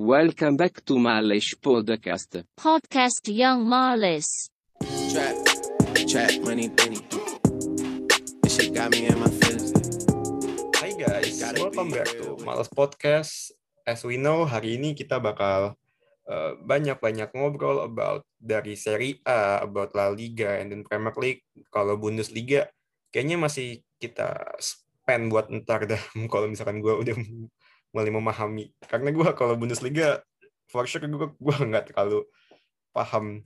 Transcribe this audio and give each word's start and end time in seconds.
Welcome 0.00 0.56
back 0.56 0.80
to 0.88 0.96
Malish 0.96 1.60
Podcast. 1.60 2.40
Podcast 2.56 3.20
Young 3.28 3.68
Marlis. 3.68 4.48
Trap, 5.12 5.36
trap, 6.08 6.40
money, 6.40 6.72
penny. 6.72 7.04
This 8.40 8.56
shit 8.56 8.72
got 8.72 8.96
me 8.96 9.12
in 9.12 9.20
my 9.20 9.28
feelings. 9.28 9.76
Hai 10.80 10.96
guys, 10.96 11.44
welcome 11.52 11.92
back 11.92 12.08
to 12.16 12.32
Males 12.48 12.72
Podcast. 12.72 13.52
As 13.84 14.00
we 14.00 14.16
know, 14.16 14.48
hari 14.48 14.80
ini 14.80 14.96
kita 14.96 15.20
bakal 15.20 15.76
uh, 16.32 16.52
banyak-banyak 16.64 17.36
ngobrol 17.36 17.84
about 17.84 18.24
dari 18.40 18.80
Serie 18.80 19.20
A, 19.28 19.60
about 19.60 19.92
La 19.92 20.08
Liga, 20.08 20.64
and 20.64 20.72
then 20.72 20.80
Premier 20.80 21.12
League. 21.20 21.44
Kalau 21.68 22.00
Bundesliga, 22.00 22.72
kayaknya 23.12 23.36
masih 23.36 23.84
kita 24.00 24.56
spend 24.64 25.28
buat 25.28 25.52
ntar 25.52 25.84
dah. 25.84 26.00
Kalau 26.32 26.48
misalkan 26.48 26.80
gue 26.80 26.94
udah 27.04 27.16
mulai 27.90 28.10
memahami. 28.10 28.70
Karena 28.86 29.10
gue 29.10 29.28
kalau 29.34 29.54
Bundesliga, 29.58 30.22
for 30.70 30.86
sure 30.86 31.02
gue 31.02 31.28
gue 31.34 31.56
nggak 31.58 31.94
terlalu 31.94 32.26
paham. 32.94 33.42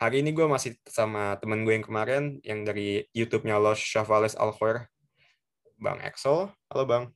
Hari 0.00 0.24
ini 0.24 0.34
gue 0.34 0.48
masih 0.48 0.74
sama 0.88 1.36
temen 1.38 1.62
gue 1.62 1.76
yang 1.76 1.86
kemarin, 1.86 2.42
yang 2.42 2.64
dari 2.66 3.06
YouTube-nya 3.14 3.60
Los 3.60 3.78
Chavales 3.78 4.34
Alfer, 4.34 4.88
Bang 5.78 6.00
Axel. 6.00 6.50
Halo 6.72 6.84
Bang. 6.88 7.12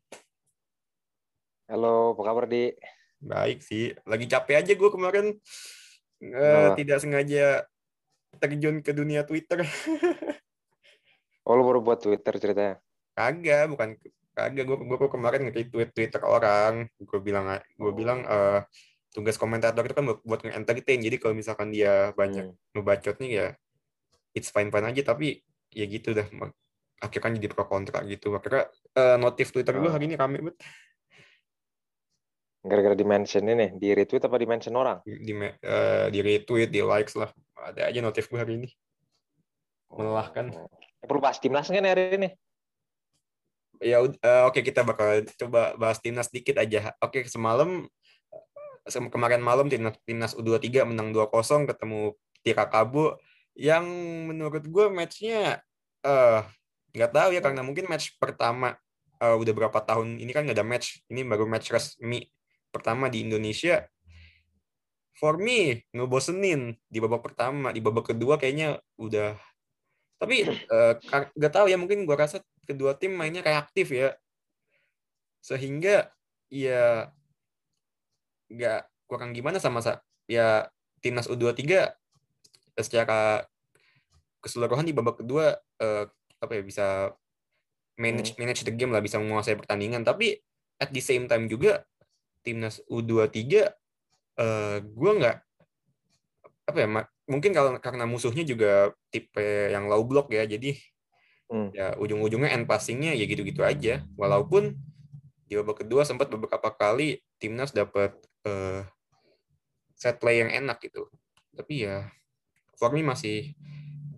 Halo, 1.67 2.15
apa 2.15 2.23
kabar 2.23 2.45
di? 2.47 2.71
Baik 3.19 3.65
sih, 3.65 3.91
lagi 4.07 4.29
capek 4.29 4.61
aja 4.63 4.73
gue 4.77 4.91
kemarin 4.93 5.35
Kenapa? 6.21 6.77
tidak 6.79 6.99
sengaja 7.01 7.65
terjun 8.39 8.85
ke 8.85 8.93
dunia 8.93 9.25
Twitter. 9.25 9.65
Oh, 11.47 11.55
lu 11.55 11.63
baru 11.63 11.79
buat 11.79 12.03
Twitter 12.03 12.35
ceritanya. 12.43 12.83
Kagak, 13.15 13.71
bukan 13.71 13.95
kagak. 14.37 14.69
Gue 14.69 14.77
gue 14.77 15.09
kemarin 15.09 15.49
nge-tweet 15.49 15.97
Twitter 15.97 16.21
orang. 16.21 16.85
Gue 17.01 17.19
bilang 17.25 17.57
gue 17.57 17.93
bilang 17.97 18.21
eh, 18.29 18.61
tugas 19.17 19.41
komentator 19.41 19.81
itu 19.89 19.97
kan 19.97 20.05
buat, 20.05 20.41
nge-entertain. 20.45 21.01
Jadi 21.01 21.17
kalau 21.17 21.33
misalkan 21.33 21.73
dia 21.73 22.13
banyak 22.13 22.53
Hmm. 22.53 22.77
ngebacot 22.77 23.17
nih 23.25 23.31
ya, 23.33 23.47
it's 24.37 24.53
fine 24.53 24.69
fine 24.69 24.85
aja. 24.85 25.01
Tapi 25.17 25.41
ya 25.73 25.85
gitu 25.89 26.13
dah. 26.13 26.29
Akhirnya 27.01 27.25
kan 27.25 27.33
jadi 27.41 27.49
pro 27.49 27.65
kontra 27.65 28.05
gitu. 28.05 28.37
Akhirnya 28.37 28.69
eh, 28.93 29.17
notif 29.17 29.49
Twitter 29.57 29.73
gue 29.81 29.89
Ah. 29.89 29.97
hari 29.97 30.13
ini 30.13 30.21
rame 30.21 30.39
banget. 30.45 30.57
Gara-gara 32.67 32.99
di-mention 32.99 33.47
ini, 33.47 33.79
di 33.79 33.95
retweet 33.95 34.27
apa 34.27 34.37
di-mention 34.43 34.75
orang? 34.75 34.99
Di, 35.07 35.33
eh, 35.39 36.07
di 36.11 36.19
retweet, 36.19 36.67
di 36.67 36.83
likes 36.83 37.15
lah. 37.15 37.31
Ada 37.63 37.87
aja 37.95 38.01
notif 38.03 38.27
gue 38.27 38.43
hari 38.43 38.59
ini. 38.59 38.69
Melelahkan. 39.95 40.51
Oh. 40.51 40.67
Perlu 40.99 41.23
bahas 41.23 41.39
timnas 41.39 41.71
nih 41.71 41.79
hari 41.79 42.19
ini? 42.19 42.29
Ya 43.81 44.01
eh, 44.01 44.43
oke 44.49 44.61
kita 44.65 44.81
bakal 44.87 45.25
coba 45.37 45.77
bahas 45.77 45.99
timnas 46.01 46.33
dikit 46.33 46.57
aja. 46.57 46.97
Oke 47.03 47.29
semalam 47.29 47.85
sem- 48.87 49.11
kemarin 49.13 49.43
malam 49.43 49.67
timnas 49.67 49.99
timnas 50.07 50.33
U23 50.39 50.87
menang 50.87 51.11
2-0 51.11 51.67
ketemu 51.67 52.15
Tirakabo 52.47 53.19
yang 53.59 53.85
menurut 54.31 54.63
gue 54.63 54.87
matchnya 54.93 55.61
eh 56.07 56.41
nggak 56.95 57.11
tahu 57.13 57.29
ya 57.35 57.41
karena 57.43 57.61
mungkin 57.67 57.91
match 57.91 58.15
pertama 58.21 58.79
eh, 59.19 59.37
udah 59.37 59.53
berapa 59.53 59.79
tahun 59.83 60.23
ini 60.23 60.31
kan 60.31 60.47
nggak 60.47 60.57
ada 60.57 60.67
match 60.67 61.03
ini 61.11 61.27
baru 61.27 61.45
match 61.49 61.75
resmi 61.75 62.25
pertama 62.71 63.11
di 63.11 63.27
Indonesia 63.27 63.83
for 65.17 65.41
me 65.41 65.83
ngebosenin 65.97 66.77
di 66.87 66.99
babak 67.01 67.25
pertama 67.27 67.73
di 67.73 67.81
babak 67.81 68.13
kedua 68.15 68.37
kayaknya 68.37 68.79
udah 69.01 69.35
tapi 70.21 70.45
eh, 70.47 70.93
nggak 71.37 71.53
tahu 71.53 71.67
ya 71.69 71.77
mungkin 71.81 72.05
gua 72.07 72.25
rasa 72.29 72.41
kedua 72.67 72.99
tim 72.99 73.15
mainnya 73.15 73.41
reaktif 73.41 73.95
ya. 73.95 74.13
Sehingga 75.41 76.11
ya 76.51 77.11
nggak 78.51 78.83
kurang 79.07 79.35
gimana 79.35 79.63
sama 79.63 79.83
sa 79.83 80.03
ya 80.27 80.67
timnas 81.03 81.31
U23 81.31 81.63
secara 82.79 83.47
keseluruhan 84.43 84.87
di 84.87 84.95
babak 84.95 85.23
kedua 85.23 85.55
eh, 85.79 86.05
apa 86.43 86.53
ya 86.53 86.63
bisa 86.63 86.87
manage 87.97 88.37
manage 88.37 88.63
the 88.63 88.75
game 88.75 88.93
lah 88.93 89.01
bisa 89.01 89.23
menguasai 89.23 89.57
pertandingan. 89.57 90.03
Tapi 90.03 90.37
at 90.83 90.91
the 90.91 91.01
same 91.01 91.31
time 91.31 91.47
juga 91.47 91.87
timnas 92.43 92.83
U23 92.91 93.67
eh 94.37 94.79
gue 94.85 95.13
nggak 95.17 95.37
apa 96.67 96.79
ya 96.83 96.89
mungkin 97.31 97.51
kalau 97.55 97.75
karena 97.81 98.05
musuhnya 98.05 98.45
juga 98.47 98.93
tipe 99.11 99.71
yang 99.71 99.87
low 99.91 100.03
block 100.07 100.31
ya 100.31 100.45
jadi 100.47 100.77
Hmm. 101.47 101.71
ya 101.71 101.95
ujung-ujungnya 102.03 102.51
end 102.59 102.67
passingnya 102.67 103.15
ya 103.15 103.23
gitu-gitu 103.23 103.63
aja 103.63 104.03
walaupun 104.19 104.75
di 105.47 105.55
babak 105.55 105.87
kedua 105.87 106.03
sempat 106.03 106.27
beberapa 106.27 106.75
kali 106.75 107.23
timnas 107.39 107.71
dapat 107.71 108.19
eh, 108.43 108.83
set 109.95 110.19
play 110.19 110.43
yang 110.43 110.51
enak 110.51 110.83
gitu 110.83 111.07
tapi 111.55 111.87
ya 111.87 112.11
for 112.77 112.91
me 112.91 113.01
masih 113.07 113.55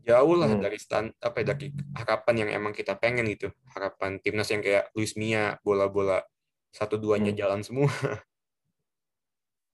jauh 0.09 0.35
lah 0.41 0.49
Hmm. 0.57 0.65
dari 0.65 0.81
stand 0.81 1.13
apa 1.21 1.45
ya, 1.45 1.53
dari 1.53 1.69
harapan 1.93 2.35
yang 2.49 2.51
emang 2.65 2.73
kita 2.73 2.97
pengen 2.97 3.29
gitu 3.29 3.53
harapan 3.77 4.17
timnas 4.25 4.49
yang 4.49 4.65
kayak 4.65 4.89
Luis 4.97 5.13
Mia 5.21 5.61
bola-bola 5.61 6.25
satu 6.73 6.97
duanya 6.97 7.37
Hmm. 7.37 7.41
jalan 7.45 7.61
semua 7.61 7.93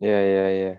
Iya, 0.02 0.18
iya, 0.30 0.46
iya. 0.50 0.72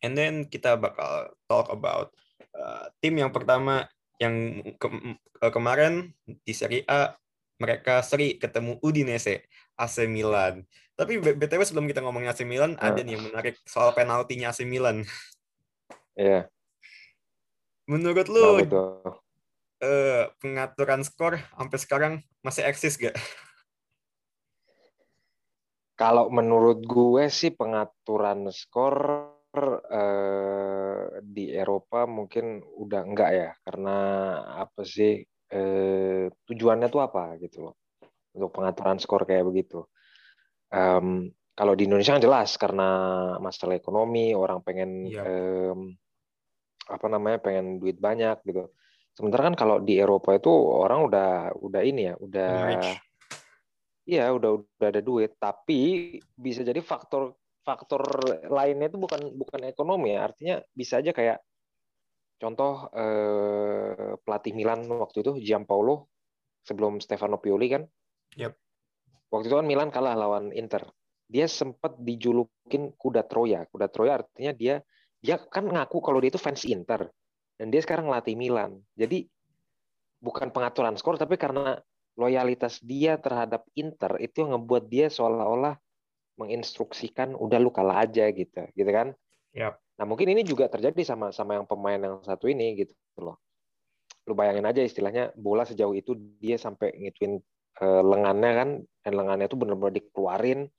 and 0.00 0.14
then 0.16 0.46
kita 0.46 0.78
bakal 0.78 1.34
talk 1.50 1.68
about 1.68 2.14
uh, 2.54 2.86
tim 3.02 3.18
yang 3.18 3.34
pertama 3.34 3.86
yang 4.18 4.62
ke- 4.76 5.18
ke- 5.38 5.52
kemarin 5.54 6.10
di 6.26 6.52
Serie 6.54 6.82
A 6.90 7.14
mereka 7.58 8.02
seri 8.06 8.38
ketemu 8.38 8.78
Udinese 8.82 9.46
AC 9.74 10.06
Milan. 10.06 10.62
Tapi 10.94 11.18
BTW 11.18 11.62
sebelum 11.62 11.86
kita 11.90 12.02
ngomongin 12.02 12.30
AC 12.30 12.42
Milan 12.46 12.74
ada 12.78 12.98
nih 13.02 13.18
yang 13.18 13.24
menarik 13.30 13.58
soal 13.66 13.94
penaltinya 13.94 14.50
AC 14.50 14.62
Milan. 14.66 15.02
Iya, 16.18 16.50
Menurut 17.88 18.26
kenapa 18.28 18.60
lu 18.60 18.66
itu? 18.66 18.82
eh, 19.80 20.24
pengaturan 20.42 21.00
skor 21.06 21.38
sampai 21.54 21.78
sekarang 21.78 22.12
masih 22.42 22.66
eksis 22.68 22.98
gak? 22.98 23.14
Kalau 25.98 26.30
menurut 26.30 26.82
gue 26.86 27.26
sih 27.26 27.50
pengaturan 27.50 28.50
skor 28.54 29.30
eh, 29.86 31.04
di 31.24 31.50
Eropa 31.52 32.04
mungkin 32.08 32.60
udah 32.62 33.00
enggak 33.04 33.30
ya, 33.30 33.50
karena 33.64 33.96
apa 34.60 34.82
sih 34.82 35.22
eh, 35.48 36.28
tujuannya 36.28 36.88
tuh 36.92 37.00
apa 37.00 37.40
gitu 37.40 37.68
loh 37.70 37.74
untuk 38.36 38.52
pengaturan 38.52 39.00
skor 39.00 39.24
kayak 39.24 39.48
begitu. 39.48 39.82
Em, 40.68 41.32
kalau 41.56 41.72
di 41.74 41.88
Indonesia 41.88 42.14
kan 42.14 42.22
jelas 42.22 42.54
karena 42.60 42.88
masalah 43.40 43.74
ekonomi, 43.74 44.36
orang 44.36 44.60
pengen 44.62 45.08
Iya. 45.08 45.22
em, 45.24 45.96
apa 46.88 47.06
namanya 47.08 47.38
pengen 47.40 47.80
duit 47.80 47.96
banyak 47.98 48.40
gitu. 48.44 48.68
Sementara 49.16 49.50
kan 49.50 49.56
kalau 49.58 49.76
di 49.82 49.98
Eropa 49.98 50.36
itu 50.38 50.52
orang 50.52 51.10
udah 51.10 51.52
udah 51.58 51.82
ini 51.82 52.12
ya, 52.12 52.14
udah. 52.20 52.50
Iya, 54.08 54.32
udah 54.32 54.50
udah 54.56 54.88
ada 54.88 55.04
duit, 55.04 55.36
tapi 55.36 56.16
bisa 56.32 56.64
jadi 56.64 56.80
faktor 56.80 57.36
faktor 57.68 58.00
lainnya 58.48 58.88
itu 58.88 58.96
bukan 58.96 59.36
bukan 59.36 59.60
ekonomi 59.68 60.16
ya. 60.16 60.32
Artinya 60.32 60.56
bisa 60.72 61.04
aja 61.04 61.12
kayak 61.12 61.44
contoh 62.40 62.88
eh, 62.96 64.16
pelatih 64.24 64.56
Milan 64.56 64.88
waktu 64.88 65.20
itu 65.20 65.32
Giampaolo 65.44 66.08
sebelum 66.64 67.04
Stefano 67.04 67.36
Pioli 67.36 67.68
kan. 67.68 67.82
Yap. 68.40 68.56
Waktu 69.28 69.52
itu 69.52 69.56
kan 69.60 69.68
Milan 69.68 69.92
kalah 69.92 70.16
lawan 70.16 70.56
Inter. 70.56 70.88
Dia 71.28 71.44
sempat 71.44 72.00
dijulukin 72.00 72.96
kuda 72.96 73.28
Troya. 73.28 73.68
Kuda 73.68 73.92
Troya 73.92 74.24
artinya 74.24 74.56
dia 74.56 74.80
dia 75.20 75.36
kan 75.36 75.68
ngaku 75.68 76.00
kalau 76.00 76.24
dia 76.24 76.32
itu 76.32 76.40
fans 76.40 76.64
Inter 76.64 77.04
dan 77.60 77.68
dia 77.68 77.84
sekarang 77.84 78.08
latih 78.08 78.38
Milan. 78.38 78.80
Jadi 78.96 79.28
bukan 80.24 80.48
pengaturan 80.48 80.96
skor 80.96 81.20
tapi 81.20 81.36
karena 81.36 81.76
loyalitas 82.18 82.82
dia 82.82 83.20
terhadap 83.20 83.68
Inter 83.78 84.18
itu 84.18 84.42
yang 84.42 84.58
ngebuat 84.58 84.90
dia 84.90 85.06
seolah-olah 85.06 85.78
menginstruksikan 86.38 87.34
udah 87.34 87.58
lu 87.58 87.74
kalah 87.74 88.06
aja 88.06 88.30
gitu 88.30 88.64
gitu 88.72 88.90
kan. 88.94 89.12
Yap. 89.56 89.80
nah 89.98 90.04
mungkin 90.06 90.30
ini 90.30 90.46
juga 90.46 90.68
terjadi 90.70 91.02
sama 91.02 91.34
sama 91.34 91.58
yang 91.58 91.66
pemain 91.66 91.98
yang 91.98 92.22
satu 92.22 92.46
ini 92.46 92.78
gitu 92.78 92.94
loh. 93.18 93.42
Lu 94.28 94.38
bayangin 94.38 94.64
aja 94.64 94.80
istilahnya 94.84 95.34
bola 95.34 95.66
sejauh 95.66 95.96
itu 95.98 96.14
dia 96.38 96.54
sampai 96.54 96.94
ngituin 96.94 97.42
eh, 97.82 98.02
lengannya 98.06 98.50
kan 98.54 98.68
dan 99.02 99.12
lengannya 99.18 99.50
itu 99.50 99.58
benar-benar 99.58 99.94
dikeluarin. 99.98 100.70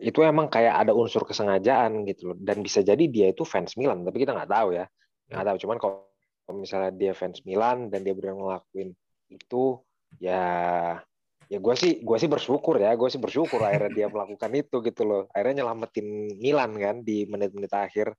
Itu 0.00 0.24
emang 0.24 0.50
kayak 0.50 0.82
ada 0.88 0.92
unsur 0.96 1.22
kesengajaan 1.28 2.02
gitu 2.10 2.34
loh. 2.34 2.36
Dan 2.40 2.64
bisa 2.66 2.82
jadi 2.82 3.04
dia 3.06 3.30
itu 3.30 3.46
fans 3.46 3.78
Milan 3.78 4.02
tapi 4.02 4.26
kita 4.26 4.34
nggak 4.34 4.50
tahu 4.50 4.68
ya. 4.74 4.90
Nggak 5.30 5.44
tahu 5.46 5.56
cuman 5.68 5.76
kalau 5.78 6.54
misalnya 6.58 6.90
dia 6.90 7.12
fans 7.14 7.46
Milan 7.46 7.92
dan 7.92 8.02
dia 8.02 8.16
benar 8.18 8.34
ngelakuin 8.34 8.90
itu 9.30 9.78
ya 10.18 10.42
ya 11.50 11.58
gue 11.58 11.74
sih 11.74 11.98
gue 11.98 12.16
sih 12.16 12.30
bersyukur 12.30 12.78
ya 12.78 12.94
gue 12.94 13.08
sih 13.10 13.18
bersyukur 13.18 13.58
akhirnya 13.58 13.90
dia 13.90 14.06
melakukan 14.06 14.54
itu 14.54 14.76
gitu 14.86 15.02
loh 15.02 15.22
akhirnya 15.34 15.66
nyelamatin 15.66 16.38
Milan 16.38 16.78
kan 16.78 17.02
di 17.02 17.26
menit-menit 17.26 17.74
akhir 17.74 18.14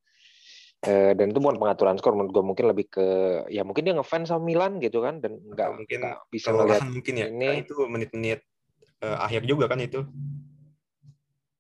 Eh, 0.82 1.14
dan 1.14 1.30
itu 1.30 1.38
bukan 1.38 1.62
pengaturan 1.62 1.94
skor 2.02 2.18
menurut 2.18 2.34
gue 2.34 2.42
mungkin 2.42 2.66
lebih 2.74 2.90
ke 2.90 3.08
ya 3.54 3.62
mungkin 3.62 3.86
dia 3.86 3.94
ngefans 3.94 4.34
sama 4.34 4.42
Milan 4.42 4.82
gitu 4.82 5.06
kan 5.06 5.22
dan 5.22 5.38
nggak 5.38 5.78
mungkin 5.78 5.98
nggak 6.02 6.20
bisa 6.34 6.50
kelelahan 6.50 6.90
mungkin 6.98 7.14
ya 7.22 7.26
ini. 7.30 7.62
Itu 7.62 7.86
menit-menit 7.86 8.42
eh, 9.06 9.18
akhir 9.22 9.46
juga 9.46 9.70
kan 9.70 9.78
itu 9.78 10.02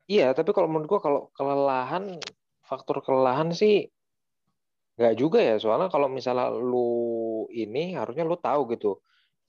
Iya, 0.09 0.33
tapi 0.33 0.51
kalau 0.57 0.67
menurut 0.67 0.89
gua 0.89 0.99
kalau 1.05 1.21
kelelahan 1.37 2.17
faktor 2.65 3.05
kelelahan 3.05 3.53
sih 3.53 3.93
nggak 4.97 5.13
juga 5.13 5.37
ya. 5.37 5.61
Soalnya 5.61 5.93
kalau 5.93 6.09
misalnya 6.09 6.49
lu 6.49 7.45
ini 7.53 7.93
harusnya 7.93 8.25
lu 8.25 8.41
tahu 8.41 8.73
gitu 8.73 9.05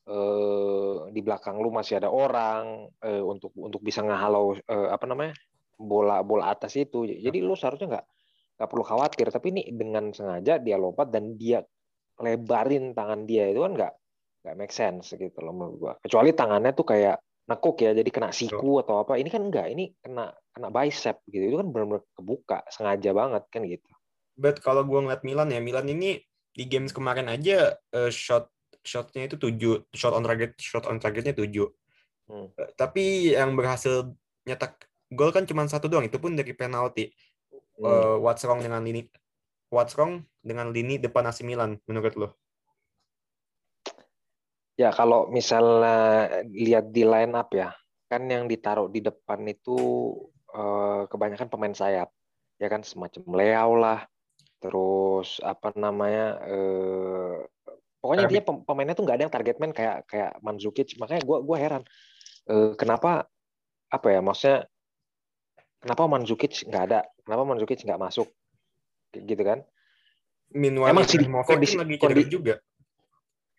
eh, 0.08 0.96
di 1.14 1.20
belakang 1.22 1.58
lu 1.62 1.70
masih 1.70 2.02
ada 2.02 2.10
orang 2.10 2.90
eh, 3.02 3.22
untuk 3.22 3.54
untuk 3.58 3.81
bisa 3.82 4.02
ngehalau 4.02 4.58
eh, 4.58 4.88
apa 4.90 5.04
namanya 5.06 5.34
bola 5.76 6.22
bola 6.22 6.54
atas 6.54 6.78
itu. 6.78 7.06
Jadi 7.06 7.38
lu 7.43 7.54
seharusnya 7.58 7.99
nggak 7.99 8.06
nggak 8.58 8.69
perlu 8.70 8.84
khawatir. 8.87 9.26
Tapi 9.31 9.46
ini 9.54 9.62
dengan 9.75 10.10
sengaja 10.14 10.62
dia 10.62 10.76
lompat 10.78 11.10
dan 11.10 11.34
dia 11.34 11.62
lebarin 12.22 12.94
tangan 12.94 13.26
dia 13.26 13.50
itu 13.50 13.64
kan 13.64 13.72
nggak 13.75 13.93
nggak 14.43 14.56
make 14.58 14.75
sense 14.75 15.14
gitu 15.14 15.38
loh 15.43 15.54
menurut 15.54 15.76
gua. 15.78 15.93
Kecuali 16.02 16.31
tangannya 16.34 16.72
tuh 16.75 16.87
kayak 16.87 17.16
nekuk 17.43 17.76
ya, 17.82 17.90
jadi 17.90 18.10
kena 18.10 18.31
siku 18.31 18.78
atau 18.82 19.02
apa. 19.02 19.19
Ini 19.19 19.28
kan 19.31 19.43
enggak, 19.50 19.66
ini 19.70 19.90
kena 19.99 20.31
kena 20.54 20.69
bicep 20.70 21.22
gitu. 21.26 21.44
Itu 21.54 21.56
kan 21.58 21.69
benar-benar 21.75 22.02
kebuka, 22.14 22.58
sengaja 22.70 23.10
banget 23.10 23.43
kan 23.50 23.62
gitu. 23.66 23.90
But 24.38 24.62
kalau 24.62 24.87
gue 24.87 24.99
ngeliat 24.99 25.22
Milan 25.26 25.50
ya, 25.52 25.60
Milan 25.60 25.87
ini 25.90 26.22
di 26.52 26.64
games 26.69 26.93
kemarin 26.93 27.32
aja 27.32 27.76
eh, 27.96 28.10
shot 28.12 28.51
shotnya 28.82 29.31
itu 29.31 29.38
7, 29.38 29.87
shot 29.94 30.12
on 30.14 30.23
target 30.26 30.52
shot 30.58 30.84
on 30.90 30.99
targetnya 30.99 31.34
7. 31.34 31.70
Hmm. 32.29 32.46
Eh, 32.55 32.70
Tapi 32.75 33.34
yang 33.34 33.55
berhasil 33.55 34.11
nyetak 34.46 34.87
gol 35.11 35.31
kan 35.31 35.46
cuma 35.46 35.67
satu 35.67 35.87
doang, 35.87 36.06
itu 36.06 36.19
pun 36.19 36.34
dari 36.34 36.52
penalti. 36.55 37.11
Hmm. 37.79 37.87
Eh, 37.87 38.17
what's 38.20 38.43
wrong 38.44 38.61
dengan 38.61 38.82
lini 38.82 39.06
what's 39.73 39.96
wrong 39.96 40.23
dengan 40.44 40.69
lini 40.69 41.00
depan 41.00 41.25
AC 41.25 41.43
Milan 41.46 41.81
menurut 41.88 42.14
lo? 42.19 42.29
Ya 44.76 44.90
kalau 44.93 45.28
misalnya 45.28 46.43
lihat 46.49 46.90
di 46.90 47.05
line 47.05 47.32
up 47.37 47.52
ya, 47.52 47.76
kan 48.08 48.25
yang 48.28 48.49
ditaruh 48.49 48.88
di 48.88 49.00
depan 49.00 49.44
itu 49.49 49.78
eh, 50.52 51.02
kebanyakan 51.08 51.49
pemain 51.49 51.73
sayap, 51.76 52.08
ya 52.61 52.69
kan 52.69 52.85
semacam 52.85 53.23
Leao 53.37 53.73
lah, 53.76 54.00
terus 54.61 55.40
apa 55.40 55.73
namanya, 55.76 56.40
eh, 56.44 57.37
pokoknya 58.02 58.26
dia 58.26 58.43
pem- 58.43 58.62
pemainnya 58.66 58.99
tuh 58.99 59.06
nggak 59.06 59.16
ada 59.16 59.25
yang 59.31 59.34
target 59.34 59.56
man 59.62 59.70
kayak 59.70 60.02
kayak 60.10 60.34
Mandzukic, 60.43 60.99
makanya 60.99 61.22
gua 61.22 61.38
gua 61.40 61.56
heran 61.56 61.82
eh, 62.50 62.75
kenapa 62.75 63.31
apa 63.87 64.06
ya 64.10 64.19
maksudnya 64.19 64.66
kenapa 65.78 66.02
Mandzukic 66.10 66.66
nggak 66.66 66.82
ada, 66.90 67.00
kenapa 67.22 67.43
Mandzukic 67.46 67.78
nggak 67.87 68.00
masuk, 68.02 68.26
gitu 69.14 69.43
kan? 69.46 69.62
Meanwhile 70.52 70.90
Emang 70.93 71.06
sih 71.06 71.22
kondisi- 71.22 71.78
kan 71.78 71.87
lagi 71.87 71.96
cedera 71.96 72.02
kondi- 72.02 72.28
juga. 72.28 72.54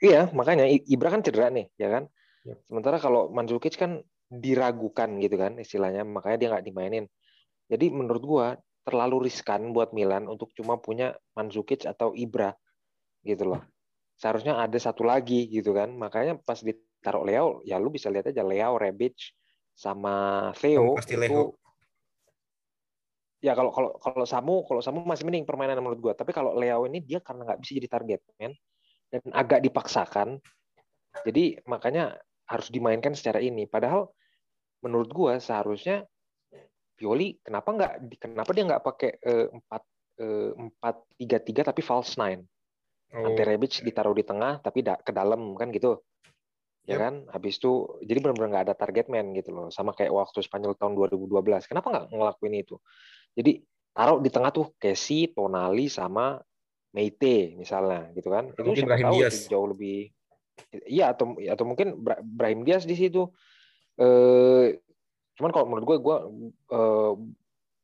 Iya, 0.03 0.27
makanya 0.35 0.67
Ibra 0.67 1.09
kan 1.15 1.23
cedera 1.23 1.47
nih, 1.47 1.71
ya 1.79 1.87
kan? 1.87 2.03
Yap. 2.43 2.59
Sementara 2.67 2.99
kalau 2.99 3.31
Mandzukic 3.31 3.79
kan 3.79 4.03
diragukan 4.27 5.07
gitu 5.23 5.39
kan 5.39 5.55
istilahnya, 5.55 6.03
makanya 6.03 6.37
dia 6.37 6.47
nggak 6.51 6.65
dimainin. 6.67 7.05
Jadi 7.71 7.87
menurut 7.87 8.23
gua 8.23 8.47
terlalu 8.83 9.31
riskan 9.31 9.71
buat 9.71 9.95
Milan 9.95 10.27
untuk 10.27 10.51
cuma 10.51 10.75
punya 10.75 11.15
Mandzukic 11.39 11.87
atau 11.87 12.11
Ibra 12.11 12.51
gitu 13.23 13.55
loh. 13.55 13.63
Seharusnya 14.23 14.55
ada 14.55 14.79
satu 14.79 15.03
lagi 15.03 15.51
gitu 15.51 15.75
kan. 15.75 15.91
Makanya 15.99 16.39
pas 16.39 16.55
ditaruh 16.63 17.27
Leo, 17.27 17.59
ya 17.67 17.75
lu 17.75 17.91
bisa 17.91 18.07
lihat 18.07 18.31
aja 18.31 18.39
Leo, 18.39 18.79
Rebic 18.79 19.19
sama 19.75 20.47
Theo 20.55 20.95
pasti 20.95 21.19
itu 21.19 21.27
Leo. 21.27 21.57
ya 23.43 23.51
kalau 23.57 23.73
kalau 23.75 23.91
kalau 23.99 24.23
Samu 24.23 24.63
kalau 24.63 24.79
Samu 24.79 25.03
masih 25.03 25.27
mending 25.27 25.43
permainan 25.43 25.83
menurut 25.83 25.99
gua. 25.99 26.13
Tapi 26.15 26.31
kalau 26.31 26.55
Leo 26.55 26.87
ini 26.87 27.03
dia 27.03 27.19
karena 27.19 27.43
nggak 27.51 27.59
bisa 27.59 27.71
jadi 27.75 27.89
target 27.91 28.21
man 28.39 28.55
dan 29.11 29.21
agak 29.35 29.59
dipaksakan. 29.59 30.39
Jadi 31.27 31.59
makanya 31.67 32.15
harus 32.47 32.71
dimainkan 32.71 33.11
secara 33.11 33.43
ini. 33.43 33.67
Padahal 33.67 34.07
menurut 34.79 35.11
gua 35.11 35.43
seharusnya 35.43 36.07
Pioli 36.95 37.35
kenapa 37.43 37.75
nggak 37.75 37.93
kenapa 38.23 38.51
dia 38.55 38.63
nggak 38.63 38.83
pakai 38.87 39.11
eh, 39.19 39.47
empat 39.51 39.83
eh, 40.23 40.51
empat 40.55 40.95
tiga 41.19 41.37
tiga 41.43 41.61
tapi 41.67 41.83
false 41.83 42.15
nine 42.15 42.47
Oh, 43.13 43.29
Ante 43.29 43.45
Rebic 43.45 43.85
ditaruh 43.85 44.17
di 44.17 44.25
tengah 44.25 44.57
tapi 44.57 44.81
da- 44.81 44.97
ke 44.97 45.13
dalam 45.13 45.53
kan 45.53 45.69
gitu. 45.69 46.01
Ya 46.83 46.97
Yap. 46.97 46.99
kan? 46.99 47.13
Habis 47.29 47.61
itu 47.61 48.01
jadi 48.03 48.19
benar-benar 48.19 48.49
nggak 48.49 48.65
ada 48.71 48.75
target 48.75 49.05
man 49.07 49.31
gitu 49.37 49.53
loh. 49.53 49.67
Sama 49.69 49.93
kayak 49.93 50.11
waktu 50.11 50.41
Spanyol 50.41 50.73
tahun 50.75 50.97
2012 50.97 51.69
kenapa 51.69 51.87
nggak 51.93 52.05
ngelakuin 52.11 52.55
itu? 52.59 52.75
Jadi 53.37 53.61
taruh 53.93 54.19
di 54.19 54.29
tengah 54.33 54.49
tuh 54.49 54.73
Casey 54.81 55.29
Tonali 55.31 55.87
sama 55.87 56.41
Meite 56.93 57.53
misalnya 57.55 58.09
gitu 58.17 58.33
kan? 58.33 58.49
Itu 58.51 58.65
Mungkin 58.65 58.85
Brahim 58.89 59.05
tahu 59.05 59.17
Diaz. 59.21 59.37
jauh 59.47 59.67
lebih 59.69 60.09
iya 60.85 61.13
atau 61.13 61.37
atau 61.37 61.65
mungkin 61.65 61.97
Bra- 62.01 62.21
Brahim 62.21 62.65
Diaz 62.65 62.83
di 62.83 62.97
situ. 62.97 63.29
Eh 64.01 64.81
cuman 65.33 65.49
kalau 65.49 65.65
menurut 65.69 65.85
gue 65.85 65.97
gue 66.01 66.17
eh, 66.73 67.13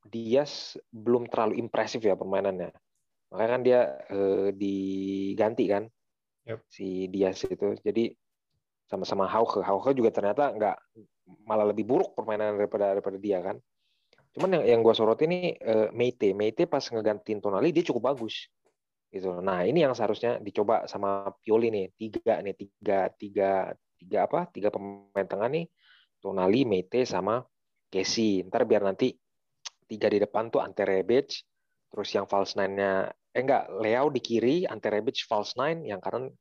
Diaz 0.10 0.78
belum 0.90 1.30
terlalu 1.30 1.62
impresif 1.62 2.02
ya 2.02 2.18
permainannya 2.18 2.74
makanya 3.30 3.50
kan 3.50 3.62
dia 3.62 3.80
eh, 4.10 4.48
diganti 4.54 5.66
kan 5.70 5.84
Yap. 6.50 6.60
si 6.66 7.06
Diaz 7.10 7.46
itu. 7.46 7.78
Jadi 7.78 8.10
sama-sama 8.90 9.30
Hauke. 9.30 9.62
Hauke 9.62 9.94
juga 9.94 10.10
ternyata 10.10 10.50
nggak 10.50 10.78
malah 11.46 11.70
lebih 11.70 11.86
buruk 11.86 12.18
permainan 12.18 12.58
daripada 12.58 12.98
daripada 12.98 13.18
dia 13.22 13.38
kan. 13.42 13.62
Cuman 14.34 14.62
yang 14.62 14.64
yang 14.66 14.80
gue 14.82 14.94
sorot 14.98 15.22
ini 15.22 15.54
eh, 15.54 15.90
Meite. 15.94 16.34
Meite 16.34 16.66
pas 16.66 16.82
ngegantiin 16.82 17.38
Tonali 17.38 17.70
dia 17.70 17.86
cukup 17.86 18.14
bagus. 18.14 18.50
Gitu. 19.10 19.30
Nah 19.42 19.66
ini 19.66 19.86
yang 19.86 19.94
seharusnya 19.94 20.42
dicoba 20.42 20.90
sama 20.90 21.30
Pioli 21.38 21.70
nih. 21.70 21.86
Tiga 21.94 22.42
nih 22.42 22.56
tiga 22.58 23.00
tiga 23.14 23.52
tiga 23.98 24.20
apa 24.26 24.50
tiga 24.50 24.74
pemain 24.74 25.26
tengah 25.26 25.50
nih. 25.50 25.66
Tonali 26.20 26.66
Meite 26.66 27.06
sama 27.06 27.46
Casey 27.90 28.46
ntar 28.46 28.70
biar 28.70 28.86
nanti 28.86 29.14
tiga 29.90 30.08
di 30.14 30.22
depan 30.22 30.54
tuh 30.54 30.62
Ante 30.62 30.86
Rebic 30.86 31.42
terus 31.90 32.10
yang 32.14 32.30
false 32.30 32.54
nine-nya 32.54 33.10
eh 33.36 33.42
enggak 33.46 33.70
Leo 33.78 34.10
di 34.10 34.22
kiri 34.22 34.66
Ante 34.66 34.90
Rebic 34.90 35.22
false 35.30 35.54
nine 35.56 35.86
yang 35.86 36.02
kanan 36.02 36.34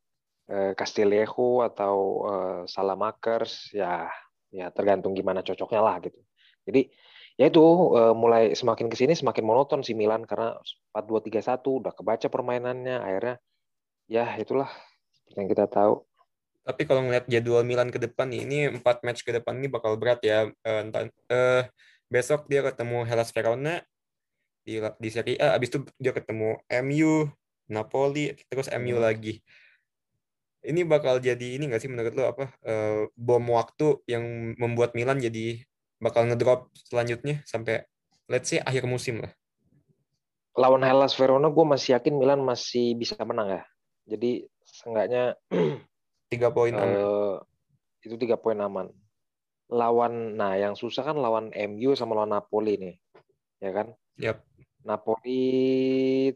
eh, 0.49 0.73
Castillejo 0.73 1.62
atau 1.67 1.96
eh, 2.26 2.61
Salamakers 2.69 3.73
ya 3.76 4.08
ya 4.49 4.73
tergantung 4.73 5.12
gimana 5.12 5.44
cocoknya 5.44 5.81
lah 5.85 5.96
gitu 6.00 6.17
jadi 6.64 6.88
ya 7.37 7.46
itu 7.52 7.64
eh, 7.94 8.14
mulai 8.17 8.56
semakin 8.56 8.88
ke 8.88 8.96
sini 8.96 9.12
semakin 9.12 9.44
monoton 9.44 9.85
si 9.85 9.93
Milan 9.93 10.25
karena 10.25 10.56
4-2-3-1 10.96 11.85
udah 11.85 11.93
kebaca 11.93 12.26
permainannya 12.32 12.96
akhirnya 12.99 13.37
ya 14.08 14.25
itulah 14.40 14.73
yang 15.37 15.46
kita 15.49 15.69
tahu 15.69 16.05
Tapi 16.69 16.85
kalau 16.85 17.00
ngeliat 17.00 17.25
jadwal 17.32 17.64
Milan 17.64 17.88
ke 17.88 17.96
depan 17.96 18.29
ini 18.29 18.69
empat 18.69 19.00
match 19.00 19.25
ke 19.25 19.32
depan 19.32 19.56
ini 19.56 19.73
bakal 19.73 19.96
berat 19.96 20.20
ya. 20.20 20.52
Eh, 20.52 20.81
entah- 20.85 21.08
eh, 21.08 21.64
besok 22.12 22.44
dia 22.44 22.61
ketemu 22.61 23.08
Hellas 23.08 23.32
Verona 23.32 23.81
di 24.68 24.74
di 25.02 25.08
Serie 25.16 25.37
A, 25.44 25.56
abis 25.56 25.68
itu 25.72 25.78
dia 26.02 26.12
ketemu 26.18 26.48
MU, 26.84 27.12
Napoli, 27.75 28.25
terus 28.50 28.68
MU 28.80 28.96
Hmm. 28.96 29.04
lagi. 29.06 29.40
Ini 30.70 30.80
bakal 30.92 31.14
jadi 31.28 31.46
ini 31.56 31.64
nggak 31.70 31.80
sih 31.82 31.90
menurut 31.92 32.12
lo 32.18 32.25
apa 32.34 32.44
eh, 32.66 33.06
bom 33.26 33.44
waktu 33.58 33.87
yang 34.12 34.25
membuat 34.62 34.90
Milan 34.98 35.18
jadi 35.26 35.62
bakal 36.04 36.22
ngedrop 36.28 36.60
selanjutnya 36.88 37.34
sampai 37.52 37.75
let's 38.30 38.48
say 38.50 38.58
akhir 38.68 38.84
musim 38.92 39.14
lah. 39.25 39.32
lawan 40.62 40.82
Hellas 40.88 41.14
Verona 41.20 41.48
gue 41.56 41.64
masih 41.72 41.90
yakin 41.96 42.14
Milan 42.20 42.40
masih 42.50 42.87
bisa 43.00 43.14
menang 43.22 43.48
ya 43.56 43.62
jadi 44.10 44.30
seenggaknya 44.66 45.22
Tiga 46.30 46.48
poin 46.52 46.76
aman. 46.76 46.98
eh, 46.98 47.34
itu 48.06 48.14
tiga 48.20 48.37
poin 48.38 48.58
aman. 48.60 48.88
Lawan, 49.68 50.37
nah 50.40 50.56
yang 50.56 50.75
susah 50.80 51.04
kan 51.04 51.16
lawan 51.20 51.52
MU 51.52 51.92
sama 51.92 52.16
lawan 52.16 52.32
Napoli 52.32 52.75
nih, 52.80 52.94
ya 53.60 53.70
kan? 53.76 53.87
Yap. 54.18 54.42
Napoli 54.82 55.42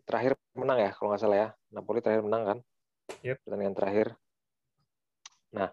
terakhir 0.02 0.34
menang 0.58 0.78
ya, 0.82 0.90
kalau 0.94 1.14
nggak 1.14 1.22
salah 1.22 1.38
ya. 1.38 1.48
Napoli 1.70 1.98
terakhir 2.02 2.22
menang 2.26 2.42
kan? 2.42 2.58
Yap. 3.22 3.38
Pertandingan 3.46 3.76
terakhir. 3.76 4.06
Nah, 5.52 5.68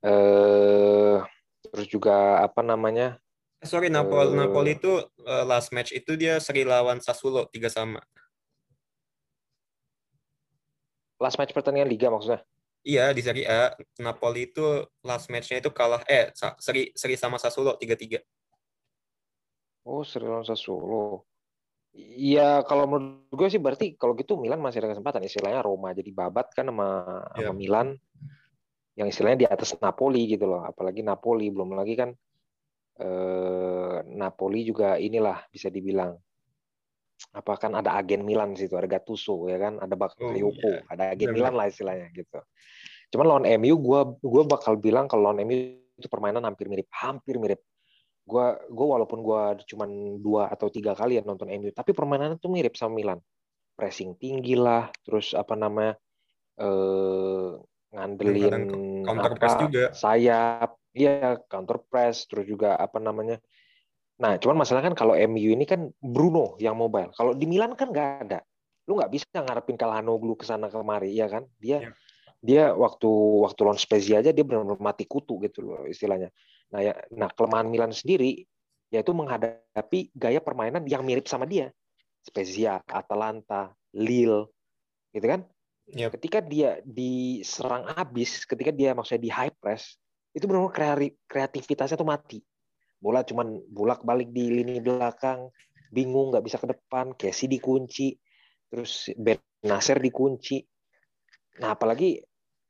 eh, 0.00 1.18
terus 1.70 1.86
juga 1.90 2.40
apa 2.40 2.62
namanya? 2.62 3.18
Eh, 3.60 3.68
Sorry, 3.68 3.90
Napoli, 3.92 4.32
Eh. 4.32 4.36
Napoli 4.38 4.70
itu 4.78 4.92
eh, 5.26 5.44
last 5.44 5.70
match 5.74 5.92
itu 5.92 6.16
dia 6.16 6.38
seri 6.40 6.64
lawan 6.64 7.02
Sassuolo 7.02 7.46
tiga 7.50 7.68
sama. 7.68 8.00
Last 11.16 11.40
match 11.40 11.56
pertandingan 11.56 11.88
Liga 11.88 12.12
maksudnya? 12.12 12.44
Iya 12.86 13.10
di 13.10 13.18
Serie 13.18 13.48
A 13.50 13.74
Napoli 13.98 14.46
itu 14.46 14.62
last 15.02 15.26
match-nya 15.26 15.58
itu 15.58 15.74
kalah 15.74 16.06
eh 16.06 16.30
seri 16.60 16.94
seri 16.94 17.18
sama 17.18 17.34
Sassuolo 17.40 17.74
3-3. 17.74 18.22
Oh, 19.82 20.06
seri 20.06 20.28
lawan 20.30 20.46
Sassuolo. 20.46 21.26
Iya, 21.96 22.60
kalau 22.68 22.84
menurut 22.84 23.32
gue 23.32 23.48
sih 23.48 23.56
berarti 23.56 23.96
kalau 23.96 24.12
gitu 24.12 24.36
Milan 24.36 24.60
masih 24.60 24.84
ada 24.84 24.92
kesempatan. 24.92 25.24
Istilahnya 25.24 25.64
Roma 25.64 25.96
jadi 25.96 26.12
babat 26.12 26.52
kan 26.52 26.68
sama, 26.68 26.88
sama 27.32 27.40
Iya. 27.40 27.52
Milan. 27.56 27.96
Yang 28.96 29.08
istilahnya 29.16 29.38
di 29.44 29.48
atas 29.48 29.76
Napoli 29.80 30.28
gitu 30.28 30.44
loh. 30.44 30.60
Apalagi 30.60 31.00
Napoli. 31.00 31.48
Belum 31.48 31.72
lagi 31.72 31.96
kan 31.96 32.12
eh, 33.00 33.96
Napoli 34.12 34.60
juga 34.68 35.00
inilah 35.00 35.48
bisa 35.48 35.72
dibilang. 35.72 36.16
Apa 37.32 37.56
kan 37.56 37.72
ada 37.72 37.96
agen 37.96 38.28
Milan 38.28 38.52
situ. 38.52 38.76
Ada 38.76 38.88
Gattuso 38.88 39.48
ya 39.48 39.56
kan. 39.56 39.80
Ada 39.80 39.96
Bakayoko. 39.96 40.68
iya. 40.68 40.84
Ada 40.92 41.02
agen 41.16 41.32
Benar-benar. 41.32 41.32
Milan 41.32 41.54
lah 41.56 41.66
istilahnya 41.72 42.06
gitu. 42.12 42.40
Cuman 43.12 43.24
lawan 43.24 43.46
MU 43.56 43.74
gue 43.80 44.00
gua 44.20 44.42
bakal 44.44 44.76
bilang 44.76 45.08
kalau 45.08 45.32
lawan 45.32 45.40
MU 45.48 45.56
itu 45.96 46.08
permainan 46.12 46.44
hampir 46.44 46.68
mirip. 46.68 46.92
Hampir 46.92 47.40
mirip. 47.40 47.60
Gua 48.26 48.58
gua 48.66 48.86
walaupun 48.98 49.22
gua 49.22 49.54
cuman 49.62 50.18
dua 50.18 50.50
atau 50.50 50.66
tiga 50.66 50.98
kali 50.98 51.16
ya 51.16 51.22
nonton 51.22 51.46
MU, 51.46 51.70
tapi 51.70 51.94
permainannya 51.94 52.42
tuh 52.42 52.50
mirip 52.50 52.74
sama 52.74 52.98
Milan. 52.98 53.22
Pressing 53.78 54.18
tinggi 54.18 54.58
lah, 54.58 54.90
terus 55.06 55.30
apa 55.32 55.54
namanya 55.54 55.94
eh 56.58 57.50
ngandelin 57.94 58.66
counter 59.06 59.32
press 59.38 59.54
apa, 59.54 59.62
juga. 59.62 59.84
sayap, 59.94 60.70
iya 60.90 61.38
counter 61.46 61.78
press, 61.86 62.26
terus 62.26 62.50
juga 62.50 62.74
apa 62.74 62.98
namanya. 62.98 63.38
Nah, 64.16 64.40
cuman 64.40 64.64
masalah 64.64 64.80
kan 64.80 64.96
kalau 64.96 65.12
MU 65.12 65.52
ini 65.52 65.68
kan 65.68 65.92
Bruno 66.00 66.56
yang 66.58 66.74
mobile. 66.74 67.12
Kalau 67.12 67.36
di 67.36 67.44
Milan 67.44 67.76
kan 67.76 67.92
nggak 67.92 68.10
ada. 68.26 68.40
Lu 68.88 68.96
nggak 68.96 69.12
bisa 69.12 69.28
ngarepin 69.44 69.76
Calhanoglu 69.76 70.34
ke 70.34 70.48
sana 70.48 70.72
kemari, 70.72 71.12
ya 71.14 71.28
kan? 71.28 71.44
Dia 71.60 71.84
Iya. 71.84 71.92
dia 72.40 72.64
waktu 72.72 73.08
waktu 73.44 73.60
lawan 73.64 73.80
Spezia 73.80 74.20
aja 74.20 74.30
dia 74.32 74.44
benar-benar 74.44 74.78
mati 74.80 75.04
kutu 75.04 75.40
gitu 75.44 75.62
loh 75.64 75.84
istilahnya. 75.84 76.32
Nah, 76.74 76.80
ya, 76.82 76.92
nah 77.14 77.30
kelemahan 77.30 77.68
Milan 77.70 77.92
sendiri 77.94 78.42
yaitu 78.90 79.10
menghadapi 79.10 80.14
gaya 80.14 80.38
permainan 80.38 80.86
yang 80.86 81.02
mirip 81.02 81.26
sama 81.26 81.42
dia. 81.46 81.74
Spezia, 82.22 82.82
Atalanta, 82.86 83.74
Lille, 83.94 84.50
gitu 85.14 85.26
kan? 85.26 85.40
Yap. 85.94 86.18
Ketika 86.18 86.42
dia 86.42 86.82
diserang 86.82 87.86
habis, 87.86 88.42
ketika 88.42 88.74
dia 88.74 88.94
maksudnya 88.94 89.22
di 89.22 89.30
high 89.30 89.54
press, 89.54 89.94
itu 90.34 90.46
benar-benar 90.50 90.98
kreativitasnya 91.30 91.94
tuh 91.94 92.06
mati. 92.06 92.42
Bola 92.98 93.22
cuman 93.22 93.62
bolak-balik 93.70 94.34
di 94.34 94.50
lini 94.50 94.82
belakang, 94.82 95.46
bingung 95.94 96.34
nggak 96.34 96.42
bisa 96.42 96.58
ke 96.58 96.66
depan, 96.66 97.14
Casey 97.14 97.46
dikunci, 97.46 98.18
terus 98.66 99.14
Ben 99.14 99.38
Nasser 99.62 100.02
dikunci. 100.02 100.62
Nah, 101.62 101.78
apalagi 101.78 102.18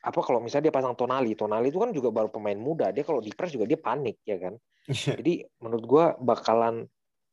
apa 0.06 0.20
kalau 0.22 0.38
misalnya 0.38 0.70
dia 0.70 0.74
pasang 0.78 0.94
Tonali, 0.94 1.34
Tonali 1.34 1.74
itu 1.74 1.82
kan 1.82 1.90
juga 1.90 2.14
baru 2.14 2.30
pemain 2.30 2.54
muda, 2.54 2.94
dia 2.94 3.02
kalau 3.02 3.18
di 3.18 3.34
press 3.34 3.50
juga 3.50 3.66
dia 3.66 3.74
panik 3.74 4.22
ya 4.22 4.38
kan. 4.38 4.54
Jadi 4.86 5.42
menurut 5.58 5.84
gue 5.84 6.04
bakalan 6.22 6.86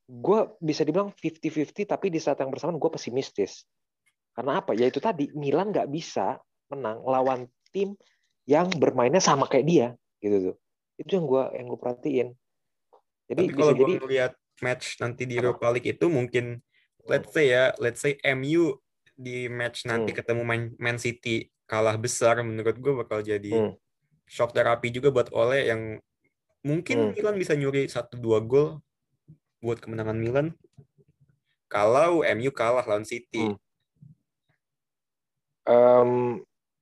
gue 0.10 0.40
bisa 0.58 0.82
dibilang 0.82 1.14
50-50 1.14 1.86
tapi 1.86 2.10
di 2.10 2.18
saat 2.18 2.42
yang 2.42 2.50
bersamaan 2.50 2.82
gue 2.82 2.90
pesimistis. 2.90 3.70
Karena 4.34 4.66
apa? 4.66 4.74
Ya 4.74 4.90
itu 4.90 4.98
tadi 4.98 5.30
Milan 5.38 5.70
nggak 5.70 5.86
bisa 5.94 6.42
menang 6.74 7.06
lawan 7.06 7.46
tim 7.70 7.94
yang 8.50 8.68
bermainnya 8.74 9.22
sama 9.22 9.46
kayak 9.46 9.66
dia 9.70 9.88
gitu 10.18 10.52
tuh. 10.52 10.56
Itu 10.98 11.22
yang 11.22 11.26
gue 11.30 11.44
yang 11.54 11.66
gue 11.70 11.80
perhatiin. 11.80 12.28
Jadi 13.30 13.44
Tapi 13.48 13.54
kalau 13.54 13.74
gue 13.78 13.82
jadi 13.86 13.94
ngeliat 14.02 14.34
match 14.66 14.98
nanti 14.98 15.30
di? 15.30 15.38
Europa 15.38 15.70
League 15.70 15.94
itu 15.94 16.10
mungkin 16.10 16.58
let's 17.06 17.30
say 17.30 17.54
ya, 17.54 17.70
let's 17.78 18.02
say 18.02 18.18
MU 18.34 18.82
di 19.14 19.46
match 19.48 19.86
nanti 19.86 20.12
Hmm. 20.12 20.20
ketemu 20.20 20.42
Man, 20.44 20.62
Man 20.82 20.98
City 20.98 21.50
kalah 21.70 21.96
besar, 21.96 22.42
menurut 22.42 22.76
gue 22.78 22.94
bakal 23.06 23.22
jadi 23.22 23.54
Hmm. 23.54 23.74
shock 24.26 24.52
terapi 24.52 24.90
juga 24.90 25.14
buat 25.14 25.30
Ole 25.32 25.70
yang 25.70 25.82
mungkin 26.66 27.10
Hmm. 27.10 27.14
Milan 27.14 27.36
bisa 27.38 27.54
nyuri 27.54 27.86
satu 27.88 28.18
dua 28.18 28.42
gol 28.42 28.82
buat 29.62 29.80
kemenangan 29.80 30.18
Milan. 30.18 30.48
Kalau 31.70 32.22
MU 32.22 32.52
kalah 32.54 32.86
lawan 32.86 33.06
City. 33.08 33.54
Hmm. 33.54 33.58
Em, 35.64 36.12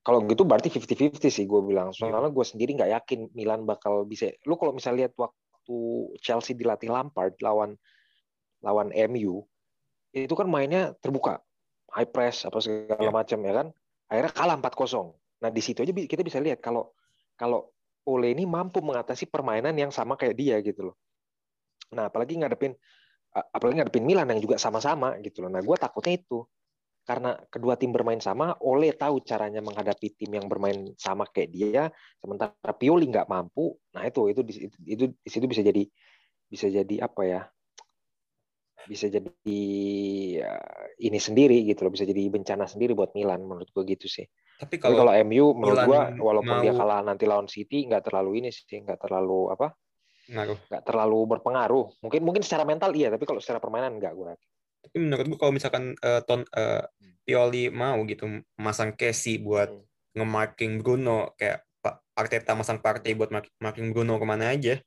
kalau 0.02 0.26
gitu 0.26 0.42
berarti 0.42 0.74
50-50 0.74 1.30
sih 1.30 1.46
gue 1.46 1.62
bilang. 1.62 1.94
Soalnya 1.94 2.34
gue 2.34 2.46
sendiri 2.46 2.74
nggak 2.74 2.92
yakin 3.02 3.20
Milan 3.38 3.64
bakal 3.70 4.04
bisa. 4.10 4.34
Lu 4.50 4.58
kalau 4.58 4.74
misalnya 4.74 5.06
lihat 5.06 5.14
waktu 5.16 5.78
Chelsea 6.20 6.58
dilatih 6.58 6.90
Lampard 6.90 7.38
lawan 7.40 7.78
lawan 8.62 8.90
MU, 8.94 9.46
itu 10.14 10.34
kan 10.34 10.46
mainnya 10.50 10.94
terbuka, 11.02 11.42
high 11.92 12.10
press 12.10 12.48
apa 12.48 12.58
segala 12.64 13.00
Ya. 13.00 13.12
macam 13.12 13.40
ya 13.44 13.54
kan. 13.64 13.68
Akhirnya 14.12 14.32
kalah 14.36 14.56
4-0. 14.60 15.16
Nah 15.42 15.50
di 15.50 15.62
situ 15.64 15.84
aja 15.84 15.92
kita 15.92 16.22
bisa 16.24 16.40
lihat 16.44 16.60
kalau 16.60 16.92
kalau 17.36 17.72
Ole 18.02 18.34
ini 18.34 18.50
mampu 18.50 18.82
mengatasi 18.82 19.30
permainan 19.30 19.78
yang 19.78 19.94
sama 19.94 20.18
kayak 20.18 20.34
dia 20.34 20.58
gitu 20.66 20.90
loh. 20.92 20.96
Nah 21.94 22.10
apalagi 22.10 22.34
ngadepin 22.40 22.74
apalagi 23.32 23.78
ngadepin 23.80 24.04
Milan 24.04 24.28
yang 24.34 24.42
juga 24.42 24.58
sama-sama 24.58 25.16
gitu 25.22 25.46
loh. 25.46 25.54
Nah 25.54 25.62
gue 25.62 25.76
takutnya 25.78 26.18
itu 26.18 26.44
karena 27.02 27.34
kedua 27.50 27.78
tim 27.82 27.90
bermain 27.90 28.22
sama, 28.22 28.54
Ole 28.62 28.94
tahu 28.94 29.26
caranya 29.26 29.58
menghadapi 29.62 30.22
tim 30.22 30.32
yang 30.38 30.46
bermain 30.46 30.94
sama 31.02 31.26
kayak 31.26 31.50
dia, 31.50 31.84
sementara 32.22 32.54
Pioli 32.78 33.10
nggak 33.10 33.26
mampu. 33.26 33.74
Nah 33.98 34.06
itu 34.06 34.30
itu 34.30 34.42
itu, 34.46 34.78
itu 34.86 35.04
di 35.10 35.30
situ 35.30 35.46
bisa 35.50 35.62
jadi 35.66 35.84
bisa 36.46 36.68
jadi 36.70 36.96
apa 37.02 37.22
ya? 37.26 37.42
Bisa 38.88 39.06
jadi 39.08 39.30
ya, 40.38 40.58
ini 41.00 41.20
sendiri 41.22 41.62
gitu 41.66 41.86
loh, 41.86 41.92
bisa 41.94 42.06
jadi 42.06 42.28
bencana 42.30 42.66
sendiri 42.66 42.98
buat 42.98 43.14
Milan 43.14 43.46
menurut 43.46 43.70
gue 43.70 43.84
gitu 43.86 44.08
sih. 44.10 44.26
Tapi 44.58 44.78
Tapi 44.78 44.84
kalau 44.84 45.10
kalau 45.10 45.14
MU 45.26 45.46
menurut 45.58 45.86
gue 45.86 46.02
walaupun 46.22 46.56
dia 46.62 46.74
mau- 46.74 46.80
kalah 46.86 47.02
nanti 47.02 47.26
lawan 47.26 47.50
City 47.50 47.86
nggak 47.86 48.06
terlalu 48.10 48.46
ini 48.46 48.50
sih, 48.54 48.66
nggak 48.82 49.00
terlalu 49.02 49.50
apa? 49.54 49.74
nggak 50.32 50.84
terlalu 50.88 51.20
berpengaruh. 51.28 52.00
Mungkin 52.00 52.22
mungkin 52.24 52.40
secara 52.46 52.64
mental 52.64 52.96
iya, 52.96 53.12
tapi 53.12 53.28
kalau 53.28 53.44
secara 53.44 53.60
permainan 53.60 54.00
nggak 54.00 54.14
gue. 54.16 54.32
Tapi 54.82 54.96
menurut 54.98 55.26
gue 55.28 55.40
kalau 55.40 55.54
misalkan 55.54 55.94
eh, 55.98 56.22
ton 56.24 56.46
eh, 56.48 56.86
Pioli 57.22 57.70
mau 57.70 58.02
gitu 58.08 58.26
masang 58.58 58.96
Casey 58.96 59.38
buat 59.38 59.70
Hmm. 59.70 59.84
nge-marking 60.18 60.80
Bruno 60.80 61.32
kayak 61.36 61.64
Pak 61.82 61.96
Arteta 62.16 62.52
masang 62.54 62.80
Partey 62.80 63.14
buat 63.14 63.30
mark- 63.30 63.54
marking 63.58 63.92
Bruno 63.94 64.18
ke 64.20 64.26
mana 64.26 64.52
aja 64.52 64.78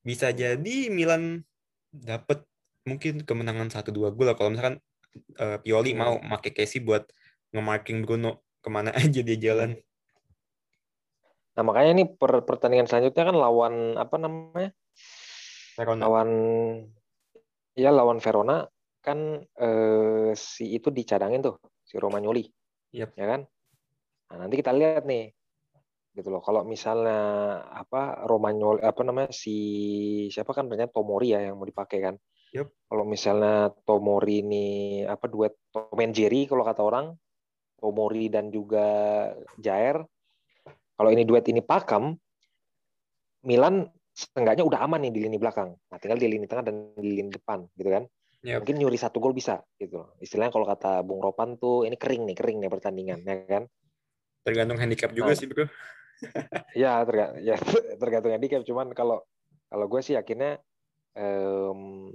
bisa 0.00 0.30
jadi 0.30 0.88
Milan 0.88 1.42
dapat 1.90 2.44
mungkin 2.88 3.14
kemenangan 3.28 3.68
1-2 3.68 4.08
gol 4.16 4.32
lah 4.32 4.36
kalau 4.38 4.50
misalkan 4.56 4.80
eh, 5.36 5.58
Pioli 5.60 5.92
Hmm. 5.92 6.00
mau 6.00 6.14
pakai 6.18 6.50
Casey 6.56 6.80
buat 6.80 7.04
nge-marking 7.52 8.02
Bruno 8.04 8.44
ke 8.64 8.68
mana 8.72 8.90
aja 9.00 9.20
dia 9.20 9.36
jalan 9.38 9.76
Nah 11.58 11.66
makanya 11.66 11.90
ini 11.90 12.04
per- 12.06 12.46
pertandingan 12.46 12.86
selanjutnya 12.86 13.34
kan 13.34 13.36
lawan 13.36 13.74
apa 13.98 14.14
namanya? 14.14 14.70
Verona. 15.74 16.00
lawan 16.06 16.30
ya 17.78 17.90
lawan 17.94 18.18
Verona 18.18 18.66
kan 18.98 19.42
eh, 19.42 20.30
si 20.34 20.74
itu 20.74 20.90
dicadangin 20.90 21.38
tuh 21.38 21.62
si 21.86 21.94
Romagnoli 22.02 22.42
Yap. 22.90 23.14
ya 23.14 23.26
kan 23.30 23.46
nah 24.28 24.36
nanti 24.42 24.58
kita 24.58 24.74
lihat 24.74 25.06
nih 25.06 25.30
gitu 26.18 26.34
loh 26.34 26.42
kalau 26.42 26.66
misalnya 26.66 27.18
apa 27.70 28.26
Romagnoli 28.26 28.82
apa 28.82 29.00
namanya 29.06 29.30
si 29.30 29.54
siapa 30.34 30.50
kan 30.50 30.66
ternyata 30.66 30.90
Tomori 30.90 31.30
ya 31.30 31.46
yang 31.46 31.62
mau 31.62 31.66
dipakai 31.68 31.98
kan 32.02 32.14
Yap. 32.56 32.68
kalau 32.88 33.04
misalnya 33.04 33.68
Tomori 33.84 34.40
ini 34.40 34.66
apa 35.04 35.28
duet 35.28 35.52
Tom 35.68 35.98
and 36.00 36.16
Jerry 36.16 36.48
kalau 36.48 36.64
kata 36.64 36.80
orang 36.80 37.12
Tomori 37.76 38.32
dan 38.32 38.48
juga 38.48 38.86
Jair 39.60 40.00
kalau 40.96 41.10
ini 41.12 41.22
duet 41.28 41.44
ini 41.52 41.60
pakem 41.60 42.16
Milan 43.46 43.86
seenggaknya 44.10 44.66
udah 44.66 44.82
aman 44.82 44.98
nih 45.06 45.12
di 45.14 45.20
lini 45.22 45.38
belakang. 45.38 45.70
Nah, 45.70 45.98
tinggal 46.02 46.18
di 46.18 46.26
lini 46.26 46.50
tengah 46.50 46.66
dan 46.66 46.90
di 46.98 47.22
lini 47.22 47.30
depan, 47.30 47.62
gitu 47.78 47.86
kan. 47.86 48.02
Yap. 48.42 48.66
Mungkin 48.66 48.76
nyuri 48.82 48.98
satu 48.98 49.22
gol 49.22 49.30
bisa, 49.30 49.62
gitu. 49.78 50.02
loh. 50.02 50.18
Istilahnya 50.18 50.50
kalau 50.50 50.66
kata 50.66 51.06
Bung 51.06 51.22
Ropan 51.22 51.54
tuh 51.54 51.86
ini 51.86 51.94
kering 51.94 52.26
nih, 52.26 52.34
kering 52.34 52.58
nih 52.58 52.70
pertandingan, 52.70 53.22
ya 53.22 53.36
kan? 53.46 53.64
tergantung 54.42 54.80
handicap 54.80 55.12
juga 55.12 55.30
Nah. 55.30 55.38
sih 55.38 55.44
bro 55.44 55.68
Ya, 56.82 57.04
terga- 57.04 57.36
ya 57.38 57.54
tergantung 58.02 58.32
handicap. 58.34 58.66
Cuman 58.66 58.90
kalau 58.90 59.22
kalau 59.70 59.86
gue 59.86 60.00
sih 60.02 60.18
yakinnya 60.18 60.58
em, 61.14 62.10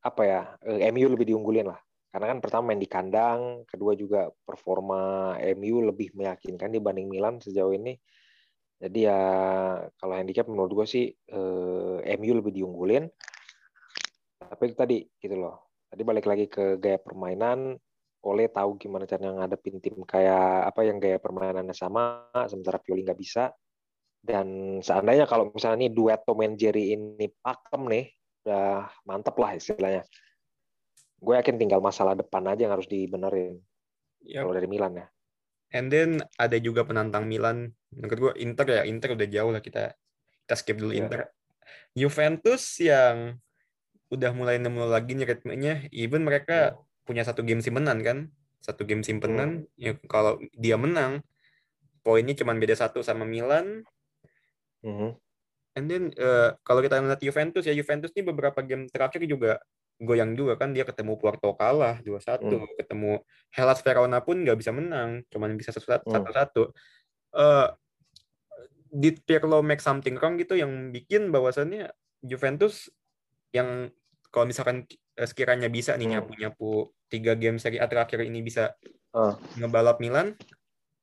apa 0.00 0.22
ya, 0.24 0.40
eh, 0.64 0.88
MU 0.88 1.06
lebih 1.12 1.28
diunggulin 1.28 1.68
lah. 1.68 1.80
Karena 2.10 2.34
kan 2.34 2.38
pertama 2.42 2.72
main 2.72 2.82
di 2.82 2.90
kandang, 2.90 3.62
kedua 3.70 3.94
juga 3.94 4.26
performa 4.42 5.36
MU 5.54 5.86
lebih 5.86 6.10
meyakinkan 6.18 6.74
dibanding 6.74 7.06
Milan 7.06 7.38
sejauh 7.38 7.70
ini. 7.70 7.94
Jadi 8.80 9.06
ya 9.06 9.20
kalau 9.94 10.14
handicap 10.16 10.48
menurut 10.48 10.72
gue 10.72 10.86
sih 10.88 11.06
eh, 11.12 11.98
MU 12.18 12.32
lebih 12.34 12.50
diunggulin. 12.50 13.06
Tapi 14.40 14.64
tadi 14.74 15.06
gitu 15.20 15.36
loh. 15.38 15.70
Tadi 15.86 16.02
balik 16.02 16.26
lagi 16.26 16.46
ke 16.50 16.80
gaya 16.82 16.98
permainan. 16.98 17.78
Ole 18.20 18.52
tahu 18.52 18.76
gimana 18.76 19.08
caranya 19.08 19.44
ngadepin 19.44 19.80
tim 19.80 19.96
kayak 20.04 20.68
apa 20.68 20.84
yang 20.84 21.00
gaya 21.00 21.16
permainannya 21.16 21.72
sama, 21.72 22.28
sementara 22.50 22.76
Pioli 22.76 23.00
nggak 23.00 23.16
bisa. 23.16 23.48
Dan 24.20 24.78
seandainya 24.84 25.24
kalau 25.24 25.48
misalnya 25.48 25.88
nih 25.88 25.92
duet 25.96 26.20
Tom 26.28 26.44
and 26.44 26.60
Jerry 26.60 26.92
ini 26.92 27.32
pakem 27.40 27.88
nih, 27.88 28.12
udah 28.44 28.88
mantep 29.04 29.36
lah 29.36 29.52
istilahnya. 29.56 30.02
Gue 31.20 31.36
yakin 31.36 31.60
tinggal 31.60 31.84
masalah 31.84 32.16
depan 32.16 32.48
aja 32.48 32.64
yang 32.64 32.72
harus 32.72 32.88
dibenerin 32.88 33.60
Yap. 34.24 34.48
kalau 34.48 34.54
dari 34.56 34.68
Milan 34.68 34.92
ya. 34.96 35.06
And 35.70 35.86
then 35.92 36.24
ada 36.40 36.56
juga 36.58 36.82
penantang 36.82 37.28
Milan. 37.30 37.70
Menurut 37.92 38.18
gue 38.18 38.32
Inter 38.42 38.66
ya, 38.66 38.82
Inter 38.88 39.14
udah 39.14 39.28
jauh 39.28 39.50
lah 39.52 39.62
kita 39.62 39.94
kita 40.46 40.54
skip 40.56 40.80
dulu 40.80 40.90
Iya. 40.96 41.00
Inter. 41.06 41.20
Juventus 41.94 42.62
yang 42.82 43.38
udah 44.10 44.34
mulai 44.34 44.58
nemu 44.58 44.90
lagi 44.90 45.14
nih 45.14 45.26
ritmenya. 45.28 45.74
Even 45.94 46.26
mereka 46.26 46.74
punya 47.06 47.22
satu 47.22 47.46
game 47.46 47.62
simpenan 47.62 48.02
kan, 48.02 48.18
satu 48.58 48.82
game 48.82 49.06
simpenan. 49.06 49.70
Ya, 49.78 49.94
kalau 50.10 50.42
dia 50.58 50.74
menang, 50.74 51.22
poinnya 52.02 52.34
cuma 52.34 52.56
beda 52.58 52.74
satu 52.74 53.06
sama 53.06 53.22
Milan. 53.22 53.86
Mhm. 54.82 55.14
And 55.80 55.88
then 55.88 56.12
eh, 56.12 56.52
kalau 56.60 56.84
kita 56.84 57.00
ngeliat 57.00 57.24
Juventus 57.24 57.64
ya 57.64 57.72
Juventus 57.72 58.12
ini 58.12 58.28
beberapa 58.28 58.60
game 58.60 58.84
terakhir 58.92 59.24
juga 59.24 59.56
goyang 59.96 60.36
juga 60.36 60.60
kan 60.60 60.76
dia 60.76 60.84
ketemu 60.84 61.16
Porto 61.16 61.56
kalah 61.56 62.04
2-1, 62.04 62.44
Hmm. 62.44 62.68
ketemu 62.76 63.24
Hellas 63.52 63.80
Verona 63.80 64.20
pun 64.20 64.44
nggak 64.44 64.60
bisa 64.60 64.72
menang, 64.76 65.24
cuman 65.32 65.56
bisa 65.56 65.72
satu 65.72 66.04
Hmm. 66.04 66.28
satu. 66.28 66.62
Eh 67.32 67.68
did 68.92 69.22
Pirlo 69.24 69.62
make 69.64 69.80
something 69.80 70.18
wrong 70.20 70.36
gitu 70.36 70.58
yang 70.58 70.90
bikin 70.90 71.30
bahwasannya 71.32 71.88
Juventus 72.20 72.90
yang 73.56 73.88
kalau 74.28 74.44
misalkan 74.50 74.84
eh, 75.16 75.24
sekiranya 75.28 75.72
bisa 75.72 75.96
nih 75.96 76.06
Hmm. 76.10 76.14
nyapu-nyapu 76.20 76.92
tiga 77.08 77.32
game 77.34 77.56
Serie 77.56 77.80
A 77.80 77.88
terakhir 77.88 78.20
ini 78.22 78.44
bisa 78.44 78.76
Ah. 79.16 79.34
ngebalap 79.58 79.98
Milan, 79.98 80.36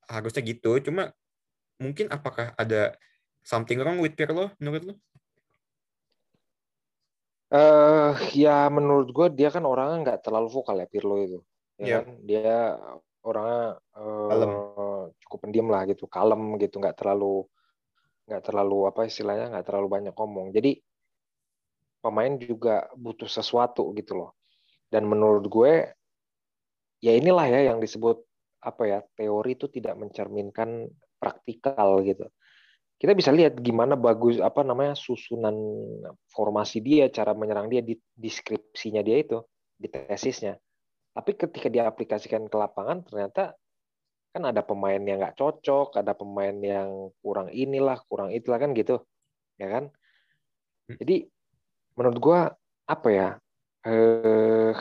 harusnya 0.07 0.41
gitu. 0.41 0.79
Cuma 0.79 1.11
mungkin 1.77 2.07
apakah 2.09 2.55
ada 2.57 2.95
something 3.47 3.79
wrong 3.79 4.03
with 4.03 4.11
Pirlo 4.19 4.51
menurut 4.59 4.83
lo? 4.91 4.93
Eh, 7.47 8.11
ya 8.35 8.67
menurut 8.67 9.07
gue 9.15 9.27
dia 9.39 9.47
kan 9.47 9.63
orangnya 9.63 10.03
nggak 10.03 10.19
terlalu 10.27 10.51
vokal 10.51 10.83
ya 10.83 10.87
Pirlo 10.91 11.15
itu, 11.23 11.39
ya 11.79 11.85
Iya. 11.87 11.97
kan? 12.03 12.07
Dia 12.27 12.55
orangnya 13.23 13.79
Kalem. 13.95 14.51
cukup 15.23 15.39
pendiam 15.47 15.67
lah 15.71 15.87
gitu, 15.87 16.11
kalem 16.11 16.59
gitu, 16.59 16.75
nggak 16.83 16.99
terlalu 16.99 17.47
nggak 18.27 18.43
terlalu 18.43 18.77
apa 18.91 19.07
istilahnya 19.07 19.47
nggak 19.55 19.63
terlalu 19.63 19.87
banyak 19.87 20.11
ngomong. 20.11 20.51
Jadi 20.51 20.83
pemain 22.03 22.35
juga 22.35 22.91
butuh 22.99 23.31
sesuatu 23.31 23.95
gitu 23.95 24.19
loh. 24.19 24.35
Dan 24.91 25.07
menurut 25.07 25.47
gue 25.47 25.87
ya 26.99 27.15
inilah 27.15 27.47
ya 27.47 27.71
yang 27.71 27.79
disebut 27.79 28.27
apa 28.59 28.83
ya 28.83 28.99
teori 29.15 29.55
itu 29.55 29.71
tidak 29.71 29.95
mencerminkan 29.95 30.91
praktikal 31.15 32.03
gitu. 32.03 32.27
Kita 32.97 33.13
bisa 33.13 33.29
lihat 33.29 33.61
gimana 33.61 33.93
bagus 33.93 34.41
apa 34.41 34.65
namanya 34.65 34.97
susunan 34.97 35.53
formasi 36.33 36.81
dia, 36.81 37.05
cara 37.13 37.37
menyerang 37.37 37.69
dia 37.69 37.85
di 37.85 37.93
deskripsinya 38.17 39.05
dia 39.05 39.21
itu, 39.21 39.37
di 39.77 39.85
tesisnya. 39.85 40.57
Tapi 41.13 41.37
ketika 41.37 41.69
diaplikasikan 41.69 42.49
ke 42.49 42.57
lapangan 42.57 43.05
ternyata 43.05 43.53
kan 44.33 44.43
ada 44.49 44.65
pemain 44.65 44.97
yang 44.97 45.21
nggak 45.21 45.37
cocok, 45.37 46.01
ada 46.01 46.17
pemain 46.17 46.53
yang 46.57 47.13
kurang 47.21 47.53
inilah, 47.53 48.01
kurang 48.09 48.33
itulah 48.33 48.57
kan 48.57 48.73
gitu, 48.73 49.01
ya 49.61 49.69
kan? 49.69 49.93
Jadi 50.89 51.29
menurut 51.93 52.17
gua 52.17 52.39
apa 52.89 53.09
ya? 53.13 53.29
Eh, 53.85 54.73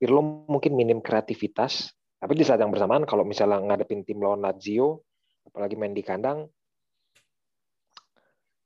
Pirlo 0.00 0.20
mungkin 0.48 0.76
minim 0.76 1.04
kreativitas, 1.04 1.92
tapi 2.16 2.36
di 2.36 2.44
saat 2.44 2.60
yang 2.60 2.72
bersamaan 2.72 3.04
kalau 3.04 3.24
misalnya 3.24 3.60
ngadepin 3.60 4.04
tim 4.04 4.20
lawan 4.20 4.40
Lazio, 4.40 5.04
apalagi 5.44 5.76
main 5.76 5.92
di 5.92 6.00
kandang, 6.00 6.48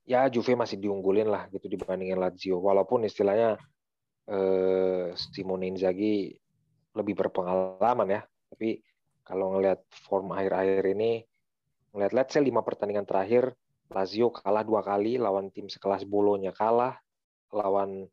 ya 0.05 0.29
Juve 0.29 0.53
masih 0.55 0.77
diunggulin 0.77 1.29
lah 1.29 1.49
gitu 1.49 1.65
dibandingin 1.67 2.21
Lazio. 2.21 2.61
Walaupun 2.61 3.09
istilahnya 3.09 3.57
eh, 4.29 5.17
Simone 5.17 5.73
Inzaghi 5.73 6.33
lebih 6.95 7.19
berpengalaman 7.19 8.09
ya, 8.09 8.21
tapi 8.53 8.79
kalau 9.25 9.57
ngelihat 9.57 9.83
form 10.05 10.31
akhir-akhir 10.37 10.85
ini, 10.95 11.25
ngelihat 11.97 12.29
say 12.31 12.45
lima 12.45 12.61
pertandingan 12.61 13.09
terakhir, 13.09 13.57
Lazio 13.91 14.31
kalah 14.31 14.63
dua 14.63 14.85
kali 14.85 15.17
lawan 15.17 15.49
tim 15.51 15.67
sekelas 15.67 16.05
Bolonya 16.05 16.53
kalah, 16.53 16.95
lawan 17.51 18.05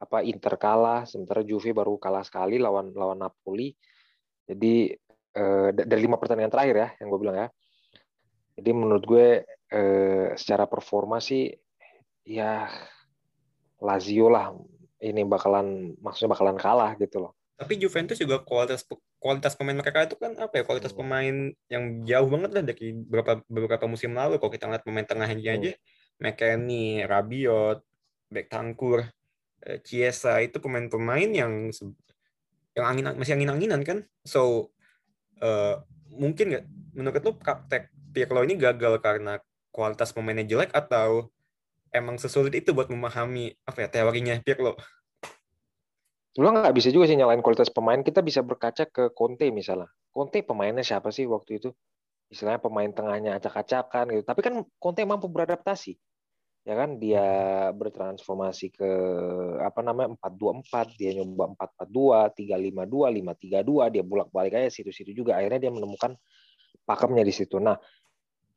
apa 0.00 0.24
Inter 0.26 0.56
kalah, 0.58 1.06
sementara 1.06 1.46
Juve 1.46 1.70
baru 1.70 2.00
kalah 2.00 2.26
sekali 2.26 2.58
lawan 2.58 2.90
lawan 2.90 3.22
Napoli. 3.22 3.70
Jadi 4.44 4.90
eh, 5.36 5.68
da- 5.70 5.86
dari 5.86 6.00
lima 6.02 6.18
pertandingan 6.18 6.50
terakhir 6.50 6.76
ya, 6.76 6.88
yang 6.98 7.08
gue 7.14 7.20
bilang 7.22 7.38
ya. 7.38 7.48
Jadi 8.60 8.70
menurut 8.74 9.04
gue 9.06 9.26
eh, 9.70 10.34
secara 10.34 10.66
performa 10.66 11.22
sih 11.22 11.50
ya 12.26 12.68
Lazio 13.80 14.28
lah 14.28 14.52
ini 15.00 15.24
bakalan 15.24 15.96
maksudnya 16.04 16.36
bakalan 16.36 16.58
kalah 16.60 16.92
gitu 17.00 17.24
loh. 17.24 17.32
Tapi 17.56 17.76
Juventus 17.76 18.16
juga 18.20 18.40
kualitas 18.40 18.84
kualitas 19.20 19.52
pemain 19.52 19.76
mereka 19.76 20.04
itu 20.08 20.16
kan 20.16 20.32
apa 20.40 20.60
ya 20.60 20.64
kualitas 20.64 20.92
Hmm. 20.92 21.00
pemain 21.04 21.36
yang 21.68 21.84
jauh 22.08 22.28
banget 22.28 22.50
lah 22.56 22.62
dari 22.64 22.86
beberapa 22.96 23.32
beberapa 23.48 23.84
musim 23.88 24.16
lalu 24.16 24.40
kalau 24.40 24.52
kita 24.52 24.64
ngeliat 24.68 24.84
pemain 24.84 25.06
tengahnya 25.08 25.50
aja 25.60 25.72
McKennie, 26.20 27.04
Rabiot, 27.08 27.80
Betancourt, 28.28 29.08
eh, 29.64 29.80
Chiesa 29.84 30.40
itu 30.40 30.60
pemain-pemain 30.60 31.28
yang 31.32 31.68
yang 32.76 32.86
angin 32.86 33.12
masih 33.16 33.36
angin-anginan 33.36 33.80
kan 33.84 33.98
so 34.24 34.72
eh, 35.40 35.76
mungkin 36.16 36.52
nggak 36.52 36.64
menurut 36.96 37.22
lo 37.24 37.32
praktek 37.36 37.92
Pirlo 38.10 38.42
ini 38.42 38.58
gagal 38.58 38.98
karena 39.04 39.38
kualitas 39.70 40.10
pemainnya 40.14 40.46
jelek 40.46 40.70
atau 40.74 41.30
emang 41.90 42.18
sesulit 42.18 42.54
itu 42.54 42.70
buat 42.70 42.90
memahami 42.90 43.54
apa 43.66 43.86
ya 43.86 43.88
teorinya 43.90 44.34
Pirlo 44.42 44.78
Sebenarnya 46.30 46.70
nggak 46.70 46.76
bisa 46.78 46.88
juga 46.94 47.10
sih 47.10 47.18
nyalain 47.18 47.42
kualitas 47.42 47.74
pemain. 47.74 47.98
Kita 48.06 48.22
bisa 48.22 48.46
berkaca 48.46 48.86
ke 48.86 49.10
Conte 49.10 49.50
misalnya. 49.50 49.90
Conte 50.14 50.46
pemainnya 50.46 50.86
siapa 50.86 51.10
sih 51.10 51.26
waktu 51.26 51.58
itu? 51.58 51.74
Istilahnya 52.30 52.62
pemain 52.62 52.86
tengahnya 52.86 53.42
acak-acakan 53.42 54.14
gitu. 54.14 54.22
Tapi 54.22 54.40
kan 54.46 54.54
Conte 54.78 55.02
mampu 55.02 55.26
beradaptasi. 55.26 55.98
Ya 56.62 56.78
kan 56.78 57.02
dia 57.02 57.26
bertransformasi 57.74 58.70
ke 58.70 58.90
apa 59.64 59.80
namanya 59.82 60.14
4-2-4, 60.22 60.94
dia 60.94 61.10
nyoba 61.18 61.56
4-4-2, 61.58 62.30
3-5-2, 62.78 63.10
5-3-2, 63.66 63.94
dia 63.96 64.02
bolak-balik 64.06 64.54
aja 64.54 64.70
situ-situ 64.70 65.10
juga. 65.10 65.40
Akhirnya 65.40 65.66
dia 65.66 65.72
menemukan 65.74 66.14
pakemnya 66.86 67.26
di 67.26 67.34
situ. 67.34 67.58
Nah, 67.58 67.74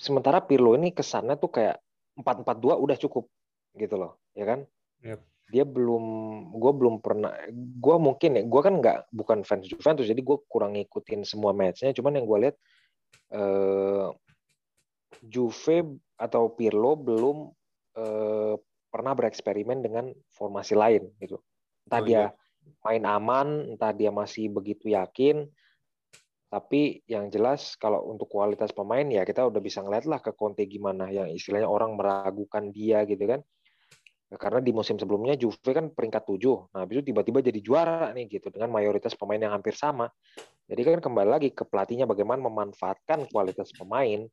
sementara 0.04 0.44
Pirlo 0.44 0.76
ini 0.76 0.92
kesannya 0.92 1.40
tuh 1.40 1.48
kayak 1.56 1.80
4-4-2 2.20 2.76
udah 2.76 2.98
cukup 3.00 3.32
gitu 3.80 3.96
loh, 3.96 4.20
ya 4.36 4.44
kan? 4.44 4.60
Yep. 5.00 5.20
Dia 5.50 5.64
belum, 5.64 6.06
gue 6.60 6.72
belum 6.76 6.96
pernah, 7.00 7.32
gue 7.56 7.96
mungkin 8.00 8.36
ya, 8.36 8.44
gue 8.44 8.62
kan 8.64 8.84
nggak 8.84 9.16
bukan 9.16 9.48
fans 9.48 9.64
Juventus, 9.72 10.08
jadi 10.12 10.20
gue 10.20 10.38
kurang 10.52 10.76
ngikutin 10.76 11.24
semua 11.24 11.56
matchnya. 11.56 11.96
Cuman 11.96 12.20
yang 12.20 12.26
gue 12.28 12.38
lihat 12.48 12.56
eh, 13.32 14.08
Juve 15.24 16.00
atau 16.20 16.52
Pirlo 16.52 17.00
belum 17.00 17.38
eh, 17.96 18.56
pernah 18.92 19.14
bereksperimen 19.16 19.82
dengan 19.82 20.12
formasi 20.36 20.76
lain 20.78 21.10
gitu. 21.18 21.40
Entah 21.90 22.02
Oh, 22.02 22.06
dia 22.06 22.22
iya. 22.22 22.28
main 22.86 23.04
aman, 23.08 23.48
entah 23.74 23.90
dia 23.90 24.14
masih 24.14 24.54
begitu 24.54 24.94
yakin. 24.94 25.50
Tapi 26.54 27.02
yang 27.10 27.34
jelas 27.34 27.74
kalau 27.82 28.06
untuk 28.14 28.30
kualitas 28.30 28.70
pemain 28.70 29.02
ya 29.10 29.26
kita 29.26 29.50
udah 29.50 29.58
bisa 29.58 29.82
ngeliat 29.82 30.06
lah 30.06 30.22
ke 30.22 30.38
Conte 30.38 30.70
gimana 30.70 31.10
yang 31.10 31.26
istilahnya 31.34 31.66
orang 31.66 31.98
meragukan 31.98 32.70
dia 32.70 33.02
gitu 33.10 33.26
kan. 33.26 33.42
Karena 34.38 34.62
di 34.62 34.70
musim 34.70 35.02
sebelumnya 35.02 35.34
Juve 35.34 35.74
kan 35.74 35.90
peringkat 35.90 36.30
7. 36.30 36.70
Nah, 36.78 36.86
habis 36.86 37.02
itu 37.02 37.10
tiba-tiba 37.10 37.42
jadi 37.42 37.58
juara 37.58 38.14
nih 38.14 38.38
gitu 38.38 38.54
dengan 38.54 38.70
mayoritas 38.70 39.18
pemain 39.18 39.42
yang 39.42 39.50
hampir 39.50 39.74
sama. 39.74 40.14
Jadi 40.70 40.82
kan 40.86 41.02
kembali 41.02 41.30
lagi 41.34 41.50
ke 41.58 41.66
pelatihnya 41.66 42.06
bagaimana 42.06 42.46
memanfaatkan 42.46 43.26
kualitas 43.34 43.74
pemain. 43.74 44.30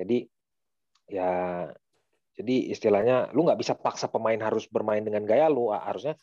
Jadi 0.00 0.24
ya 1.12 1.68
jadi 2.32 2.72
istilahnya 2.72 3.28
lu 3.36 3.44
nggak 3.44 3.60
bisa 3.60 3.76
paksa 3.76 4.08
pemain 4.08 4.40
harus 4.40 4.64
bermain 4.72 5.04
dengan 5.04 5.28
gaya 5.28 5.52
lu, 5.52 5.68
harusnya 5.68 6.16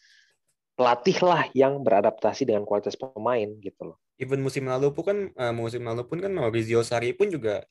pelatihlah 0.74 1.54
yang 1.54 1.86
beradaptasi 1.86 2.50
dengan 2.50 2.65
kualitas 2.65 2.98
pemain 2.98 3.46
gitu 3.62 3.94
loh. 3.94 4.02
Even 4.19 4.39
musim 4.45 4.67
lalu 4.67 4.88
pun 4.95 5.03
kan 5.10 5.17
eh, 5.32 5.53
musim 5.55 5.82
lalu 5.88 6.03
pun 6.10 6.19
kan 6.23 6.32
Maurizio 6.36 6.79
Sarri 6.84 7.15
pun 7.15 7.27
juga 7.32 7.63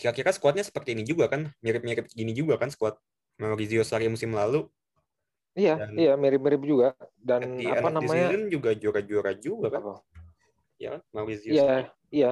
kira-kira 0.00 0.30
skuadnya 0.34 0.64
seperti 0.64 0.96
ini 0.96 1.04
juga 1.06 1.28
kan 1.32 1.52
mirip-mirip 1.64 2.08
gini 2.10 2.32
juga 2.34 2.56
kan 2.58 2.72
skuad 2.72 2.96
Maurizio 3.38 3.84
Sarri 3.84 4.08
musim 4.08 4.32
lalu 4.34 4.66
Iya, 5.52 5.76
Dan- 5.84 5.96
iya 6.00 6.12
mirip-mirip 6.16 6.62
juga 6.64 6.96
dan 7.20 7.60
end 7.60 7.76
apa 7.76 7.88
namanya? 7.92 8.32
season 8.32 8.42
juga 8.48 8.70
juara-juara 8.72 9.32
juga 9.36 9.66
kan 9.68 9.82
apa? 9.84 9.94
ya 10.80 10.88
kan 10.96 11.00
Maurizio 11.12 11.52
Iya, 11.52 11.62
Sarri 11.62 11.84
iya. 12.08 12.30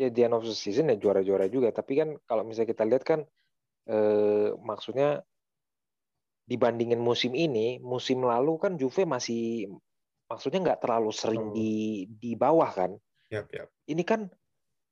Ya 0.00 0.08
di 0.08 0.20
end 0.24 0.32
of 0.32 0.46
the 0.48 0.54
season 0.56 0.88
ya 0.88 0.96
juara-juara 0.96 1.44
juga, 1.52 1.68
tapi 1.76 1.92
kan 2.00 2.16
kalau 2.24 2.40
misalnya 2.46 2.72
kita 2.72 2.84
lihat 2.88 3.04
kan 3.04 3.20
eh, 3.90 4.48
maksudnya 4.64 5.26
dibandingin 6.50 6.98
musim 6.98 7.32
ini, 7.36 7.78
musim 7.82 8.22
lalu 8.24 8.56
kan 8.62 8.72
Juve 8.80 9.02
masih 9.06 9.68
maksudnya 10.30 10.60
nggak 10.62 10.80
terlalu 10.86 11.10
sering 11.10 11.50
Oh. 11.50 11.52
di 11.52 12.06
di 12.06 12.38
bawah 12.38 12.70
kan. 12.70 12.94
Yap, 13.34 13.50
yap. 13.50 13.68
Ini 13.90 14.02
kan 14.06 14.30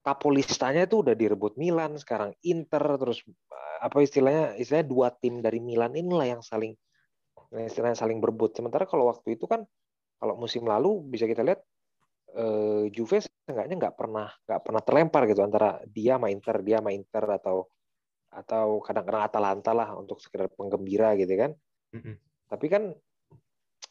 kapolistanya 0.03 0.90
itu 0.90 1.07
udah 1.07 1.14
direbut 1.14 1.55
Milan, 1.55 1.94
sekarang 1.94 2.35
Inter 2.42 2.83
terus 2.98 3.22
eh, 3.27 3.79
apa 3.79 4.03
istilahnya 4.03 4.59
istilahnya 4.59 4.88
dua 4.90 5.09
tim 5.14 5.38
dari 5.38 5.62
Milan 5.62 5.94
inilah 5.94 6.27
yang 6.27 6.42
saling 6.42 6.74
istilahnya 7.55 7.96
saling 7.96 8.18
berebut. 8.18 8.59
Sementara 8.59 8.85
kalau 8.85 9.07
waktu 9.07 9.38
itu 9.38 9.46
kan 9.46 9.62
kalau 10.18 10.35
musim 10.35 10.66
lalu 10.66 11.07
bisa 11.07 11.31
kita 11.31 11.46
lihat 11.46 11.62
eh, 12.35 12.90
Juve 12.90 13.22
seenggaknya 13.22 13.88
nggak 13.88 13.94
pernah 13.94 14.27
nggak 14.44 14.61
pernah 14.66 14.83
terlempar 14.83 15.22
gitu 15.31 15.40
antara 15.46 15.79
dia 15.87 16.18
sama 16.18 16.29
Inter, 16.35 16.57
dia 16.66 16.83
sama 16.83 16.90
Inter 16.90 17.24
atau 17.38 17.70
atau 18.29 18.85
kadang-kadang 18.85 19.24
Atalanta 19.24 19.72
lah 19.72 19.96
untuk 19.96 20.20
sekedar 20.20 20.53
penggembira 20.53 21.16
gitu 21.16 21.33
kan. 21.33 21.51
Mm-mm. 21.96 22.14
Tapi 22.48 22.66
kan 22.68 22.92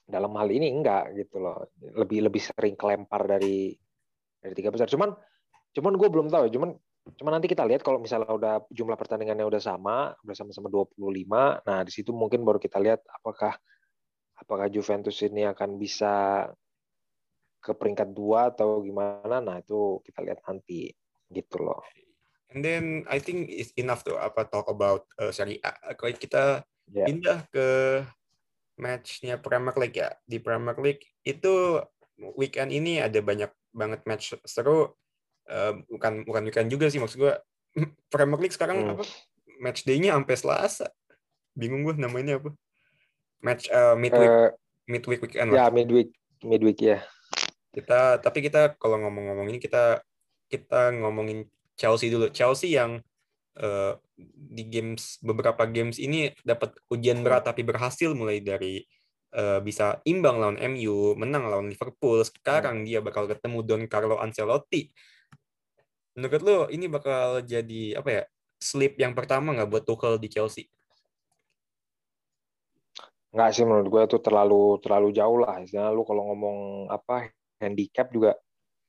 dalam 0.07 0.31
hal 0.39 0.47
ini 0.47 0.71
enggak 0.71 1.11
gitu 1.19 1.43
loh. 1.43 1.67
Lebih 1.83 2.31
lebih 2.31 2.39
sering 2.39 2.79
kelempar 2.79 3.27
dari 3.27 3.75
dari 4.39 4.53
tiga 4.55 4.71
besar. 4.71 4.87
Cuman 4.87 5.11
cuman 5.75 5.93
gue 5.99 6.07
belum 6.07 6.27
tahu. 6.31 6.47
ya. 6.47 6.51
Cuman 6.55 6.71
cuman 7.07 7.31
nanti 7.39 7.47
kita 7.47 7.63
lihat 7.67 7.83
kalau 7.83 7.99
misalnya 7.99 8.31
udah 8.31 8.55
jumlah 8.71 8.95
pertandingannya 8.95 9.43
udah 9.43 9.59
sama, 9.59 10.15
udah 10.23 10.35
sama-sama 10.35 10.67
25. 10.71 10.95
Nah, 11.63 11.79
di 11.83 11.91
situ 11.91 12.11
mungkin 12.15 12.43
baru 12.43 12.59
kita 12.59 12.79
lihat 12.79 13.03
apakah 13.11 13.55
apakah 14.39 14.67
Juventus 14.71 15.19
ini 15.23 15.43
akan 15.43 15.75
bisa 15.75 16.47
ke 17.59 17.71
peringkat 17.75 18.15
dua 18.15 18.51
atau 18.55 18.79
gimana. 18.79 19.43
Nah, 19.43 19.59
itu 19.59 19.99
kita 20.07 20.23
lihat 20.23 20.39
nanti 20.47 20.91
gitu 21.27 21.59
loh. 21.59 21.83
and 22.47 22.63
then 22.63 23.03
I 23.11 23.19
think 23.19 23.51
it's 23.51 23.75
enough 23.75 24.07
to 24.07 24.15
apa 24.15 24.47
talk 24.47 24.71
about 24.71 25.03
uh, 25.19 25.35
Serie 25.35 25.59
A 25.67 25.91
kalau 25.99 26.15
kita 26.15 26.63
Ya. 26.87 27.03
pindah 27.03 27.43
ke 27.51 27.67
matchnya 28.77 29.41
Premier 29.41 29.73
League 29.75 29.97
ya. 29.97 30.13
Di 30.23 30.37
Premier 30.37 30.77
League 30.77 31.03
itu 31.25 31.81
weekend 32.37 32.69
ini 32.71 33.01
ada 33.01 33.17
banyak 33.19 33.49
banget 33.73 34.01
match 34.05 34.37
seru. 34.45 34.93
Eh, 35.49 35.73
bukan 35.89 36.23
bukan 36.23 36.41
weekend 36.47 36.69
juga 36.69 36.87
sih 36.87 37.01
maksud 37.01 37.17
gue. 37.17 37.33
Premier 38.13 38.39
League 38.39 38.55
sekarang 38.55 38.77
Hmm. 38.85 38.91
apa? 38.97 39.03
Match 39.57 39.83
day-nya 39.83 40.13
sampai 40.13 40.35
Selasa. 40.37 40.87
Bingung 41.57 41.81
gue 41.83 41.97
namanya 41.97 42.37
apa. 42.37 42.53
Match 43.41 43.69
eh, 43.69 43.95
midweek 43.97 44.29
Eh, 44.29 44.49
midweek 44.87 45.19
weekend 45.25 45.51
ya 45.51 45.67
midweek 45.69 46.09
midweek 46.41 46.79
ya. 46.79 46.97
Kita 47.73 48.17
tapi 48.21 48.45
kita 48.45 48.77
kalau 48.77 48.97
ngomong-ngomong 49.01 49.49
ini 49.49 49.59
kita 49.59 50.01
kita 50.47 50.93
ngomongin 50.95 51.45
Chelsea 51.77 52.09
dulu. 52.09 52.29
Chelsea 52.33 52.73
yang 52.77 53.01
eh, 53.57 53.93
di 54.25 54.63
games 54.65 55.21
beberapa 55.21 55.69
games 55.69 56.01
ini 56.01 56.33
dapat 56.41 56.73
ujian 56.89 57.21
berat 57.21 57.45
tapi 57.45 57.61
berhasil 57.61 58.17
mulai 58.17 58.41
dari 58.41 58.81
eh, 59.37 59.59
bisa 59.61 60.01
imbang 60.09 60.41
lawan 60.41 60.57
MU, 60.73 61.13
menang 61.13 61.45
lawan 61.45 61.69
Liverpool. 61.69 62.25
Sekarang 62.25 62.81
dia 62.81 62.99
bakal 62.99 63.29
ketemu 63.29 63.61
Don 63.61 63.83
Carlo 63.85 64.17
Ancelotti. 64.17 64.89
Menurut 66.17 66.41
lo 66.41 66.57
ini 66.73 66.89
bakal 66.89 67.45
jadi 67.45 68.01
apa 68.01 68.09
ya? 68.09 68.23
Slip 68.57 68.97
yang 68.97 69.13
pertama 69.13 69.53
nggak 69.53 69.69
buat 69.69 69.83
Tuchel 69.85 70.17
di 70.17 70.33
Chelsea? 70.33 70.65
Nggak 73.29 73.49
sih 73.53 73.63
menurut 73.69 73.87
gue 73.93 74.01
itu 74.09 74.17
terlalu 74.17 74.81
terlalu 74.81 75.13
jauh 75.13 75.37
lah. 75.37 75.61
Istilahnya 75.61 75.93
lu 75.93 76.01
kalau 76.01 76.33
ngomong 76.33 76.89
apa 76.89 77.29
handicap 77.61 78.09
juga 78.09 78.33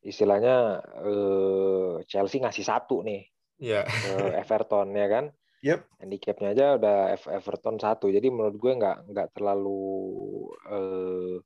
istilahnya 0.00 0.80
eh, 1.04 1.94
Chelsea 2.08 2.40
ngasih 2.40 2.64
satu 2.64 3.04
nih 3.04 3.28
Ya. 3.58 3.82
ke 3.84 4.38
Everton 4.38 4.94
ya 4.94 5.06
kan. 5.10 5.24
Yep. 5.58 5.80
Handicapnya 5.98 6.48
aja 6.54 6.66
udah 6.78 6.96
Ev- 7.18 7.32
Everton 7.42 7.76
satu. 7.82 8.06
Jadi 8.06 8.30
menurut 8.30 8.54
gue 8.54 8.72
nggak 8.78 8.96
nggak 9.10 9.28
terlalu 9.34 9.82
eh, 10.70 11.36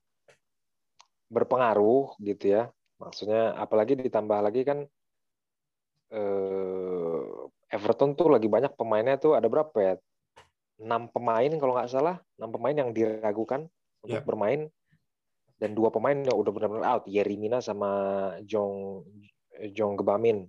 berpengaruh 1.32 2.20
gitu 2.20 2.52
ya. 2.52 2.68
Maksudnya 3.00 3.56
apalagi 3.56 3.96
ditambah 3.96 4.38
lagi 4.44 4.62
kan 4.68 4.84
eh, 6.12 7.28
Everton 7.72 8.12
tuh 8.12 8.28
lagi 8.28 8.52
banyak 8.52 8.76
pemainnya 8.76 9.16
tuh 9.16 9.32
ada 9.32 9.48
berapa 9.48 9.76
ya? 9.80 9.94
Enam 10.76 11.08
pemain 11.08 11.52
kalau 11.56 11.72
nggak 11.78 11.88
salah, 11.88 12.20
enam 12.36 12.50
pemain 12.52 12.76
yang 12.76 12.90
diragukan 12.92 13.64
untuk 14.04 14.20
Ya. 14.20 14.26
bermain 14.26 14.68
dan 15.62 15.78
dua 15.78 15.94
pemain 15.94 16.18
yang 16.18 16.34
udah 16.34 16.50
benar-benar 16.50 16.84
out, 16.84 17.04
Yerry 17.06 17.38
Mina 17.38 17.62
sama 17.62 17.88
Jong 18.44 19.06
Jong 19.72 19.94
Gebamin. 19.94 20.44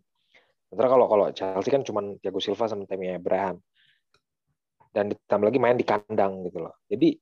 Sementara 0.73 0.89
kalau 0.89 1.05
kalau 1.05 1.25
Chelsea 1.29 1.69
kan 1.69 1.85
cuma 1.85 2.01
Thiago 2.17 2.41
Silva 2.41 2.65
sama 2.65 2.89
Tammy 2.89 3.13
Abraham. 3.13 3.61
Dan 4.89 5.13
ditambah 5.13 5.53
lagi 5.53 5.61
main 5.61 5.77
di 5.77 5.85
kandang 5.85 6.41
gitu 6.49 6.65
loh. 6.65 6.73
Jadi 6.89 7.13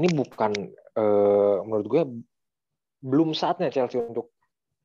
ini 0.00 0.08
bukan 0.16 0.52
eh, 0.96 1.56
menurut 1.60 1.86
gue 1.92 2.02
belum 3.04 3.36
saatnya 3.36 3.68
Chelsea 3.68 4.00
untuk 4.00 4.32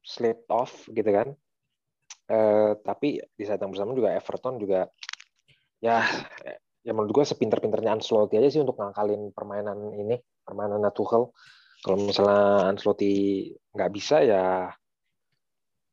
slip 0.04 0.44
off 0.52 0.92
gitu 0.92 1.08
kan. 1.08 1.32
Eh, 2.28 2.76
tapi 2.84 3.24
di 3.32 3.44
saat 3.48 3.64
yang 3.64 3.72
bersama 3.72 3.96
juga 3.96 4.12
Everton 4.12 4.60
juga 4.60 4.92
ya 5.80 6.04
ya 6.84 6.92
menurut 6.92 7.16
gue 7.16 7.26
sepinter-pinternya 7.32 7.96
Ancelotti 7.96 8.36
aja 8.36 8.52
sih 8.52 8.60
untuk 8.60 8.76
ngakalin 8.76 9.32
permainan 9.32 9.96
ini, 9.96 10.20
permainan 10.44 10.84
Tuchel. 10.92 11.32
Kalau 11.80 11.96
misalnya 11.96 12.76
Ancelotti 12.76 13.48
nggak 13.72 13.92
bisa 13.96 14.20
ya 14.20 14.68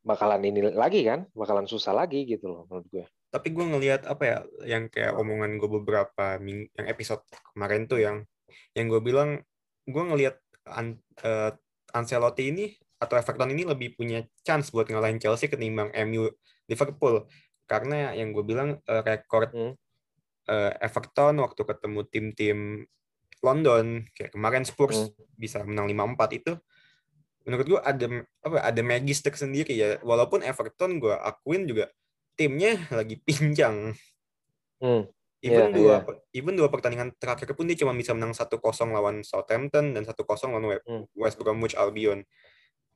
bakalan 0.08 0.40
ini 0.40 0.72
lagi 0.72 1.04
kan, 1.04 1.28
bakalan 1.36 1.68
susah 1.68 1.92
lagi 1.92 2.24
gitu 2.24 2.48
loh 2.48 2.64
menurut 2.66 2.88
gue. 2.88 3.04
tapi 3.28 3.52
gue 3.52 3.60
ngelihat 3.60 4.08
apa 4.08 4.24
ya 4.24 4.38
yang 4.64 4.88
kayak 4.88 5.12
omongan 5.12 5.60
gue 5.60 5.68
beberapa 5.68 6.40
ming 6.40 6.64
yang 6.72 6.86
episode 6.88 7.20
kemarin 7.52 7.84
tuh 7.84 8.00
yang 8.00 8.24
yang 8.72 8.88
gue 8.88 9.04
bilang 9.04 9.44
gue 9.84 10.00
ngelihat 10.08 10.40
An, 10.64 10.96
eh, 11.20 11.52
Ancelotti 11.92 12.48
ini 12.48 12.72
atau 12.96 13.20
Everton 13.20 13.52
ini 13.52 13.68
lebih 13.68 14.00
punya 14.00 14.24
chance 14.40 14.72
buat 14.72 14.88
ngalahin 14.88 15.20
Chelsea 15.20 15.52
ketimbang 15.52 15.92
MU 16.08 16.32
Liverpool 16.66 17.28
karena 17.68 18.16
yang 18.16 18.32
gue 18.32 18.44
bilang 18.48 18.80
eh, 18.80 19.02
rekor 19.04 19.52
Hmm. 19.52 19.76
eh, 20.48 20.72
Everton 20.80 21.44
waktu 21.44 21.60
ketemu 21.68 22.00
tim-tim 22.08 22.58
London 23.38 24.08
kayak 24.16 24.32
kemarin 24.32 24.64
Spurs 24.64 25.12
Hmm. 25.12 25.12
bisa 25.36 25.60
menang 25.62 25.84
5-4 25.84 26.32
itu 26.32 26.52
menurut 27.48 27.66
gue 27.66 27.80
ada 27.80 28.06
apa 28.44 28.56
ada 28.60 28.80
magis 28.84 29.24
tersendiri 29.24 29.72
ya 29.72 29.96
walaupun 30.04 30.44
Everton 30.44 31.00
gue 31.00 31.16
akuin 31.16 31.64
juga 31.64 31.88
timnya 32.36 32.76
lagi 32.92 33.16
pinjang 33.24 33.96
Hmm. 34.78 35.10
even 35.42 35.72
Iya, 35.72 35.74
dua 35.74 35.94
iya. 35.98 36.14
even 36.36 36.54
dua 36.54 36.68
pertandingan 36.70 37.10
terakhir 37.18 37.50
pun 37.56 37.66
dia 37.66 37.74
cuma 37.74 37.90
bisa 37.90 38.14
menang 38.14 38.30
1-0 38.30 38.62
lawan 38.92 39.26
Southampton 39.26 39.90
dan 39.90 40.06
1-0 40.06 40.14
lawan 40.46 40.64
We- 40.70 40.84
Hmm. 40.86 41.04
West 41.18 41.34
Bromwich 41.40 41.74
Albion 41.74 42.22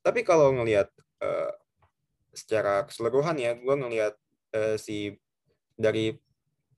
tapi 0.05 0.23
kalau 0.23 0.53
ngelihat 0.53 0.93
eh, 1.19 1.51
secara 2.31 2.87
keseluruhan 2.87 3.35
ya 3.35 3.57
gue 3.57 3.75
ngelihat 3.75 4.15
eh, 4.53 4.77
si 4.77 5.17
dari 5.75 6.13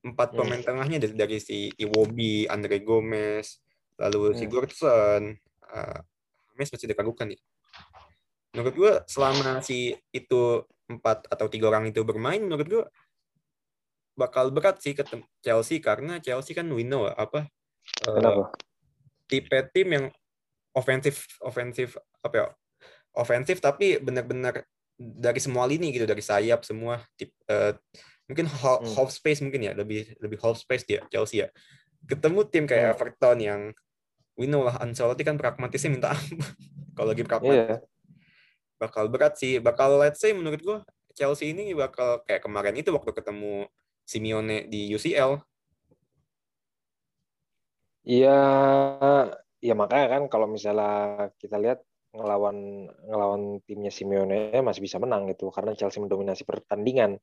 empat 0.00 0.32
Hmm. 0.32 0.38
pemain 0.40 0.62
tengahnya 0.62 0.98
dari, 1.00 1.14
dari 1.16 1.36
si 1.40 1.72
Iwobi, 1.74 2.44
Andre 2.44 2.78
Gomez, 2.80 3.60
lalu 3.96 4.32
Hmm. 4.32 4.38
Sigurdsson, 4.38 5.22
uh, 5.64 5.98
James 6.52 6.70
masih 6.70 6.86
diragukan 6.86 7.32
ya. 7.32 7.40
Menurut 8.54 8.74
gue 8.78 8.92
selama 9.10 9.58
si 9.60 9.92
itu 10.14 10.62
empat 10.86 11.26
atau 11.26 11.50
tiga 11.50 11.68
orang 11.74 11.90
itu 11.90 12.06
bermain, 12.06 12.38
menurut 12.38 12.66
gue 12.70 12.84
bakal 14.14 14.54
berat 14.54 14.78
sih 14.78 14.94
ketemu 14.94 15.26
Chelsea 15.42 15.82
karena 15.82 16.22
Chelsea 16.22 16.54
kan 16.54 16.70
we 16.70 16.86
know 16.86 17.10
apa 17.10 17.50
uh, 18.06 18.46
tipe 19.26 19.58
tim 19.74 19.88
yang 19.90 20.06
ofensif 20.70 21.26
ofensif 21.42 21.98
apa 22.22 22.34
ya 22.34 22.46
ofensif 23.18 23.58
tapi 23.58 23.98
benar-benar 23.98 24.62
dari 24.94 25.42
semua 25.42 25.66
lini 25.66 25.90
gitu 25.90 26.06
dari 26.06 26.22
sayap 26.22 26.62
semua 26.62 27.02
tip, 27.18 27.34
eh, 27.50 27.74
mungkin 28.30 28.46
half, 28.46 28.86
Hmm. 28.86 28.94
half 28.94 29.10
space 29.10 29.42
mungkin 29.42 29.66
ya 29.66 29.72
lebih 29.74 30.14
lebih 30.22 30.38
half 30.38 30.62
space 30.62 30.86
dia 30.86 31.02
Chelsea 31.10 31.42
ya 31.42 31.50
ketemu 32.06 32.46
tim 32.46 32.64
kayak 32.70 32.82
Hmm. 32.86 32.94
Everton 32.94 33.38
yang 33.42 33.60
we 34.38 34.46
know 34.46 34.62
lah 34.62 34.78
Ancelotti 34.78 35.26
kan 35.26 35.34
pragmatisnya 35.34 35.90
minta 35.90 36.10
ampun 36.14 36.38
kalau 36.94 37.10
lagi 37.10 37.26
pragmatis 37.26 37.82
Iya. 37.82 37.93
Bakal 38.84 39.08
berat 39.08 39.34
sih 39.40 39.58
bakal 39.58 39.96
let's 39.96 40.20
say 40.20 40.36
menurut 40.36 40.60
gua 40.60 40.78
Chelsea 41.16 41.54
ini 41.54 41.72
bakal 41.72 42.20
kayak 42.26 42.44
kemarin 42.44 42.76
itu 42.76 42.92
waktu 42.92 43.10
ketemu 43.16 43.64
Simeone 44.04 44.68
di 44.68 44.92
UCL 44.92 45.40
Iya, 48.04 48.36
ya 49.64 49.72
makanya 49.72 50.06
kan 50.12 50.22
kalau 50.28 50.44
misalnya 50.44 51.32
kita 51.40 51.56
lihat 51.56 51.80
ngelawan 52.12 52.86
ngelawan 53.08 53.42
timnya 53.64 53.88
Simeone 53.88 54.52
masih 54.60 54.84
bisa 54.84 55.00
menang 55.00 55.24
gitu 55.32 55.48
karena 55.48 55.72
Chelsea 55.72 56.04
mendominasi 56.04 56.44
pertandingan. 56.44 57.16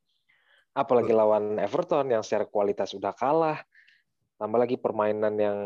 Apalagi 0.73 1.13
lawan 1.13 1.61
Everton 1.61 2.09
yang 2.09 2.25
secara 2.25 2.49
kualitas 2.49 2.97
udah 2.97 3.13
kalah, 3.13 3.61
tambah 4.41 4.57
lagi 4.57 4.81
permainan 4.81 5.35
yang 5.37 5.59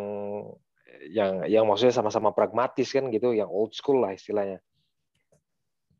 yang 1.07 1.31
yang 1.47 1.63
maksudnya 1.63 1.95
sama-sama 1.95 2.35
pragmatis 2.35 2.91
kan 2.91 3.07
gitu, 3.07 3.31
yang 3.31 3.47
old 3.47 3.71
school 3.71 4.03
lah 4.03 4.11
istilahnya. 4.11 4.59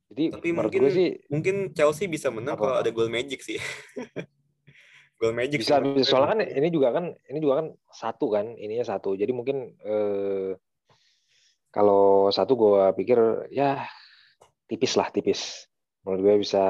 Jadi 0.06 0.24
Tapi 0.38 0.50
mungkin 0.54 0.80
gue 0.86 0.94
sih 0.94 1.10
mungkin 1.34 1.56
Chelsea 1.74 2.06
bisa 2.06 2.30
menang 2.30 2.56
Apa? 2.56 2.62
kalau 2.62 2.76
ada 2.82 2.90
gol 2.94 3.10
magic 3.10 3.42
sih. 3.42 3.58
gol 5.20 5.34
magic 5.34 5.64
bisa 5.64 5.80
sih. 5.80 5.96
bisa 5.96 6.12
soalnya 6.12 6.36
kan 6.36 6.40
ini 6.44 6.68
juga 6.70 6.88
kan 6.92 7.06
ini 7.32 7.40
juga 7.40 7.64
kan 7.64 7.68
satu 7.88 8.26
kan 8.36 8.46
ininya 8.60 8.84
satu 8.84 9.16
jadi 9.16 9.32
mungkin 9.32 9.74
eh, 9.80 10.60
kalau 11.72 12.28
satu 12.32 12.54
gue 12.60 12.84
pikir 13.00 13.50
ya 13.52 13.84
tipis 14.68 15.00
lah 15.00 15.08
tipis 15.12 15.72
menurut 16.04 16.22
gue 16.22 16.36
bisa 16.46 16.64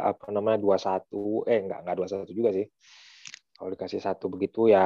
apa 0.00 0.32
namanya 0.32 0.58
dua 0.58 0.80
satu 0.80 1.44
eh 1.46 1.60
enggak 1.60 1.86
enggak 1.86 1.96
dua 1.96 2.08
satu 2.08 2.32
juga 2.32 2.50
sih 2.56 2.66
kalau 3.54 3.70
dikasih 3.76 4.00
satu 4.00 4.32
begitu 4.32 4.72
ya 4.72 4.84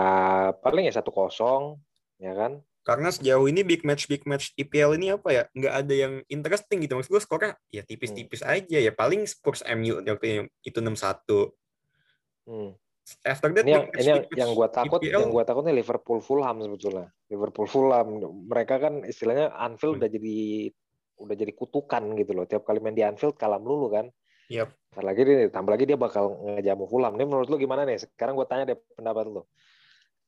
paling 0.59 0.91
ya 0.91 0.93
satu 0.93 1.15
kosong 1.15 1.79
ya 2.19 2.35
kan 2.35 2.59
Karena 2.85 3.09
sejauh 3.09 3.49
ini 3.49 3.65
big 3.65 3.81
match 3.81 4.05
big 4.05 4.29
match 4.29 4.53
IPL 4.61 5.01
ini 5.01 5.17
apa 5.17 5.29
ya 5.33 5.43
nggak 5.57 5.75
ada 5.75 5.95
yang 5.97 6.13
interesting 6.29 6.85
gitu. 6.85 7.01
Maksud 7.01 7.17
gue 7.17 7.23
skornya 7.25 7.53
ya 7.73 7.81
tipis-tipis 7.81 8.45
aja 8.45 8.77
ya. 8.77 8.93
Paling 8.93 9.25
Spurs 9.25 9.65
MU 9.65 10.05
waktu 10.05 10.53
itu 10.61 10.79
6-1 10.85 11.49
Hmm. 12.45 12.77
after 13.25 13.49
that 13.57 13.65
ini 13.65 13.73
yang 13.73 13.89
match, 13.89 13.97
ini 14.05 14.09
yang, 14.13 14.25
yang 14.37 14.51
gue 14.53 14.69
takut 14.69 15.01
IPL, 15.01 15.17
yang 15.25 15.33
gue 15.33 15.45
takutnya 15.49 15.73
Liverpool 15.73 16.21
Fulham 16.21 16.57
sebetulnya. 16.61 17.09
Liverpool 17.33 17.65
Fulham 17.65 18.09
mereka 18.45 18.77
kan 18.77 19.01
istilahnya 19.01 19.49
Anfield 19.57 19.97
Hmm. 19.97 20.01
udah 20.05 20.11
jadi 20.13 20.37
udah 21.25 21.37
jadi 21.41 21.53
kutukan 21.57 22.05
gitu 22.21 22.37
loh. 22.37 22.45
Tiap 22.45 22.69
kali 22.69 22.85
main 22.85 22.93
di 22.93 23.01
Anfield 23.01 23.41
kalah 23.41 23.57
melulu 23.57 23.89
kan. 23.89 24.13
Yap. 24.53 24.77
Ntar 24.93 25.05
lagi 25.09 25.21
nih 25.25 25.49
tambah 25.49 25.73
lagi 25.73 25.89
dia 25.89 25.97
bakal 25.97 26.37
ngejamu 26.37 26.85
Fulham. 26.85 27.17
Nih 27.17 27.25
menurut 27.25 27.49
lu 27.49 27.57
gimana 27.57 27.89
nih? 27.89 27.97
Sekarang 28.05 28.37
gue 28.37 28.45
tanya 28.45 28.69
deh 28.69 28.77
pendapat 28.93 29.25
lu 29.25 29.49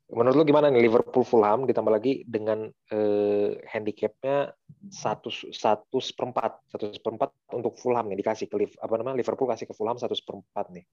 Menurut 0.07 0.39
lu 0.39 0.45
gimana 0.47 0.71
nih 0.71 0.87
Liverpool 0.87 1.27
Fulham 1.27 1.67
ditambah 1.67 1.91
lagi 1.91 2.23
dengan 2.23 2.71
eh, 2.95 3.59
handicapnya 3.67 4.55
satu 4.87 5.35
satu 5.51 5.99
seperempat 5.99 6.63
satu 6.71 6.95
seperempat 6.95 7.35
untuk 7.51 7.75
Fulham 7.75 8.07
nih 8.07 8.23
dikasih 8.23 8.47
ke 8.47 8.55
apa 8.79 8.95
namanya 9.03 9.19
Liverpool 9.19 9.51
kasih 9.51 9.67
ke 9.67 9.75
Fulham 9.75 9.99
satu 9.99 10.15
seperempat 10.15 10.71
nih 10.71 10.87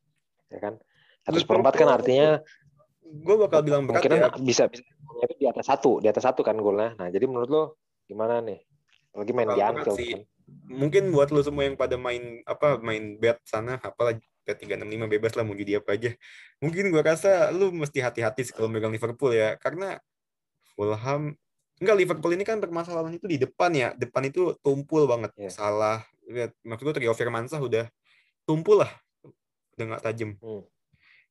ya 0.49 0.59
kan 0.61 0.73
satu 1.29 1.37
seperempat 1.37 1.73
kan 1.77 1.89
artinya 1.93 2.41
gue 3.03 3.35
bakal 3.37 3.61
bilang 3.61 3.85
berat 3.85 4.01
mungkin 4.01 4.17
ya. 4.17 4.29
bisa 4.41 4.63
bisa 4.65 4.81
di 5.37 5.45
atas 5.45 5.65
satu 5.69 6.01
di 6.01 6.07
atas 6.09 6.23
satu 6.25 6.41
kan 6.41 6.57
golnya 6.57 6.97
nah 6.97 7.07
jadi 7.13 7.29
menurut 7.29 7.49
lo 7.49 7.63
gimana 8.09 8.41
nih 8.41 8.65
lagi 9.13 9.31
main 9.31 9.49
di 9.53 9.61
Anfield 9.61 9.97
kan? 10.01 10.21
mungkin 10.73 11.13
buat 11.13 11.29
lo 11.29 11.45
semua 11.45 11.69
yang 11.69 11.77
pada 11.77 11.95
main 12.01 12.41
apa 12.49 12.81
main 12.81 13.21
bet 13.21 13.37
sana 13.45 13.77
apalagi 13.77 14.25
ke 14.43 14.51
365 14.55 15.07
bebas 15.07 15.31
lah 15.39 15.43
mau 15.47 15.55
jadi 15.55 15.79
apa 15.79 15.95
aja. 15.95 16.11
Mungkin 16.59 16.91
gue 16.91 17.01
rasa 17.03 17.49
lu 17.55 17.71
mesti 17.71 18.03
hati-hati 18.03 18.51
kalau 18.51 18.67
megang 18.67 18.91
Liverpool 18.91 19.31
ya. 19.31 19.55
Karena 19.57 19.99
Fulham 20.75 21.35
Enggak, 21.81 21.97
Liverpool 21.99 22.31
ini 22.37 22.45
kan 22.45 22.61
permasalahan 22.61 23.17
itu 23.17 23.25
di 23.25 23.41
depan 23.41 23.73
ya. 23.73 23.91
Depan 23.97 24.29
itu 24.29 24.53
tumpul 24.61 25.09
banget. 25.09 25.35
Yeah. 25.35 25.51
Salah. 25.51 26.05
Lihat, 26.29 26.55
maksud 26.63 26.83
gue 26.87 26.95
Trio 26.95 27.11
Firmansah 27.11 27.59
udah 27.59 27.91
tumpul 28.47 28.85
lah. 28.85 28.91
Udah 29.75 29.97
gak 29.97 30.03
tajam. 30.07 30.39
Hmm. 30.39 30.63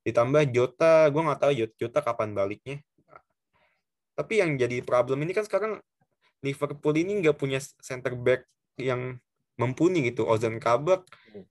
Ditambah 0.02 0.42
Jota, 0.50 1.08
gue 1.08 1.22
nggak 1.22 1.40
tahu 1.40 1.52
Jota 1.78 2.02
kapan 2.02 2.34
baliknya. 2.34 2.82
Tapi 4.12 4.44
yang 4.44 4.58
jadi 4.60 4.84
problem 4.84 5.24
ini 5.24 5.32
kan 5.32 5.46
sekarang 5.46 5.80
Liverpool 6.42 6.94
ini 6.98 7.22
nggak 7.22 7.38
punya 7.38 7.62
center 7.80 8.12
back 8.18 8.44
yang 8.76 9.16
mumpuni 9.56 10.10
gitu. 10.10 10.26
Ozan 10.26 10.58
Kabak, 10.58 11.06
hmm 11.32 11.46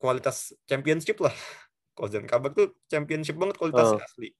kualitas 0.00 0.56
championship 0.64 1.20
lah. 1.20 1.30
Ozan 2.00 2.24
Kabak 2.24 2.56
tuh 2.56 2.80
championship 2.88 3.36
banget 3.36 3.60
kualitasnya 3.60 4.00
Oh. 4.00 4.08
asli. 4.08 4.32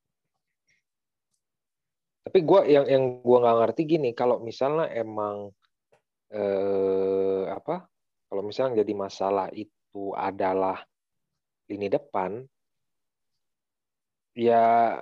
Tapi 2.24 2.38
gua 2.40 2.64
yang 2.64 2.88
yang 2.88 3.04
gua 3.20 3.44
nggak 3.44 3.58
ngerti 3.64 3.82
gini, 3.84 4.10
kalau 4.16 4.40
misalnya 4.40 4.88
emang 4.92 5.52
eh 6.32 7.44
apa? 7.52 7.84
Kalau 8.30 8.42
misalnya 8.46 8.80
jadi 8.80 8.92
masalah 8.94 9.50
itu 9.52 10.14
adalah 10.14 10.78
lini 11.66 11.90
depan, 11.90 12.46
ya 14.38 14.94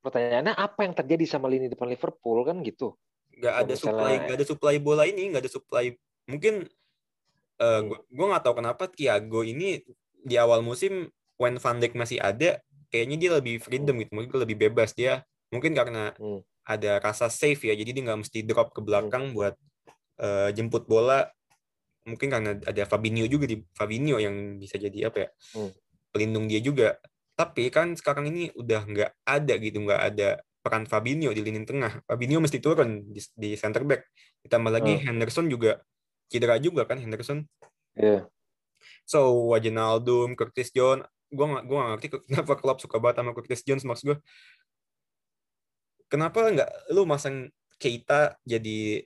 pertanyaannya 0.00 0.56
apa 0.56 0.80
yang 0.88 0.94
terjadi 0.96 1.24
sama 1.28 1.52
lini 1.52 1.68
depan 1.68 1.92
Liverpool 1.92 2.40
kan 2.48 2.64
gitu? 2.64 2.96
Nggak 3.36 3.54
ada 3.54 3.72
misalnya- 3.76 3.78
supply, 3.78 4.12
nggak 4.24 4.36
ada 4.40 4.46
supply 4.48 4.74
bola 4.80 5.04
ini, 5.04 5.22
nggak 5.30 5.42
ada 5.44 5.52
supply. 5.52 5.92
Mungkin 6.24 6.64
eh 7.60 7.80
Hmm. 7.80 7.88
gua, 7.88 7.98
gua 8.10 8.26
nggak 8.36 8.44
tahu 8.46 8.54
kenapa 8.60 8.84
Thiago 8.90 9.40
ini 9.46 9.82
di 10.24 10.34
awal 10.40 10.60
musim 10.64 11.08
when 11.40 11.58
Van 11.60 11.78
Dijk 11.82 11.94
masih 11.98 12.18
ada, 12.22 12.58
kayaknya 12.90 13.16
dia 13.20 13.30
lebih 13.38 13.58
freedom 13.62 13.98
gitu, 14.02 14.10
mungkin 14.14 14.30
lebih 14.38 14.56
bebas 14.70 14.94
dia. 14.96 15.22
Mungkin 15.54 15.74
karena 15.76 16.14
Hmm. 16.18 16.42
ada 16.66 16.98
rasa 17.02 17.28
safe 17.28 17.68
ya, 17.68 17.74
jadi 17.76 17.90
dia 17.94 18.02
nggak 18.06 18.20
mesti 18.26 18.38
drop 18.46 18.72
ke 18.76 18.80
belakang 18.84 19.34
buat 19.36 19.54
eh, 20.20 20.50
jemput 20.56 20.86
bola. 20.88 21.26
Mungkin 22.04 22.28
karena 22.28 22.50
ada 22.60 22.84
Fabinho 22.84 23.24
juga 23.28 23.48
di 23.48 23.56
Fabinho 23.72 24.20
yang 24.20 24.60
bisa 24.60 24.76
jadi 24.76 25.08
apa 25.08 25.18
ya, 25.24 25.28
Hmm. 25.56 25.72
pelindung 26.12 26.46
dia 26.50 26.60
juga. 26.62 27.00
Tapi 27.34 27.68
kan 27.72 27.96
sekarang 27.98 28.30
ini 28.30 28.52
udah 28.54 28.82
nggak 28.86 29.10
ada 29.26 29.54
gitu, 29.58 29.78
nggak 29.82 30.02
ada 30.12 30.28
peran 30.64 30.84
Fabinho 30.88 31.32
di 31.34 31.40
lini 31.44 31.64
tengah. 31.66 32.04
Fabinho 32.08 32.38
mesti 32.44 32.60
turun 32.62 33.04
di, 33.08 33.20
di 33.36 33.50
center 33.58 33.82
back. 33.88 34.02
Ditambah 34.44 34.72
lagi 34.72 35.00
Hmm. 35.00 35.04
Henderson 35.04 35.48
juga 35.50 35.80
cedera 36.28 36.56
juga 36.58 36.88
kan 36.88 37.00
Henderson. 37.00 37.44
Iya. 37.94 38.26
So 39.08 39.50
Wijnaldum, 39.52 40.36
Curtis 40.36 40.72
Jones, 40.72 41.04
gue 41.28 41.46
gak, 41.46 41.64
gua 41.66 41.78
gak 41.80 41.90
ngerti 41.96 42.06
kenapa 42.28 42.52
klub 42.58 42.78
suka 42.80 42.96
banget 43.02 43.20
sama 43.22 43.32
Curtis 43.36 43.62
Jones 43.66 43.84
maksud 43.84 44.04
gue. 44.14 44.18
Kenapa 46.08 46.46
nggak 46.46 46.94
lu 46.94 47.08
masang 47.08 47.50
Keita 47.74 48.38
jadi 48.46 49.02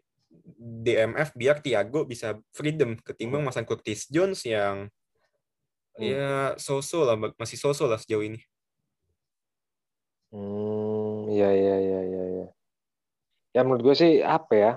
DMF 0.60 1.32
biar 1.32 1.64
Thiago 1.64 2.04
bisa 2.04 2.36
freedom 2.52 3.00
ketimbang 3.00 3.42
masang 3.42 3.64
Curtis 3.64 4.06
Jones 4.12 4.44
yang 4.44 4.92
Hmm. 5.98 6.14
ya 6.14 6.54
so-so 6.62 7.02
lah 7.02 7.18
masih 7.34 7.58
so-so 7.58 7.90
lah 7.90 7.98
sejauh 7.98 8.22
ini. 8.22 8.38
Hmm, 10.30 11.26
ya 11.34 11.50
ya 11.50 11.76
ya 11.82 12.00
ya 12.06 12.22
ya. 12.38 12.46
Ya 13.50 13.60
menurut 13.66 13.82
gue 13.82 13.94
sih 13.98 14.12
apa 14.22 14.54
ya? 14.54 14.72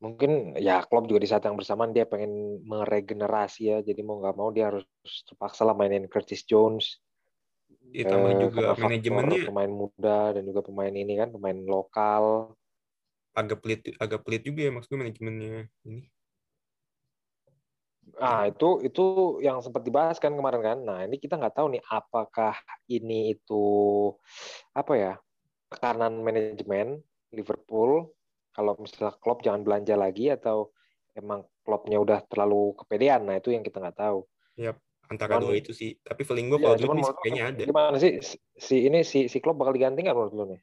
Mungkin 0.00 0.56
ya 0.56 0.80
Klopp 0.88 1.08
juga 1.08 1.20
di 1.20 1.28
saat 1.28 1.44
yang 1.44 1.60
bersamaan 1.60 1.92
dia 1.92 2.08
pengen 2.08 2.64
meregenerasi 2.64 3.60
ya. 3.68 3.78
Jadi 3.84 4.00
mau 4.00 4.16
nggak 4.20 4.36
mau 4.36 4.48
dia 4.48 4.72
harus 4.72 4.84
terpaksa 5.28 5.62
lah 5.68 5.76
mainin 5.76 6.08
Curtis 6.08 6.42
Jones. 6.48 7.00
Ditambah 7.92 8.32
Eh, 8.32 8.40
juga 8.48 8.66
manajemennya 8.80 9.40
pemain 9.50 9.72
muda 9.72 10.32
dan 10.34 10.42
juga 10.48 10.60
pemain 10.64 10.94
ini 10.94 11.12
kan 11.20 11.28
pemain 11.34 11.58
lokal. 11.68 12.56
agak 13.40 13.58
pelit 13.62 13.80
agak 14.02 14.20
pelit 14.26 14.42
juga 14.48 14.60
ya 14.66 14.70
maksud 14.74 14.90
gue 14.90 15.00
manajemennya 15.02 15.70
ini. 15.86 16.00
Ah 18.18 18.42
itu 18.50 18.82
itu 18.82 19.02
yang 19.46 19.58
sempat 19.64 19.82
dibahas 19.86 20.18
kan 20.18 20.32
kemarin 20.34 20.62
kan. 20.68 20.78
Nah 20.88 20.98
ini 21.06 21.16
kita 21.22 21.38
nggak 21.38 21.54
tahu 21.56 21.66
nih 21.78 21.82
apakah 21.98 22.54
ini 22.90 23.38
itu 23.38 23.64
apa 24.74 24.92
ya 24.98 25.12
tekanan 25.70 26.20
manajemen 26.26 27.00
Liverpool 27.30 28.10
kalau 28.50 28.74
misalnya 28.78 29.14
Klopp 29.18 29.42
jangan 29.46 29.62
belanja 29.62 29.94
lagi 29.94 30.30
atau 30.30 30.74
emang 31.14 31.46
Kloppnya 31.62 31.98
udah 32.02 32.22
terlalu 32.26 32.74
kepedean. 32.78 33.26
Nah 33.26 33.38
itu 33.38 33.54
yang 33.54 33.62
kita 33.62 33.78
nggak 33.78 33.98
tahu. 33.98 34.26
Antara 35.10 35.42
Cuman- 35.42 35.50
dua 35.50 35.54
itu 35.58 35.74
sih. 35.74 35.98
Tapi 35.98 36.22
feeling 36.22 36.54
gue 36.54 36.58
Ya, 36.62 36.70
kalau 36.70 36.76
cuman 36.78 36.78
duit 36.78 36.86
nih 36.86 37.02
menurut 37.02 37.16
lu 37.18 37.22
kayaknya 37.26 37.44
ada. 37.50 37.62
Gimana 37.66 37.96
sih 37.98 38.12
si 38.54 38.76
ini 38.86 39.02
si 39.02 39.26
si 39.26 39.38
Klopp 39.42 39.58
bakal 39.58 39.74
diganti 39.74 40.06
nggak 40.06 40.14
menurut 40.14 40.34
lu 40.38 40.44
nih? 40.54 40.60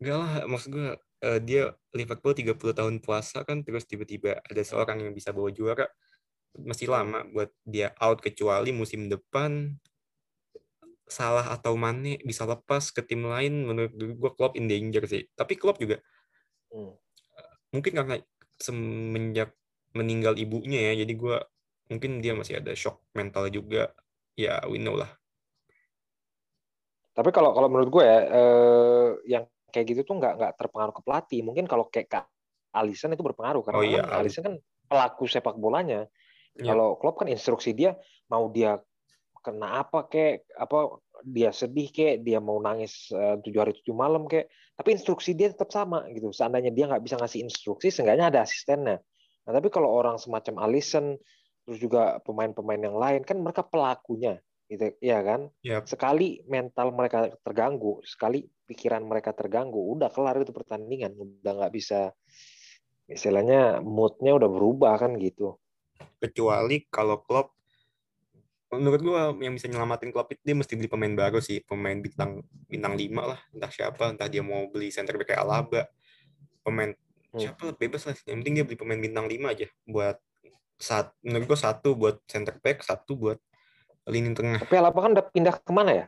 Enggak 0.00 0.16
lah, 0.16 0.32
maksud 0.48 0.68
gue 0.72 0.88
eh, 1.20 1.40
dia 1.44 1.62
Liverpool 1.92 2.32
30 2.32 2.72
tahun 2.72 3.04
puasa 3.04 3.44
kan 3.44 3.60
terus 3.60 3.84
tiba-tiba 3.84 4.40
ada 4.40 4.62
seorang 4.64 5.04
yang 5.04 5.12
bisa 5.12 5.28
bawa 5.36 5.52
juara 5.52 5.84
masih 6.56 6.88
lama 6.88 7.20
buat 7.28 7.52
dia 7.68 7.92
out 8.00 8.24
kecuali 8.24 8.72
musim 8.72 9.12
depan 9.12 9.76
salah 11.04 11.52
atau 11.52 11.76
Mane 11.76 12.16
bisa 12.24 12.48
lepas 12.48 12.88
ke 12.94 13.04
tim 13.04 13.28
lain 13.28 13.68
menurut 13.68 13.92
gue 13.92 14.30
Klopp 14.40 14.56
in 14.56 14.72
danger 14.72 15.04
sih. 15.04 15.28
Tapi 15.36 15.60
Klopp 15.60 15.76
juga 15.76 16.00
Hmm. 16.70 16.94
mungkin 17.74 17.92
karena 17.98 18.16
semenjak 18.62 19.50
meninggal 19.94 20.38
ibunya 20.38 20.94
ya 20.94 21.02
jadi 21.02 21.12
gue 21.18 21.36
mungkin 21.90 22.22
dia 22.22 22.38
masih 22.38 22.62
ada 22.62 22.70
shock 22.78 23.02
mental 23.10 23.50
juga 23.50 23.90
ya 24.38 24.62
we 24.70 24.78
know 24.78 24.94
lah 24.94 25.10
Tapi 27.10 27.30
kalau 27.34 27.50
kalau 27.52 27.68
menurut 27.68 27.90
gue 27.90 28.04
ya 28.06 28.18
eh, 28.32 29.08
yang 29.28 29.44
kayak 29.70 29.86
gitu 29.92 30.00
tuh 30.08 30.16
nggak 30.16 30.40
nggak 30.40 30.52
terpengaruh 30.56 30.94
ke 30.94 31.02
pelatih. 31.04 31.40
Mungkin 31.44 31.68
kalau 31.68 31.84
kayak 31.90 32.08
Kak 32.08 32.26
Alisson 32.72 33.12
itu 33.12 33.20
berpengaruh 33.20 33.62
karena 33.66 33.78
Oh 33.78 33.84
iya, 33.84 34.02
kan 34.06 34.22
Alisson 34.22 34.42
kan 34.46 34.54
pelaku 34.88 35.26
sepak 35.26 35.58
bolanya. 35.58 36.06
Iya. 36.56 36.72
Kalau 36.72 36.98
Klopp 36.98 37.20
kan 37.20 37.28
instruksi 37.30 37.74
dia 37.74 37.94
mau 38.30 38.48
dia 38.50 38.78
kena 39.40 39.84
apa 39.84 40.06
kek 40.08 40.44
apa 40.56 41.00
dia 41.24 41.52
sedih 41.52 41.88
kek 41.92 42.24
dia 42.24 42.40
mau 42.40 42.60
nangis 42.60 43.08
eh, 43.12 43.36
tujuh 43.40 43.60
hari 43.60 43.72
tujuh 43.80 43.96
malam 43.96 44.28
kek. 44.28 44.48
Tapi 44.76 44.96
instruksi 44.96 45.36
dia 45.36 45.52
tetap 45.52 45.68
sama 45.72 46.08
gitu. 46.12 46.32
Seandainya 46.32 46.72
dia 46.72 46.88
nggak 46.88 47.04
bisa 47.04 47.16
ngasih 47.20 47.44
instruksi 47.44 47.92
seenggaknya 47.92 48.32
ada 48.32 48.40
asistennya. 48.44 49.00
Nah 49.44 49.52
tapi 49.52 49.68
kalau 49.68 49.88
orang 49.92 50.16
semacam 50.16 50.64
Alisson 50.64 51.16
terus 51.64 51.78
juga 51.80 52.18
pemain-pemain 52.24 52.80
yang 52.80 52.96
lain 52.96 53.20
kan 53.24 53.36
mereka 53.36 53.64
pelakunya 53.64 54.40
gitu 54.70 54.94
ya 55.02 55.20
kan? 55.20 55.50
Yap. 55.66 55.84
sekali 55.84 56.40
mental 56.46 56.94
mereka 56.94 57.34
terganggu 57.42 57.98
sekali 58.06 58.46
pikiran 58.70 59.02
mereka 59.02 59.34
terganggu 59.34 59.82
udah 59.98 60.08
kelar 60.14 60.40
itu 60.40 60.54
pertandingan. 60.54 61.12
Udah 61.18 61.52
nggak 61.60 61.74
bisa 61.74 62.14
istilahnya 63.10 63.82
moodnya 63.82 64.38
udah 64.38 64.48
berubah 64.48 64.94
kan 64.96 65.18
gitu. 65.18 65.58
Kecuali 66.22 66.86
kalau 66.88 67.20
Klopp 67.26 67.59
menurut 68.70 69.00
gua 69.02 69.34
yang 69.42 69.54
bisa 69.58 69.66
nyelamatin 69.66 70.14
Klopp 70.14 70.30
itu 70.30 70.42
dia 70.46 70.54
mesti 70.54 70.78
beli 70.78 70.86
pemain 70.86 71.10
baru 71.10 71.42
sih 71.42 71.58
pemain 71.66 71.98
bintang 71.98 72.46
bintang 72.70 72.94
lima 72.94 73.34
lah 73.34 73.40
entah 73.50 73.66
siapa 73.66 74.14
entah 74.14 74.30
dia 74.30 74.46
mau 74.46 74.70
beli 74.70 74.94
center 74.94 75.18
back 75.18 75.34
kayak 75.34 75.42
Alaba 75.42 75.90
pemain 76.62 76.94
Hmm. 77.30 77.38
siapa 77.38 77.70
bebas 77.78 78.10
lah 78.10 78.14
yang 78.26 78.42
penting 78.42 78.54
dia 78.58 78.64
beli 78.66 78.74
pemain 78.74 78.98
bintang 78.98 79.30
lima 79.30 79.54
aja 79.54 79.70
buat 79.86 80.18
saat 80.74 81.14
menurut 81.22 81.46
gua 81.46 81.58
satu 81.62 81.94
buat 81.94 82.18
center 82.26 82.58
back 82.58 82.82
satu 82.82 83.14
buat 83.14 83.38
lini 84.10 84.34
tengah 84.34 84.58
Tapi 84.58 84.74
Alaba 84.74 84.98
kan 84.98 85.14
udah 85.14 85.26
pindah 85.30 85.54
ke 85.62 85.70
mana 85.70 85.94
ya? 85.94 86.06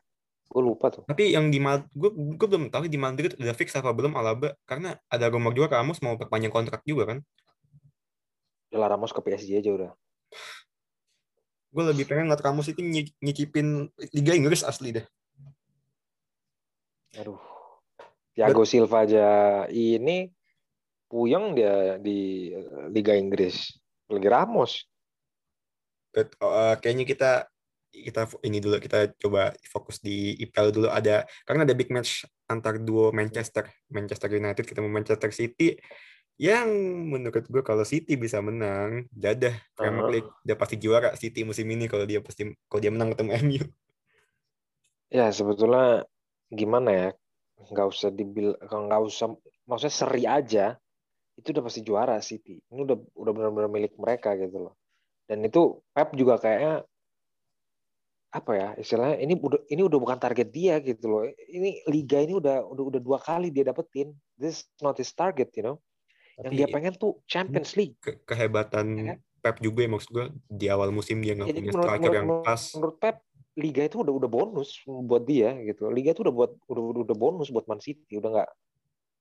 Gue 0.50 0.62
lupa 0.66 0.90
tuh. 0.90 1.06
tapi 1.06 1.30
yang 1.30 1.46
di 1.48 1.62
Madrid 1.62 1.86
gue 1.94 2.10
gue 2.10 2.48
belum 2.50 2.74
tahu 2.74 2.90
di 2.90 2.98
Madrid 2.98 3.38
udah 3.38 3.54
fix 3.54 3.70
apa 3.78 3.94
belum 3.94 4.18
Alaba 4.18 4.50
karena 4.66 4.98
ada 5.06 5.30
rumor 5.30 5.54
juga 5.54 5.78
Ramos 5.78 6.02
mau 6.02 6.18
perpanjang 6.18 6.50
kontrak 6.50 6.82
juga 6.82 7.14
kan 7.14 7.18
Udah 8.74 8.88
Ramos 8.90 9.14
ke 9.14 9.20
PSG 9.22 9.62
aja 9.62 9.70
udah. 9.70 9.90
Gue 11.72 11.84
lebih 11.88 12.04
pengen 12.04 12.28
ngeliat 12.28 12.44
Ramos 12.44 12.68
itu 12.68 12.84
nyi- 12.84 13.16
nyicipin 13.18 13.88
Liga 14.12 14.36
Inggris 14.36 14.60
asli 14.62 14.92
deh 14.92 15.06
Aduh. 17.20 17.36
Thiago 18.32 18.64
Silva 18.64 19.04
aja 19.04 19.28
ini 19.68 20.32
puyeng 21.04 21.52
dia 21.52 22.00
di 22.00 22.48
Liga 22.88 23.12
Inggris. 23.12 23.76
Lagi 24.08 24.28
Ramos. 24.32 24.88
But, 26.12 26.32
uh, 26.40 26.76
kayaknya 26.80 27.04
kita 27.04 27.30
kita 27.92 28.24
ini 28.40 28.56
dulu 28.56 28.80
kita 28.80 29.12
coba 29.20 29.52
fokus 29.68 30.00
di 30.00 30.32
IPL 30.40 30.72
dulu 30.72 30.88
ada 30.88 31.28
karena 31.44 31.68
ada 31.68 31.76
big 31.76 31.92
match 31.92 32.24
antar 32.48 32.80
duo 32.80 33.12
Manchester 33.12 33.68
Manchester 33.92 34.32
United 34.32 34.64
ketemu 34.64 34.88
Manchester 34.88 35.28
City 35.28 35.76
yang 36.40 36.68
menurut 37.12 37.44
gue 37.44 37.62
kalau 37.62 37.84
City 37.84 38.16
bisa 38.16 38.40
menang 38.40 39.06
dadah 39.12 39.52
Premier. 39.76 40.08
League 40.08 40.30
udah 40.48 40.56
pasti 40.56 40.76
juara 40.80 41.12
City 41.14 41.44
musim 41.44 41.68
ini 41.68 41.86
kalau 41.86 42.08
dia 42.08 42.24
pasti 42.24 42.48
kalau 42.66 42.80
dia 42.80 42.92
menang 42.92 43.12
ketemu 43.12 43.30
MU 43.46 43.64
Ya 45.12 45.28
sebetulnya 45.28 46.08
gimana 46.48 46.90
ya? 46.90 47.08
nggak 47.62 47.86
usah 47.94 48.10
dibil 48.10 48.58
kalau 48.66 48.90
nggak 48.90 49.02
usah 49.06 49.26
maksudnya 49.70 49.94
seri 49.94 50.22
aja 50.26 50.66
itu 51.38 51.54
udah 51.54 51.62
pasti 51.62 51.80
juara 51.86 52.16
City. 52.18 52.58
Ini 52.58 52.80
udah 52.82 52.96
udah 53.14 53.32
benar-benar 53.32 53.70
milik 53.70 53.94
mereka 53.96 54.34
gitu 54.34 54.68
loh. 54.68 54.74
Dan 55.28 55.46
itu 55.46 55.78
Pep 55.94 56.12
juga 56.18 56.42
kayaknya 56.42 56.82
apa 58.32 58.52
ya 58.56 58.68
istilahnya 58.80 59.20
ini 59.20 59.36
udah 59.36 59.60
ini 59.68 59.84
udah 59.84 59.98
bukan 60.00 60.18
target 60.18 60.48
dia 60.50 60.80
gitu 60.80 61.06
loh. 61.06 61.22
Ini 61.28 61.86
liga 61.92 62.18
ini 62.18 62.36
udah 62.36 62.64
udah 62.66 62.84
udah 62.96 63.00
dua 63.00 63.20
kali 63.20 63.52
dia 63.52 63.68
dapetin. 63.68 64.16
This 64.34 64.64
is 64.64 64.80
not 64.82 64.96
his 64.98 65.12
target 65.12 65.52
you 65.54 65.62
know 65.62 65.76
yang 66.40 66.52
Tapi 66.52 66.56
dia 66.56 66.66
pengen 66.68 66.92
tuh 66.96 67.12
Champions 67.28 67.72
League 67.76 67.96
ke- 68.00 68.18
kehebatan 68.24 68.86
Ya 68.96 69.04
kan? 69.14 69.18
Pep 69.42 69.56
juga 69.58 69.80
ya 69.82 69.90
maksud 69.90 70.10
gue 70.14 70.26
di 70.46 70.66
awal 70.70 70.94
musim 70.94 71.18
dia 71.18 71.34
nggak 71.34 71.50
Ya, 71.50 71.54
punya 71.58 71.72
menurut, 71.74 71.86
striker 71.90 72.00
menurut, 72.00 72.16
yang 72.16 72.26
menurut, 72.30 72.46
pas. 72.46 72.62
menurut 72.72 72.96
Pep 73.02 73.16
liga 73.52 73.82
itu 73.84 73.96
udah 74.00 74.14
udah 74.16 74.30
bonus 74.32 74.70
buat 74.86 75.22
dia 75.28 75.50
gitu 75.60 75.92
liga 75.92 76.16
itu 76.16 76.24
udah 76.24 76.34
buat 76.34 76.52
udah 76.72 77.04
udah, 77.04 77.16
bonus 77.18 77.52
buat 77.52 77.68
Man 77.68 77.82
City 77.84 78.16
udah 78.16 78.30
nggak 78.32 78.50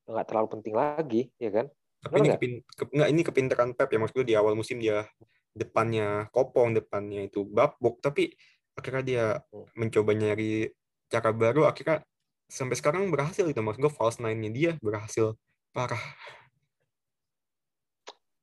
nggak 0.07 0.25
terlalu 0.29 0.47
penting 0.55 0.73
lagi 0.77 1.21
ya 1.35 1.51
kan 1.51 1.67
Tapi 2.01 2.13
Bener 2.17 2.21
ini 2.21 2.27
nggak? 2.31 2.39
kepin, 2.41 2.53
ke- 2.65 2.91
nggak, 2.97 3.09
ini 3.13 3.21
kepintaran 3.21 3.69
Pep 3.77 3.89
ya 3.93 3.97
maksud 4.01 4.15
gue 4.17 4.25
di 4.25 4.33
awal 4.33 4.57
musim 4.57 4.81
dia 4.81 5.05
depannya 5.53 6.31
kopong, 6.33 6.73
depannya 6.73 7.27
itu 7.29 7.43
babuk, 7.45 8.01
tapi 8.01 8.33
akhirnya 8.73 9.03
dia 9.05 9.25
Hmm. 9.53 9.67
mencoba 9.77 10.15
nyari 10.17 10.65
cara 11.11 11.29
baru, 11.29 11.67
akhirnya 11.69 12.01
sampai 12.49 12.73
sekarang 12.79 13.11
berhasil 13.13 13.45
itu 13.45 13.59
maksud 13.61 13.83
gue 13.85 13.93
false 13.93 14.17
nine-nya 14.17 14.49
dia 14.49 14.71
berhasil 14.81 15.37
parah. 15.75 16.01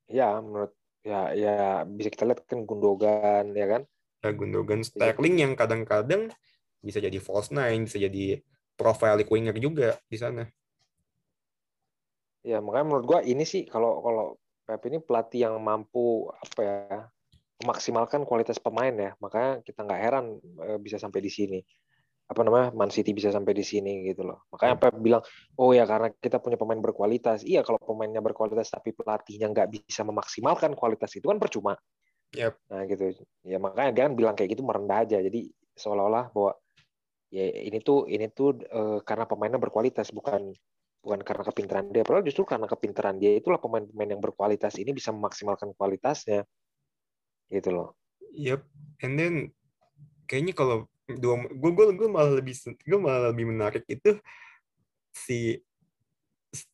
Ya 0.09 0.41
menurut 0.41 0.73
ya 1.05 1.33
ya 1.37 1.57
bisa 1.87 2.09
kita 2.11 2.25
lihat 2.27 2.45
kan 2.49 2.65
Gundogan 2.65 3.53
ya 3.55 3.67
kan? 3.69 3.83
Ya 4.25 4.31
Gundogan 4.35 4.83
Sterling 4.83 5.37
yang 5.39 5.53
kadang-kadang 5.55 6.33
bisa 6.83 6.99
jadi 6.99 7.17
false 7.23 7.55
nine, 7.55 7.87
bisa 7.87 8.01
jadi 8.01 8.43
profile 8.75 9.23
winger 9.29 9.55
juga 9.61 9.99
di 10.11 10.19
sana. 10.19 10.49
Ya 12.43 12.59
makanya 12.65 12.87
menurut 12.89 13.05
gua 13.05 13.21
ini 13.23 13.45
sih 13.45 13.69
kalau 13.69 14.01
kalau 14.03 14.27
Pep 14.69 14.85
ini 14.85 15.01
pelatih 15.01 15.49
yang 15.49 15.57
mampu 15.65 16.29
apa 16.29 16.61
ya 16.61 17.09
memaksimalkan 17.65 18.29
kualitas 18.29 18.61
pemain 18.61 18.93
ya. 18.93 19.17
Makanya 19.17 19.65
kita 19.65 19.81
nggak 19.81 20.01
heran 20.01 20.27
eh, 20.61 20.79
bisa 20.79 21.01
sampai 21.01 21.25
di 21.25 21.33
sini 21.33 21.59
apa 22.29 22.41
namanya 22.45 22.77
Man 22.77 22.93
City 22.93 23.17
bisa 23.17 23.33
sampai 23.33 23.57
di 23.57 23.65
sini 23.65 24.05
gitu 24.05 24.29
loh. 24.29 24.45
Makanya 24.53 24.77
Pep 24.77 25.01
bilang 25.01 25.25
oh 25.57 25.73
ya 25.73 25.89
karena 25.89 26.13
kita 26.13 26.37
punya 26.45 26.61
pemain 26.61 26.77
berkualitas. 26.77 27.41
Iya 27.41 27.65
kalau 27.65 27.81
pemainnya 27.81 28.21
berkualitas 28.21 28.69
tapi 28.69 28.93
pelatihnya 28.93 29.49
nggak 29.49 29.69
bisa 29.73 30.05
memaksimalkan 30.05 30.77
kualitas 30.77 31.09
itu 31.17 31.25
kan 31.25 31.41
percuma. 31.41 31.73
Yap. 32.37 32.61
nah 32.69 32.85
gitu. 32.85 33.17
Ya 33.49 33.57
makanya 33.57 33.91
dia 33.97 34.03
kan 34.05 34.13
bilang 34.13 34.37
kayak 34.37 34.53
gitu 34.53 34.61
merendah 34.61 35.09
aja. 35.09 35.25
Jadi 35.25 35.49
seolah-olah 35.73 36.29
bahwa 36.37 36.53
ya 37.33 37.49
ini 37.49 37.81
tuh 37.81 38.05
ini 38.05 38.29
tuh 38.29 38.61
eh, 38.61 39.01
karena 39.09 39.25
pemainnya 39.25 39.57
berkualitas 39.57 40.13
bukan 40.13 40.53
bukan 41.01 41.25
karena 41.25 41.43
kepintaran 41.49 41.89
dia. 41.89 42.05
Padahal 42.05 42.29
justru 42.29 42.45
karena 42.45 42.69
kepintaran 42.69 43.17
dia 43.17 43.33
itulah 43.41 43.57
pemain-pemain 43.57 44.13
yang 44.13 44.21
berkualitas 44.21 44.77
ini 44.77 44.93
bisa 44.93 45.17
memaksimalkan 45.17 45.73
kualitasnya. 45.73 46.45
Gitu 47.49 47.73
loh. 47.73 47.97
Yep. 48.37 48.61
And 49.01 49.17
then 49.17 49.35
kayaknya 50.29 50.53
kalau 50.53 50.93
dua 51.09 51.49
gue 51.49 51.71
gue 51.73 51.87
gue 51.97 52.09
malah 52.09 52.37
lebih 52.37 52.53
gue 52.85 52.99
malah 53.01 53.33
lebih 53.33 53.49
menarik 53.49 53.85
itu 53.89 54.21
si 55.11 55.65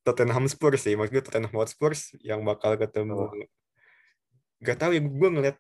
Tottenham 0.03 0.51
Spurs 0.51 0.83
sih 0.83 0.99
maksud 0.99 1.15
gue 1.15 1.23
Tottenham 1.23 1.55
Hotspur 1.55 1.95
yang 2.21 2.43
bakal 2.43 2.75
ketemu 2.75 3.31
Oh. 3.31 3.33
gak 4.59 4.79
tahu 4.81 4.91
ya 4.97 5.03
gue 5.03 5.29
ngeliat 5.31 5.57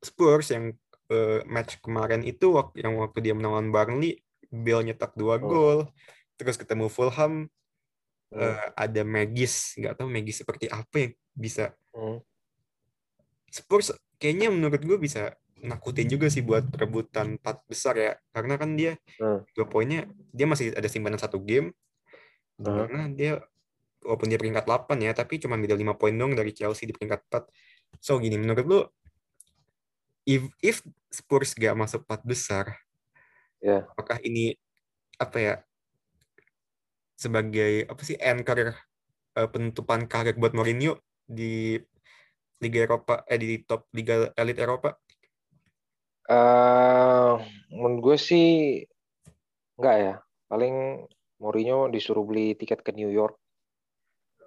Spurs 0.00 0.48
yang 0.48 0.72
eh, 1.08 1.40
match 1.44 1.76
kemarin 1.84 2.24
itu 2.24 2.56
waktu 2.56 2.80
yang 2.80 2.96
waktu 2.96 3.20
dia 3.20 3.36
menang 3.36 3.52
lawan 3.52 3.68
Burnley 3.68 4.24
Bale 4.48 4.86
nyetak 4.86 5.12
dua 5.12 5.36
Oh. 5.36 5.44
gol 5.44 5.78
terus 6.36 6.56
ketemu 6.56 6.88
Fulham 6.88 7.48
Hmm. 8.34 8.40
eh, 8.40 8.66
ada 8.74 9.02
Magis 9.06 9.76
nggak 9.78 9.94
tahu 9.94 10.08
Magis 10.10 10.40
seperti 10.42 10.66
apa 10.66 10.96
yang 10.98 11.12
bisa 11.36 11.70
Hmm. 11.92 12.18
Spurs 13.46 13.94
kayaknya 14.18 14.50
menurut 14.50 14.82
gue 14.82 14.98
bisa 14.98 15.36
nakutin 15.64 16.06
juga 16.12 16.28
sih 16.28 16.44
buat 16.44 16.68
rebutan 16.76 17.40
empat 17.40 17.64
besar 17.66 17.94
ya 17.96 18.12
karena 18.36 18.54
kan 18.60 18.76
dia 18.76 19.00
Hmm. 19.16 19.40
dua 19.56 19.66
poinnya 19.66 20.06
dia 20.30 20.44
masih 20.44 20.76
ada 20.76 20.88
simpanan 20.92 21.16
satu 21.20 21.40
game 21.40 21.72
Hmm. 22.60 22.86
mana 22.86 23.10
dia 23.10 23.42
walaupun 24.06 24.28
dia 24.30 24.38
peringkat 24.38 24.62
8 24.68 25.00
ya 25.02 25.10
tapi 25.16 25.42
cuma 25.42 25.56
beda 25.58 25.74
5 25.74 25.96
poin 25.98 26.14
dong 26.14 26.36
dari 26.38 26.52
Chelsea 26.54 26.86
di 26.86 26.94
peringkat 26.94 27.24
4 27.26 27.48
so 27.98 28.20
gini 28.22 28.36
menurut 28.38 28.64
lu 28.68 28.80
if 30.28 30.44
if 30.60 30.84
Spurs 31.10 31.56
gak 31.56 31.74
masuk 31.74 32.04
empat 32.06 32.20
besar 32.24 32.66
Ya. 33.64 33.80
apakah 33.96 34.20
ini 34.20 34.52
apa 35.16 35.38
ya 35.40 35.54
sebagai 37.16 37.88
apa 37.88 38.02
sih 38.04 38.16
anchor 38.20 38.58
eh, 39.34 39.48
penutupan 39.48 40.04
karir 40.04 40.36
buat 40.36 40.52
Mourinho 40.52 41.00
di 41.24 41.80
Liga 42.60 42.80
Eropa 42.84 43.24
eh 43.24 43.38
di 43.40 43.64
top 43.64 43.88
Liga 43.96 44.30
elit 44.36 44.58
Eropa 44.60 45.00
Eh, 46.24 47.32
menurut 47.74 47.98
gue 48.00 48.16
sih 48.16 48.48
enggak 49.76 49.96
ya. 50.00 50.14
Paling 50.48 51.04
Mourinho 51.42 51.90
disuruh 51.92 52.24
beli 52.24 52.56
tiket 52.56 52.80
ke 52.80 52.94
New 52.96 53.10
York 53.12 53.36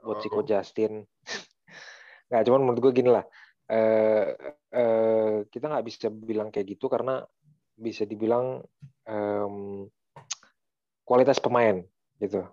buat 0.01 0.23
si 0.23 0.31
Oh. 0.31 0.41
Justin. 0.41 1.03
Nggak, 2.31 2.43
cuman 2.47 2.61
menurut 2.63 2.79
gue 2.79 2.93
gini 3.03 3.09
lah. 3.11 3.25
Eh, 3.67 4.31
eh, 4.71 5.35
kita 5.51 5.65
nggak 5.67 5.85
bisa 5.85 6.07
bilang 6.07 6.49
kayak 6.55 6.75
gitu 6.79 6.87
karena 6.87 7.19
bisa 7.75 8.07
dibilang 8.07 8.63
em, 9.05 9.85
kualitas 11.03 11.37
pemain 11.37 11.83
gitu. 12.17 12.47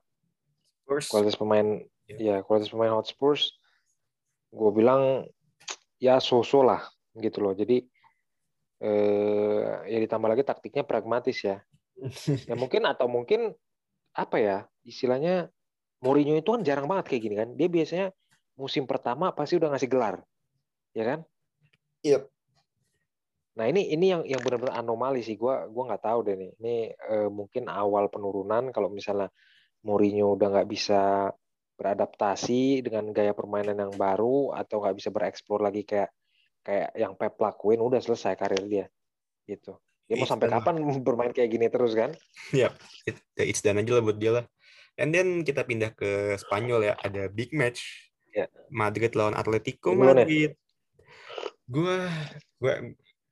Spurs 0.85 1.07
Kualitas 1.09 1.39
pemain, 1.39 1.81
Ya. 2.05 2.19
ya 2.21 2.37
kualitas 2.45 2.69
pemain 2.69 2.93
Hotspurs, 2.93 3.57
gue 4.53 4.71
bilang 4.77 5.25
ya 5.97 6.21
so-so 6.21 6.61
lah 6.61 6.85
gitu 7.17 7.41
loh. 7.41 7.57
Jadi 7.57 7.87
eh, 8.85 9.89
ya 9.89 9.99
ditambah 10.05 10.29
lagi 10.29 10.45
taktiknya 10.45 10.85
pragmatis 10.85 11.41
ya. 11.41 11.65
Ya 12.51 12.55
mungkin 12.59 12.85
atau 12.85 13.09
mungkin 13.09 13.57
apa 14.13 14.37
ya 14.37 14.59
istilahnya 14.85 15.49
Mourinho 16.05 16.37
itu 16.37 16.53
kan 16.53 16.61
jarang 16.61 16.85
banget 16.85 17.09
kayak 17.09 17.23
gini 17.25 17.35
kan. 17.41 17.49
Dia 17.57 17.69
biasanya 17.73 18.07
musim 18.61 18.85
pertama 18.85 19.33
pasti 19.33 19.57
udah 19.57 19.73
ngasih 19.73 19.89
gelar, 19.89 20.21
ya 20.93 21.05
kan? 21.09 21.21
Yep. 22.05 22.29
Nah 23.57 23.65
ini 23.71 23.89
ini 23.95 24.13
yang 24.13 24.23
yang 24.29 24.45
benar-benar 24.45 24.77
anomali 24.77 25.25
sih. 25.25 25.41
Gua 25.41 25.65
gua 25.71 25.95
nggak 25.95 26.05
tahu 26.05 26.19
deh 26.29 26.37
nih. 26.37 26.51
Ini 26.61 26.77
eh, 26.93 27.29
mungkin 27.33 27.73
awal 27.73 28.13
penurunan 28.13 28.69
kalau 28.69 28.93
misalnya 28.93 29.33
Mourinho 29.87 30.37
udah 30.37 30.49
nggak 30.61 30.69
bisa 30.69 31.33
beradaptasi 31.75 32.85
dengan 32.87 33.11
gaya 33.11 33.35
permainan 33.35 33.81
yang 33.81 33.95
baru 33.97 34.55
atau 34.55 34.85
nggak 34.85 34.97
bisa 35.01 35.11
bereksplor 35.11 35.65
lagi 35.65 35.83
kayak 35.83 36.13
kayak 36.65 36.91
yang 36.97 37.13
Pep 37.15 37.37
lakuin 37.37 37.79
udah 37.79 38.01
selesai 38.01 38.35
karir 38.35 38.65
dia 38.65 38.87
gitu. 39.45 39.77
Dia 40.09 40.17
mau 40.17 40.25
It's 40.25 40.33
sampai 40.33 40.49
done. 40.49 40.55
kapan 40.61 40.75
bermain 41.07 41.33
kayak 41.33 41.51
gini 41.53 41.67
terus 41.69 41.93
kan? 41.93 42.11
It, 42.51 43.17
ya, 43.37 43.45
it's 43.45 43.61
done 43.61 43.79
aja 43.79 43.93
lah 43.95 44.03
buat 44.03 44.17
dia 44.17 44.33
lah. 44.41 44.45
And 44.97 45.13
then 45.13 45.43
kita 45.43 45.67
pindah 45.67 45.93
ke 45.93 46.39
Spanyol 46.41 46.81
ya, 46.89 46.95
ada 46.97 47.29
big 47.29 47.53
match. 47.53 48.11
Ya. 48.35 48.51
Madrid 48.73 49.15
lawan 49.15 49.37
Atletico 49.37 49.95
Gimana? 49.95 50.25
Madrid. 50.27 50.57
Gua 51.65 52.09
gua 52.59 52.75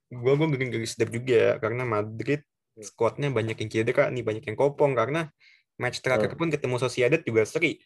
gua 0.09 0.33
gua 0.37 0.47
bikin 0.47 0.71
garis 0.71 0.95
sedap 0.95 1.11
juga 1.11 1.35
ya 1.35 1.51
karena 1.59 1.83
Madrid 1.83 2.39
Hmm. 2.73 2.81
squadnya 2.81 3.29
banyak 3.29 3.53
yang 3.53 3.69
cedera 3.69 4.09
nih, 4.09 4.25
banyak 4.25 4.49
yang 4.49 4.57
kopong 4.57 4.97
karena 4.97 5.29
match 5.77 6.01
terakhir 6.01 6.33
Hmm. 6.33 6.39
pun 6.41 6.47
ketemu 6.49 6.81
Sociedad 6.81 7.21
juga 7.21 7.45
seri. 7.45 7.77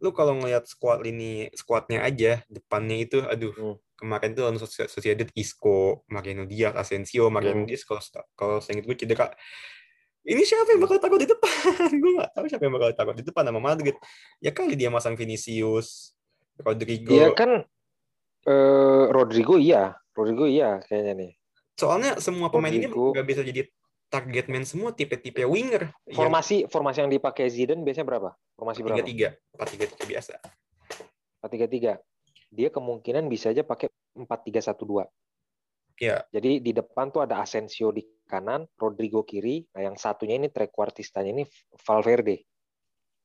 Lu 0.00 0.10
kalau 0.10 0.32
ngelihat 0.36 0.64
squad 0.64 1.04
ini 1.04 1.52
squadnya 1.52 2.00
aja 2.00 2.40
depannya 2.48 2.96
itu 2.98 3.20
aduh 3.22 3.52
Hmm. 3.52 3.76
kemarin 4.00 4.32
tuh 4.32 4.48
Soci- 4.56 4.88
Sociedad 4.88 5.28
Isco, 5.36 6.08
Mariano 6.08 6.48
Diaz, 6.48 6.72
Asensio, 6.72 7.28
Mariano 7.28 7.62
Hmm. 7.64 7.68
Diaz 7.68 7.84
kalau 7.84 8.00
kalau 8.32 8.56
saya 8.64 8.80
ingat 8.80 8.86
gue 8.88 8.96
cedera. 8.96 9.28
Ini 10.20 10.40
siapa 10.44 10.72
yang 10.72 10.84
bakal 10.84 11.00
takut 11.00 11.20
di 11.20 11.28
depan? 11.28 11.48
gue 12.00 12.12
nggak 12.16 12.30
tahu 12.32 12.44
siapa 12.48 12.64
yang 12.64 12.74
bakal 12.76 12.90
takut 12.92 13.14
di 13.16 13.24
depan 13.24 13.44
sama 13.44 13.60
Madrid. 13.60 13.96
Ya 14.40 14.52
kali 14.52 14.76
dia 14.76 14.88
masang 14.88 15.16
Vinicius, 15.16 16.12
Rodrigo. 16.60 17.12
Iya 17.12 17.32
kan 17.32 17.64
eh, 18.44 19.04
Rodrigo 19.12 19.56
iya, 19.56 19.96
Rodrigo 20.12 20.44
iya 20.44 20.80
kayaknya 20.84 21.12
nih. 21.16 21.32
Soalnya 21.76 22.20
semua 22.20 22.48
pemain 22.48 22.68
ini 22.68 22.88
Rodrigo. 22.88 23.16
nggak 23.16 23.26
bisa 23.28 23.40
jadi 23.40 23.64
target 24.10 24.50
man 24.50 24.66
semua 24.66 24.90
tipe-tipe 24.90 25.46
winger. 25.46 25.94
Yang 26.04 26.18
Formasi 26.18 26.56
formasi 26.66 26.98
yang 27.06 27.10
dipakai 27.14 27.46
Zidane 27.46 27.86
biasanya 27.86 28.06
berapa? 28.10 28.30
Formasi 28.58 28.82
berapa? 28.82 29.06
3-3, 29.06 29.38
4-3 29.54 30.10
biasa. 30.10 30.34
4-3-3. 31.46 31.96
Dia 32.50 32.68
kemungkinan 32.74 33.30
bisa 33.30 33.54
aja 33.54 33.62
pakai 33.62 33.88
4-3-1-2. 34.18 35.06
Ya, 36.00 36.24
Jadi 36.32 36.64
di 36.64 36.72
depan 36.72 37.12
tuh 37.12 37.28
ada 37.28 37.44
Asensio 37.44 37.92
di 37.92 38.00
kanan, 38.24 38.64
Rodrigo 38.80 39.22
kiri. 39.22 39.68
Nah, 39.76 39.84
yang 39.84 39.96
satunya 40.00 40.40
ini 40.40 40.48
trequartistanya 40.48 41.30
ini 41.30 41.44
Valverde. 41.84 42.40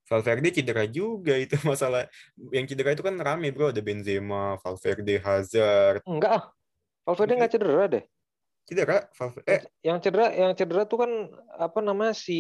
Valverde 0.06 0.54
cedera 0.54 0.86
juga 0.86 1.34
itu 1.40 1.56
masalah. 1.66 2.06
Yang 2.54 2.76
cedera 2.76 2.94
itu 2.94 3.02
kan 3.02 3.16
rame 3.18 3.50
bro, 3.50 3.72
ada 3.72 3.82
Benzema, 3.82 4.60
Valverde, 4.62 5.18
Hazard. 5.24 6.04
Enggak 6.06 6.32
ah. 6.36 6.44
Valverde 7.08 7.34
nggak 7.40 7.52
cedera 7.56 7.86
deh. 7.90 8.04
Cedera, 8.66 8.98
Valverde. 9.14 9.46
Eh, 9.48 9.62
Yang 9.84 9.98
cedera, 10.02 10.26
yang 10.32 10.52
cedera 10.54 10.84
tuh 10.84 10.98
kan 11.00 11.12
apa 11.56 11.80
namanya 11.80 12.12
si 12.12 12.40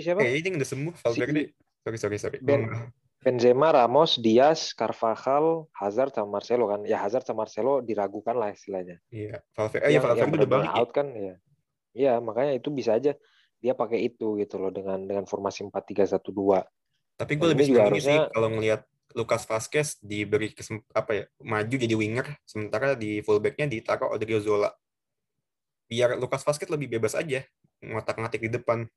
siapa? 0.00 0.22
eh 0.22 0.38
ini 0.38 0.54
udah 0.54 0.64
sembuh 0.64 0.94
Valverde. 0.96 1.42
Sorry, 1.82 1.98
sorry, 1.98 2.16
sorry. 2.16 2.38
Ben- 2.40 2.70
Benzema, 3.18 3.72
Ramos, 3.72 4.20
Diaz, 4.20 4.70
Carvajal, 4.70 5.64
Hazard 5.72 6.12
sama 6.12 6.38
Marcelo 6.38 6.68
kan. 6.68 6.84
Ya 6.84 7.00
Hazard 7.00 7.24
sama 7.24 7.42
Marcelo 7.42 7.80
diragukan 7.80 8.36
lah 8.36 8.52
istilahnya. 8.52 9.00
Iya, 9.08 9.40
Valverde. 9.50 9.82
Eh, 9.82 9.90
iya, 9.90 9.98
Valverde 9.98 10.20
udah 10.20 10.30
benar-benar 10.30 10.60
balik. 10.60 10.70
ya. 10.70 10.78
out 10.78 10.90
kan 10.92 11.06
ya. 11.10 11.34
Iya, 11.94 12.12
makanya 12.20 12.52
itu 12.52 12.68
bisa 12.68 12.94
aja 12.94 13.16
dia 13.56 13.72
pakai 13.72 14.04
itu 14.04 14.36
gitu 14.36 14.60
loh 14.60 14.68
dengan 14.68 15.00
dengan 15.00 15.24
formasi 15.24 15.64
4-3-1-2. 15.64 16.68
Tapi 17.16 17.32
gue 17.34 17.48
lebih 17.48 17.64
senang 17.66 17.88
ini 17.88 17.98
sih 17.98 18.12
harusnya- 18.12 18.28
kalau 18.30 18.48
ngelihat 18.50 18.80
Lucas 19.14 19.42
Vazquez 19.42 19.88
diberi 19.98 20.50
kesem 20.50 20.82
apa 20.90 21.14
ya 21.14 21.24
maju 21.40 21.70
jadi 21.72 21.94
winger 21.94 22.28
sementara 22.42 22.92
di 22.92 23.18
fullbacknya 23.20 23.64
ditaruh 23.64 24.12
Odriozola. 24.12 24.68
Biar 25.88 26.16
Lucas 26.16 26.42
Vazquez 26.42 26.70
lebih 26.70 26.88
bebas 26.98 27.16
aja 27.16 27.44
ngotak-ngatik 27.84 28.48
di 28.48 28.50
depan. 28.54 28.88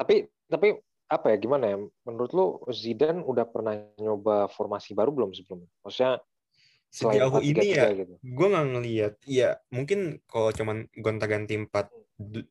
Tapi 0.00 0.26
tapi 0.48 0.78
apa 1.08 1.26
ya 1.30 1.36
gimana 1.36 1.64
ya? 1.68 1.76
Menurut 2.08 2.30
lu 2.32 2.46
Zidane 2.72 3.20
udah 3.20 3.44
pernah 3.44 3.76
nyoba 4.00 4.48
formasi 4.48 4.96
baru 4.96 5.12
belum 5.12 5.36
sebelumnya? 5.36 5.68
Maksudnya 5.84 6.24
Sejauh 6.94 7.42
ini 7.42 7.74
4-3-3 7.74 7.74
ya 7.74 7.90
gitu. 7.90 8.14
gue 8.22 8.46
nggak 8.54 8.66
ngelihat 8.70 9.14
ya 9.26 9.58
mungkin 9.74 10.22
kalau 10.30 10.54
cuman 10.54 10.86
gonta-ganti 10.94 11.58
4 11.58 11.90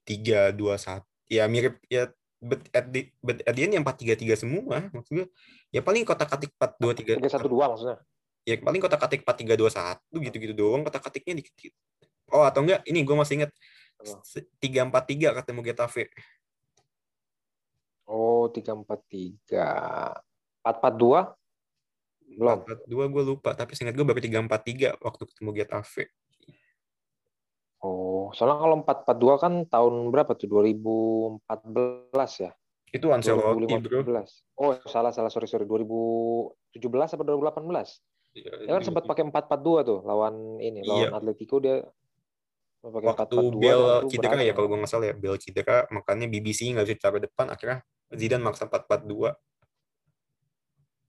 3 0.04 0.52
2 0.52 0.60
1 0.60 1.32
ya 1.32 1.48
mirip 1.48 1.80
ya 1.88 2.12
but 2.44 2.60
at 2.76 2.92
the, 2.92 3.08
but 3.24 3.40
at 3.48 3.56
the 3.56 3.64
end 3.64 3.80
yang 3.80 3.88
4 3.88 3.96
3 3.96 4.20
3 4.20 4.36
semua 4.36 4.92
maksud 4.92 5.12
gue 5.16 5.28
ya 5.72 5.80
paling 5.80 6.04
kotak-katik 6.04 6.52
4 6.60 6.76
2 6.76 7.24
3 7.24 7.24
3-1-2 7.24 7.72
maksudnya. 7.72 7.98
ya 8.44 8.60
paling 8.60 8.82
kotak-katik 8.84 9.24
4 9.24 9.56
3 9.56 9.56
2 9.56 10.20
1 10.20 10.28
gitu-gitu 10.28 10.54
doang 10.60 10.84
kotak-katiknya 10.84 11.40
dikit 11.40 11.72
oh 12.34 12.44
atau 12.44 12.66
enggak 12.66 12.82
ini 12.84 13.06
gue 13.06 13.16
masih 13.16 13.46
Apa? 13.46 14.20
3 14.60 14.90
4 14.90 14.92
3 14.92 15.38
ketemu 15.40 15.60
Getafe 15.64 16.10
Oh, 18.04 18.52
3-4-3. 18.52 19.56
4-4-2? 20.60 21.40
Belum. 22.36 22.58
4 22.68 22.84
2 22.84 23.14
gue 23.16 23.24
lupa 23.24 23.56
tapi 23.56 23.80
seingat 23.80 23.96
gue 23.96 24.04
baru 24.04 24.20
3 24.20 24.44
4 24.44 25.00
3 25.00 25.00
waktu 25.00 25.24
ketemu 25.32 25.50
Getafe 25.56 26.12
Oh, 27.80 28.32
soalnya 28.32 28.60
kalau 28.60 28.76
4-4-2 28.84 29.44
kan 29.44 29.54
tahun 29.68 29.94
berapa 30.08 30.32
tuh? 30.36 30.48
2014 30.48 31.40
ya? 32.44 32.52
itu 32.94 33.10
Ancelotti 33.10 33.66
bro 33.66 34.06
2015. 34.06 34.62
Oh, 34.62 34.78
salah 34.86 35.10
salah 35.10 35.34
sorry 35.34 35.50
sorry 35.50 35.66
2017 35.66 36.54
apa 37.18 37.24
2018? 37.26 38.38
Dia 38.38 38.70
kan 38.70 38.86
sempat 38.86 39.10
pakai 39.10 39.26
4-4-2 39.34 39.82
tuh 39.82 40.00
lawan 40.06 40.62
ini, 40.62 40.86
lawan 40.86 41.10
Iya. 41.10 41.18
Atletico 41.18 41.58
dia 41.58 41.82
waktu 42.84 43.40
4-4-2 43.40 43.56
Bel 43.56 43.82
cedera 44.06 44.36
berhasil. 44.36 44.48
ya 44.48 44.54
kalau 44.54 44.68
gue 44.68 44.78
nggak 44.78 44.92
salah 44.92 45.08
ya 45.08 45.16
Bel 45.16 45.36
cedera 45.40 45.78
makanya 45.90 46.28
BBC 46.28 46.68
nggak 46.70 46.86
bisa 46.86 47.00
taruh 47.00 47.18
depan 47.18 47.48
akhirnya 47.48 47.80
Zidane 48.12 48.44
maksa 48.44 48.68
4-4-2 48.68 49.34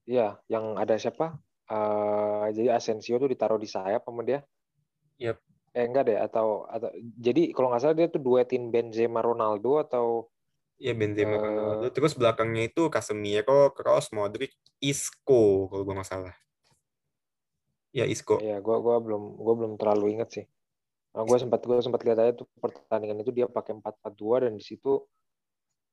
Iya, 0.04 0.36
yang 0.46 0.76
ada 0.76 0.94
siapa? 0.94 1.40
Eh, 1.64 2.46
jadi 2.52 2.76
Asensio 2.76 3.16
tuh 3.16 3.24
ditaruh 3.24 3.56
di 3.56 3.64
sayap 3.64 4.04
sama 4.04 4.20
dia. 4.20 4.44
Yep. 5.16 5.40
Eh 5.72 5.84
enggak 5.88 6.04
deh 6.06 6.18
atau 6.20 6.68
atau 6.68 6.92
jadi 7.16 7.50
kalau 7.50 7.72
nggak 7.72 7.82
salah 7.82 7.96
dia 7.96 8.06
tuh 8.06 8.20
duetin 8.20 8.68
Benzema 8.68 9.18
Ronaldo 9.18 9.80
atau 9.80 10.28
ya 10.76 10.92
Benzema 10.92 11.34
Eh. 11.34 11.40
Ronaldo. 11.40 11.86
terus 11.90 12.12
belakangnya 12.14 12.68
itu 12.68 12.92
Casemiro 12.92 13.72
Kroos 13.72 14.12
Modric 14.12 14.52
Isco 14.78 15.66
kalau 15.66 15.82
gue 15.82 15.94
nggak 15.96 16.06
salah 16.06 16.34
ya 17.90 18.04
Isco 18.04 18.38
Iya, 18.38 18.60
gua 18.60 18.78
gua 18.78 19.00
belum 19.00 19.22
gua 19.34 19.54
belum 19.56 19.72
terlalu 19.74 20.14
inget 20.14 20.28
sih. 20.30 20.44
Nah, 21.14 21.22
gua 21.22 21.38
sempat 21.38 21.62
gua 21.62 21.78
sempat 21.78 22.02
lihat 22.02 22.18
aja 22.18 22.32
tuh 22.34 22.46
pertandingan 22.58 23.22
itu 23.22 23.30
dia 23.30 23.46
pakai 23.46 23.78
4-4-2 23.78 24.42
dan 24.42 24.52
di 24.58 24.64
situ 24.66 25.06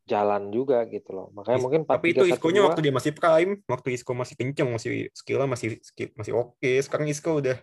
jalan 0.10 0.50
juga 0.50 0.82
gitu 0.90 1.14
loh. 1.14 1.30
Makanya 1.38 1.62
Is- 1.62 1.64
mungkin 1.64 1.82
4 1.86 1.94
tapi 1.94 2.08
itu 2.18 2.26
Isco-nya 2.26 2.62
waktu 2.66 2.82
dia 2.90 2.94
masih 2.94 3.14
prime 3.14 3.62
waktu 3.70 3.88
Isco 3.94 4.12
masih 4.18 4.36
kenceng 4.36 4.70
masih 4.74 5.14
skillnya 5.14 5.48
masih 5.48 5.78
skill, 5.86 6.10
masih 6.18 6.34
oke. 6.34 6.72
Sekarang 6.82 7.06
Isco 7.06 7.38
udah 7.38 7.58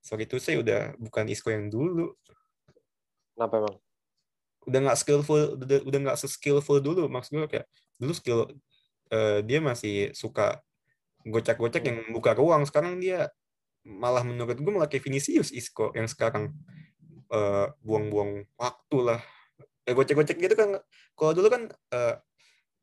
sorry 0.00 0.24
itu 0.24 0.40
saya 0.40 0.64
udah 0.64 0.80
bukan 0.96 1.28
Isco 1.28 1.52
yang 1.52 1.68
dulu. 1.68 2.16
Kenapa 3.36 3.54
emang? 3.60 3.76
udah 4.64 4.80
nggak 4.80 4.98
skillful 4.98 5.60
udah 5.60 5.78
udah 5.84 5.98
nggak 6.08 6.18
skillful 6.24 6.80
dulu. 6.80 7.04
Maksud 7.12 7.36
gue 7.36 7.48
kayak 7.52 7.66
dulu 8.00 8.12
skill 8.16 8.40
eh, 9.12 9.44
dia 9.44 9.60
masih 9.60 10.16
suka 10.16 10.60
gocek-gocek 11.24 11.84
yang 11.84 11.98
buka 12.12 12.32
ruang. 12.32 12.64
Sekarang 12.64 13.00
dia 13.00 13.28
malah 13.84 14.24
menurut 14.24 14.56
gue 14.56 14.72
malah 14.72 14.88
kayak 14.88 15.04
Vinicius 15.04 15.52
Isco 15.52 15.92
yang 15.92 16.08
sekarang 16.08 16.56
eh, 17.28 17.66
buang-buang 17.84 18.48
waktu 18.56 18.98
lah 19.00 19.20
eh, 19.84 19.92
gocek-gocek 19.92 20.40
gitu 20.40 20.56
kan 20.56 20.80
kalau 21.12 21.32
dulu 21.36 21.48
kan 21.52 21.62
eh, 21.92 22.16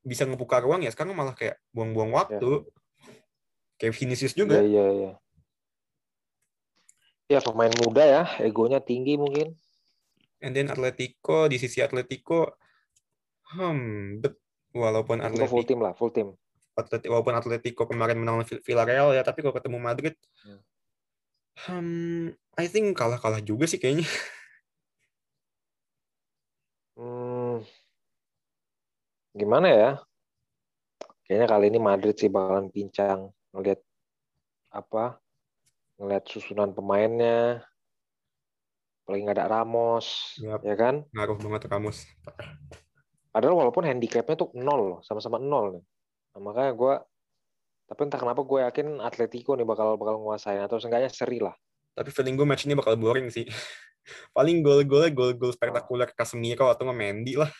bisa 0.01 0.25
ngebuka 0.25 0.61
ruang 0.61 0.81
ya 0.85 0.93
sekarang 0.93 1.13
malah 1.13 1.33
kayak 1.33 1.57
buang-buang 1.73 2.13
waktu 2.13 2.65
kayak 3.81 3.93
Vinicius 3.97 4.33
Iya 4.33 4.39
juga 4.45 4.57
iya 4.61 4.85
iya. 4.93 5.11
Ya 7.31 7.39
pemain 7.39 7.71
muda 7.79 8.03
ya, 8.03 8.23
egonya 8.43 8.83
tinggi 8.83 9.15
mungkin. 9.15 9.55
and 10.41 10.57
then 10.57 10.67
Atletico 10.67 11.45
di 11.45 11.61
sisi 11.61 11.79
Atletico 11.85 12.57
hmm 13.53 14.19
bet 14.19 14.35
walaupun 14.73 15.21
Itu 15.21 15.45
full 15.47 15.63
Atletico 15.63 15.69
tim 15.69 15.79
lah, 15.79 15.93
full 15.95 16.11
tim. 16.11 16.27
Atletico 16.73 17.13
walaupun 17.13 17.35
Atletico 17.37 17.83
kemarin 17.85 18.17
menang 18.19 18.41
Villarreal 18.43 19.13
ya, 19.15 19.21
tapi 19.23 19.45
kalau 19.45 19.53
ketemu 19.55 19.77
Madrid, 19.79 20.15
Hmm. 20.41 20.57
Hmm, 21.67 22.33
I 22.57 22.65
think 22.69 22.97
kalah-kalah 22.97 23.41
juga 23.43 23.65
sih 23.67 23.77
kayaknya. 23.81 24.07
Hmm, 26.99 27.63
gimana 29.33 29.67
ya? 29.71 29.89
Kayaknya 31.25 31.47
kali 31.47 31.65
ini 31.71 31.79
Madrid 31.79 32.15
sih 32.19 32.27
bakalan 32.27 32.67
pincang 32.67 33.31
ngelihat 33.55 33.79
apa? 34.69 35.17
Ngelihat 35.97 36.27
susunan 36.27 36.75
pemainnya. 36.75 37.63
Apalagi 39.01 39.21
nggak 39.25 39.37
ada 39.39 39.47
Ramos, 39.47 40.37
Yap. 40.43 40.61
ya 40.61 40.75
kan? 40.75 41.07
Ngaruh 41.15 41.37
banget 41.39 41.61
Ramos. 41.71 42.03
Padahal 43.31 43.55
walaupun 43.55 43.87
handicapnya 43.87 44.35
tuh 44.35 44.51
nol 44.59 44.99
sama-sama 45.07 45.39
nol 45.39 45.79
nih. 45.79 45.83
Nah, 46.35 46.39
makanya 46.43 46.71
gue, 46.75 46.93
tapi 47.91 48.07
entah 48.07 48.23
kenapa 48.23 48.39
gue 48.47 48.63
yakin 48.63 49.03
Atletico 49.03 49.51
nih 49.59 49.67
bakal 49.67 49.99
bakal 49.99 50.23
nguasain 50.23 50.63
atau 50.63 50.79
seenggaknya 50.79 51.11
seri 51.11 51.43
lah. 51.43 51.51
Tapi 51.91 52.07
feeling 52.07 52.39
gue 52.39 52.47
match 52.47 52.63
ini 52.63 52.71
bakal 52.71 52.95
boring 52.95 53.27
sih. 53.27 53.43
Paling 54.35 54.63
gol-golnya 54.63 55.11
gol-gol 55.11 55.51
spektakuler 55.51 56.07
Casemiro 56.15 56.71
atau 56.71 56.87
Mendy 56.87 57.35
lah. 57.35 57.51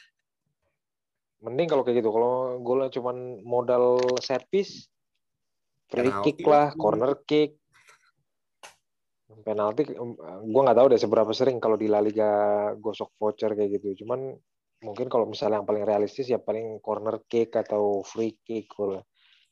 Mending 1.44 1.68
kalau 1.68 1.84
kayak 1.84 2.00
gitu, 2.00 2.16
kalau 2.16 2.64
golnya 2.64 2.88
cuman 2.96 3.44
modal 3.44 4.00
set 4.24 4.48
piece, 4.48 4.88
free 5.92 6.08
Penalti 6.08 6.32
kick 6.32 6.48
lah, 6.48 6.72
lah. 6.72 6.80
corner 6.80 7.12
kick, 7.28 7.60
penalti, 9.44 9.90
gue 9.92 10.62
nggak 10.64 10.78
tahu 10.78 10.88
deh 10.94 11.02
seberapa 11.02 11.32
sering 11.34 11.58
kalau 11.58 11.76
di 11.76 11.90
La 11.90 12.00
Liga 12.00 12.30
gosok 12.78 13.18
voucher 13.20 13.52
kayak 13.58 13.82
gitu. 13.82 14.06
Cuman 14.06 14.32
mungkin 14.86 15.10
kalau 15.10 15.28
misalnya 15.28 15.60
yang 15.60 15.68
paling 15.68 15.84
realistis 15.84 16.30
ya 16.30 16.40
paling 16.40 16.80
corner 16.80 17.26
kick 17.28 17.52
atau 17.58 18.06
free 18.06 18.38
kick, 18.46 18.70
kalau 18.72 19.02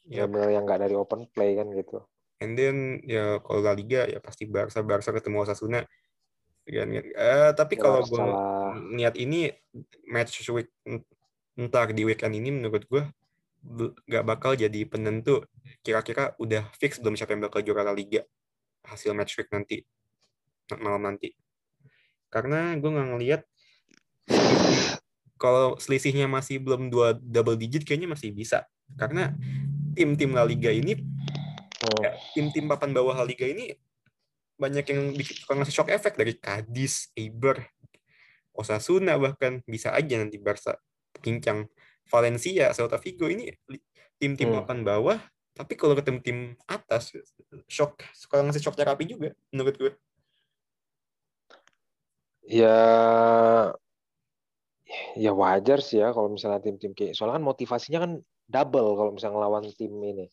Ya, 0.10 0.26
benar 0.26 0.50
yang 0.50 0.66
nggak 0.66 0.82
dari 0.90 0.96
open 0.98 1.30
play 1.30 1.54
kan 1.54 1.70
gitu. 1.72 2.02
and 2.40 2.56
then 2.56 3.04
ya 3.04 3.44
kalau 3.44 3.60
La 3.60 3.76
Liga 3.76 4.08
ya 4.08 4.24
pasti 4.24 4.48
Barca 4.48 4.80
Barca 4.80 5.12
ketemu 5.12 5.44
Osasuna. 5.44 5.84
Kan, 6.64 6.88
kan. 6.88 7.04
Eh, 7.04 7.52
tapi 7.54 7.76
kalau 7.76 8.00
gue 8.06 8.26
niat 8.96 9.20
ini 9.20 9.52
match 10.08 10.40
week 10.54 10.72
ntar 11.60 11.92
di 11.92 12.08
weekend 12.08 12.40
ini 12.40 12.50
menurut 12.56 12.88
gue 12.88 13.04
nggak 14.08 14.24
bakal 14.24 14.56
jadi 14.56 14.88
penentu 14.88 15.44
kira-kira 15.84 16.32
udah 16.40 16.64
fix 16.80 16.96
belum 17.04 17.20
siapa 17.20 17.36
yang 17.36 17.44
bakal 17.44 17.60
juara 17.60 17.84
La 17.84 17.92
Liga 17.92 18.24
hasil 18.88 19.12
match 19.12 19.36
week 19.36 19.52
nanti 19.52 19.84
malam 20.80 21.04
nanti 21.04 21.36
karena 22.32 22.78
gue 22.80 22.88
nggak 22.88 23.10
ngelihat 23.12 23.42
kalau 25.36 25.76
selisihnya 25.76 26.30
masih 26.32 26.62
belum 26.64 26.88
dua 26.88 27.18
double 27.20 27.60
digit 27.60 27.84
kayaknya 27.84 28.16
masih 28.16 28.32
bisa 28.32 28.64
karena 28.96 29.36
tim-tim 30.00 30.32
La 30.32 30.48
Liga 30.48 30.72
ini 30.72 30.96
Hmm. 31.80 32.04
ya, 32.04 32.12
tim-tim 32.36 32.68
papan 32.68 32.92
bawah 32.92 33.20
La 33.20 33.26
Liga 33.28 33.48
ini 33.48 33.72
banyak 34.60 34.84
yang 34.92 35.16
bikin 35.16 35.36
suka 35.40 35.56
ngasih 35.56 35.76
shock 35.76 35.88
effect 35.92 36.20
dari 36.20 36.36
Cadiz, 36.36 37.08
Eibar, 37.16 37.64
Osasuna 38.52 39.16
bahkan 39.16 39.64
bisa 39.64 39.96
aja 39.96 40.20
nanti 40.20 40.36
Barca 40.36 40.76
pincang 41.24 41.72
Valencia, 42.12 42.76
Celta 42.76 43.00
Vigo 43.00 43.32
ini 43.32 43.48
tim-tim 44.20 44.52
Hmm. 44.52 44.60
papan 44.64 44.84
bawah 44.84 45.20
tapi 45.56 45.80
kalau 45.80 45.96
ketemu 45.96 46.20
tim 46.20 46.38
atas 46.68 47.16
shock 47.68 48.00
suka 48.16 48.44
ngasih 48.44 48.64
shock 48.64 48.76
terapi 48.76 49.08
juga 49.08 49.32
menurut 49.52 49.76
gue 49.80 49.92
Ya, 52.50 52.76
ya 55.14 55.32
wajar 55.38 55.86
sih 55.86 56.02
ya 56.02 56.10
kalau 56.10 56.34
misalnya 56.34 56.60
tim-tim 56.66 56.98
kayak 56.98 57.14
soalnya 57.14 57.38
kan 57.38 57.46
motivasinya 57.46 58.00
kan 58.02 58.12
double 58.50 58.98
kalau 58.98 59.12
misalnya 59.14 59.38
ngelawan 59.38 59.64
tim 59.70 59.94
ini, 59.94 60.26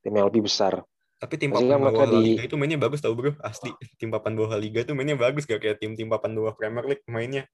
tim 0.00 0.12
yang 0.14 0.30
lebih 0.30 0.46
besar. 0.46 0.86
Tapi 1.20 1.34
tim 1.36 1.52
Pasti 1.52 1.68
papan 1.68 1.84
bawah 1.84 2.08
di- 2.08 2.32
Liga 2.32 2.42
itu 2.46 2.56
mainnya 2.56 2.78
bagus 2.78 3.02
tau 3.02 3.12
bro, 3.12 3.36
asli. 3.42 3.68
Tim 3.98 4.08
papan 4.08 4.32
bawah 4.32 4.56
Liga 4.56 4.80
itu 4.80 4.94
mainnya 4.94 5.18
bagus 5.18 5.44
gak 5.44 5.60
kayak 5.60 5.76
tim-tim 5.76 6.08
papan 6.08 6.32
bawah 6.32 6.54
Premier 6.54 6.86
League 6.86 7.04
mainnya. 7.04 7.44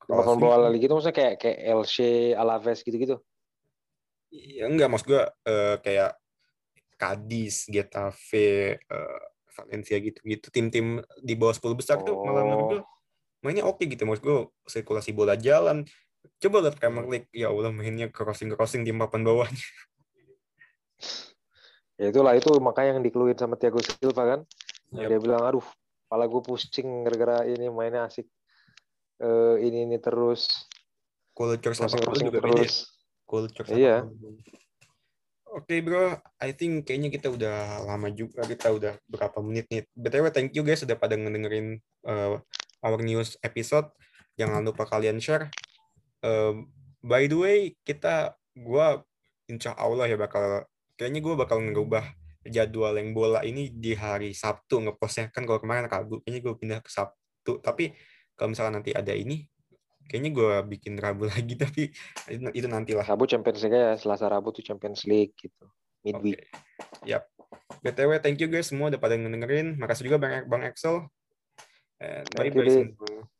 Papan 0.00 0.24
Asli. 0.24 0.40
bawah 0.40 0.70
Liga 0.70 0.84
itu 0.86 0.94
maksudnya 0.96 1.16
kayak 1.18 1.34
kayak 1.36 1.58
LC, 1.68 1.96
Alaves 2.32 2.80
gitu-gitu. 2.80 3.20
Ya, 4.30 4.64
enggak, 4.64 4.88
maksud 4.88 5.06
gue 5.06 5.22
eh, 5.44 5.76
kayak 5.82 6.16
Cadiz, 6.96 7.68
Getafe, 7.68 8.80
eh, 8.80 9.20
Valencia 9.52 9.96
gitu-gitu. 9.98 10.48
Tim-tim 10.48 10.86
di 11.18 11.34
bawah 11.34 11.52
10 11.52 11.74
besar 11.74 12.00
tuh 12.00 12.16
malah 12.18 12.40
menurut 12.40 12.62
Oh. 12.62 12.70
gue 12.70 12.80
mainnya 13.38 13.64
oke 13.64 13.84
gitu. 13.84 14.02
Maksud 14.02 14.22
gue 14.22 14.38
sirkulasi 14.64 15.12
bola 15.12 15.36
jalan. 15.36 15.84
Coba 16.38 16.62
lihat 16.62 16.78
Premier 16.78 17.06
League, 17.06 17.28
ya 17.34 17.50
Allah 17.50 17.74
mainnya 17.74 18.06
crossing-crossing 18.10 18.86
tim 18.86 18.98
papan 18.98 19.26
bawahnya. 19.26 19.66
Ya 21.98 22.14
itulah 22.14 22.38
itu 22.38 22.54
makanya 22.62 22.94
yang 22.94 23.02
dikeluhin 23.02 23.34
sama 23.34 23.58
Thiago 23.58 23.82
Silva 23.82 24.22
kan. 24.22 24.40
Yap. 24.94 25.10
Dia 25.10 25.18
bilang 25.18 25.42
aduh, 25.42 25.66
kepala 26.06 26.30
gue 26.30 26.42
pusing 26.46 27.02
gara-gara 27.02 27.42
ini 27.42 27.66
mainnya 27.74 28.06
asik. 28.06 28.30
Eh, 29.18 29.56
ini 29.66 29.82
ini 29.82 29.98
terus 29.98 30.70
Culture 31.34 31.74
sepak 31.74 32.06
crossing 32.06 32.30
juga 32.30 32.38
ya. 32.38 32.44
terus. 32.46 32.74
Culture 33.26 33.66
sepak 33.66 33.78
Iya. 33.78 33.96
Oke 35.58 35.82
bro, 35.82 36.14
I 36.38 36.54
think 36.54 36.86
kayaknya 36.86 37.10
kita 37.10 37.34
udah 37.34 37.82
lama 37.82 38.14
juga, 38.14 38.46
kita 38.46 38.70
udah 38.70 38.94
berapa 39.10 39.38
menit 39.42 39.66
nih. 39.66 39.82
BTW 39.98 40.30
thank 40.30 40.54
you 40.54 40.62
guys 40.62 40.86
sudah 40.86 40.94
pada 40.94 41.18
ngedengerin 41.18 41.82
uh, 42.06 42.38
our 42.78 43.00
news 43.02 43.34
episode. 43.42 43.90
Jangan 44.38 44.62
lupa 44.62 44.86
kalian 44.86 45.18
share. 45.18 45.50
Um, 46.24 46.72
by 47.04 47.30
the 47.30 47.38
way, 47.38 47.58
kita, 47.86 48.34
gua 48.58 49.02
insya 49.46 49.72
Allah 49.78 50.10
ya 50.10 50.18
bakal, 50.18 50.66
kayaknya 50.98 51.20
gua 51.22 51.34
bakal 51.38 51.62
ngerubah 51.62 52.04
jadwal 52.48 52.96
yang 52.96 53.12
bola 53.12 53.44
ini 53.44 53.70
di 53.70 53.92
hari 53.94 54.32
Sabtu 54.32 54.82
ngepostnya. 54.82 55.30
Kan 55.30 55.44
kalau 55.44 55.60
kemarin 55.60 55.86
Rabu, 55.86 56.24
kayaknya 56.24 56.40
gue 56.42 56.54
pindah 56.56 56.80
ke 56.80 56.90
Sabtu. 56.90 57.60
Tapi 57.60 57.92
kalau 58.34 58.54
misalnya 58.56 58.80
nanti 58.80 58.90
ada 58.96 59.12
ini, 59.12 59.44
kayaknya 60.08 60.30
gue 60.32 60.52
bikin 60.76 60.96
Rabu 60.96 61.28
lagi. 61.32 61.54
Tapi 61.54 61.92
itu, 62.32 62.42
itu 62.56 62.66
nantilah. 62.66 63.04
Rabu 63.04 63.28
Champions 63.28 63.60
League 63.62 63.76
ya, 63.76 63.94
Selasa 64.00 64.26
Rabu 64.26 64.50
tuh 64.50 64.64
Champions 64.64 65.04
League 65.04 65.36
gitu. 65.36 65.64
Midweek. 66.02 66.48
Oke. 66.48 67.08
Yap. 67.10 67.28
BTW, 67.84 68.20
thank 68.20 68.40
you 68.40 68.48
guys 68.48 68.68
semua 68.68 68.92
udah 68.92 69.00
pada 69.00 69.14
ngedengerin. 69.16 69.76
Makasih 69.76 70.08
juga 70.08 70.18
Bang, 70.20 70.48
Bang. 70.48 70.64
And 71.98 72.26
Thank 72.30 72.54
bye-bye 72.54 72.62
you, 72.62 72.62
Dik. 72.62 72.88
semua. 72.94 73.37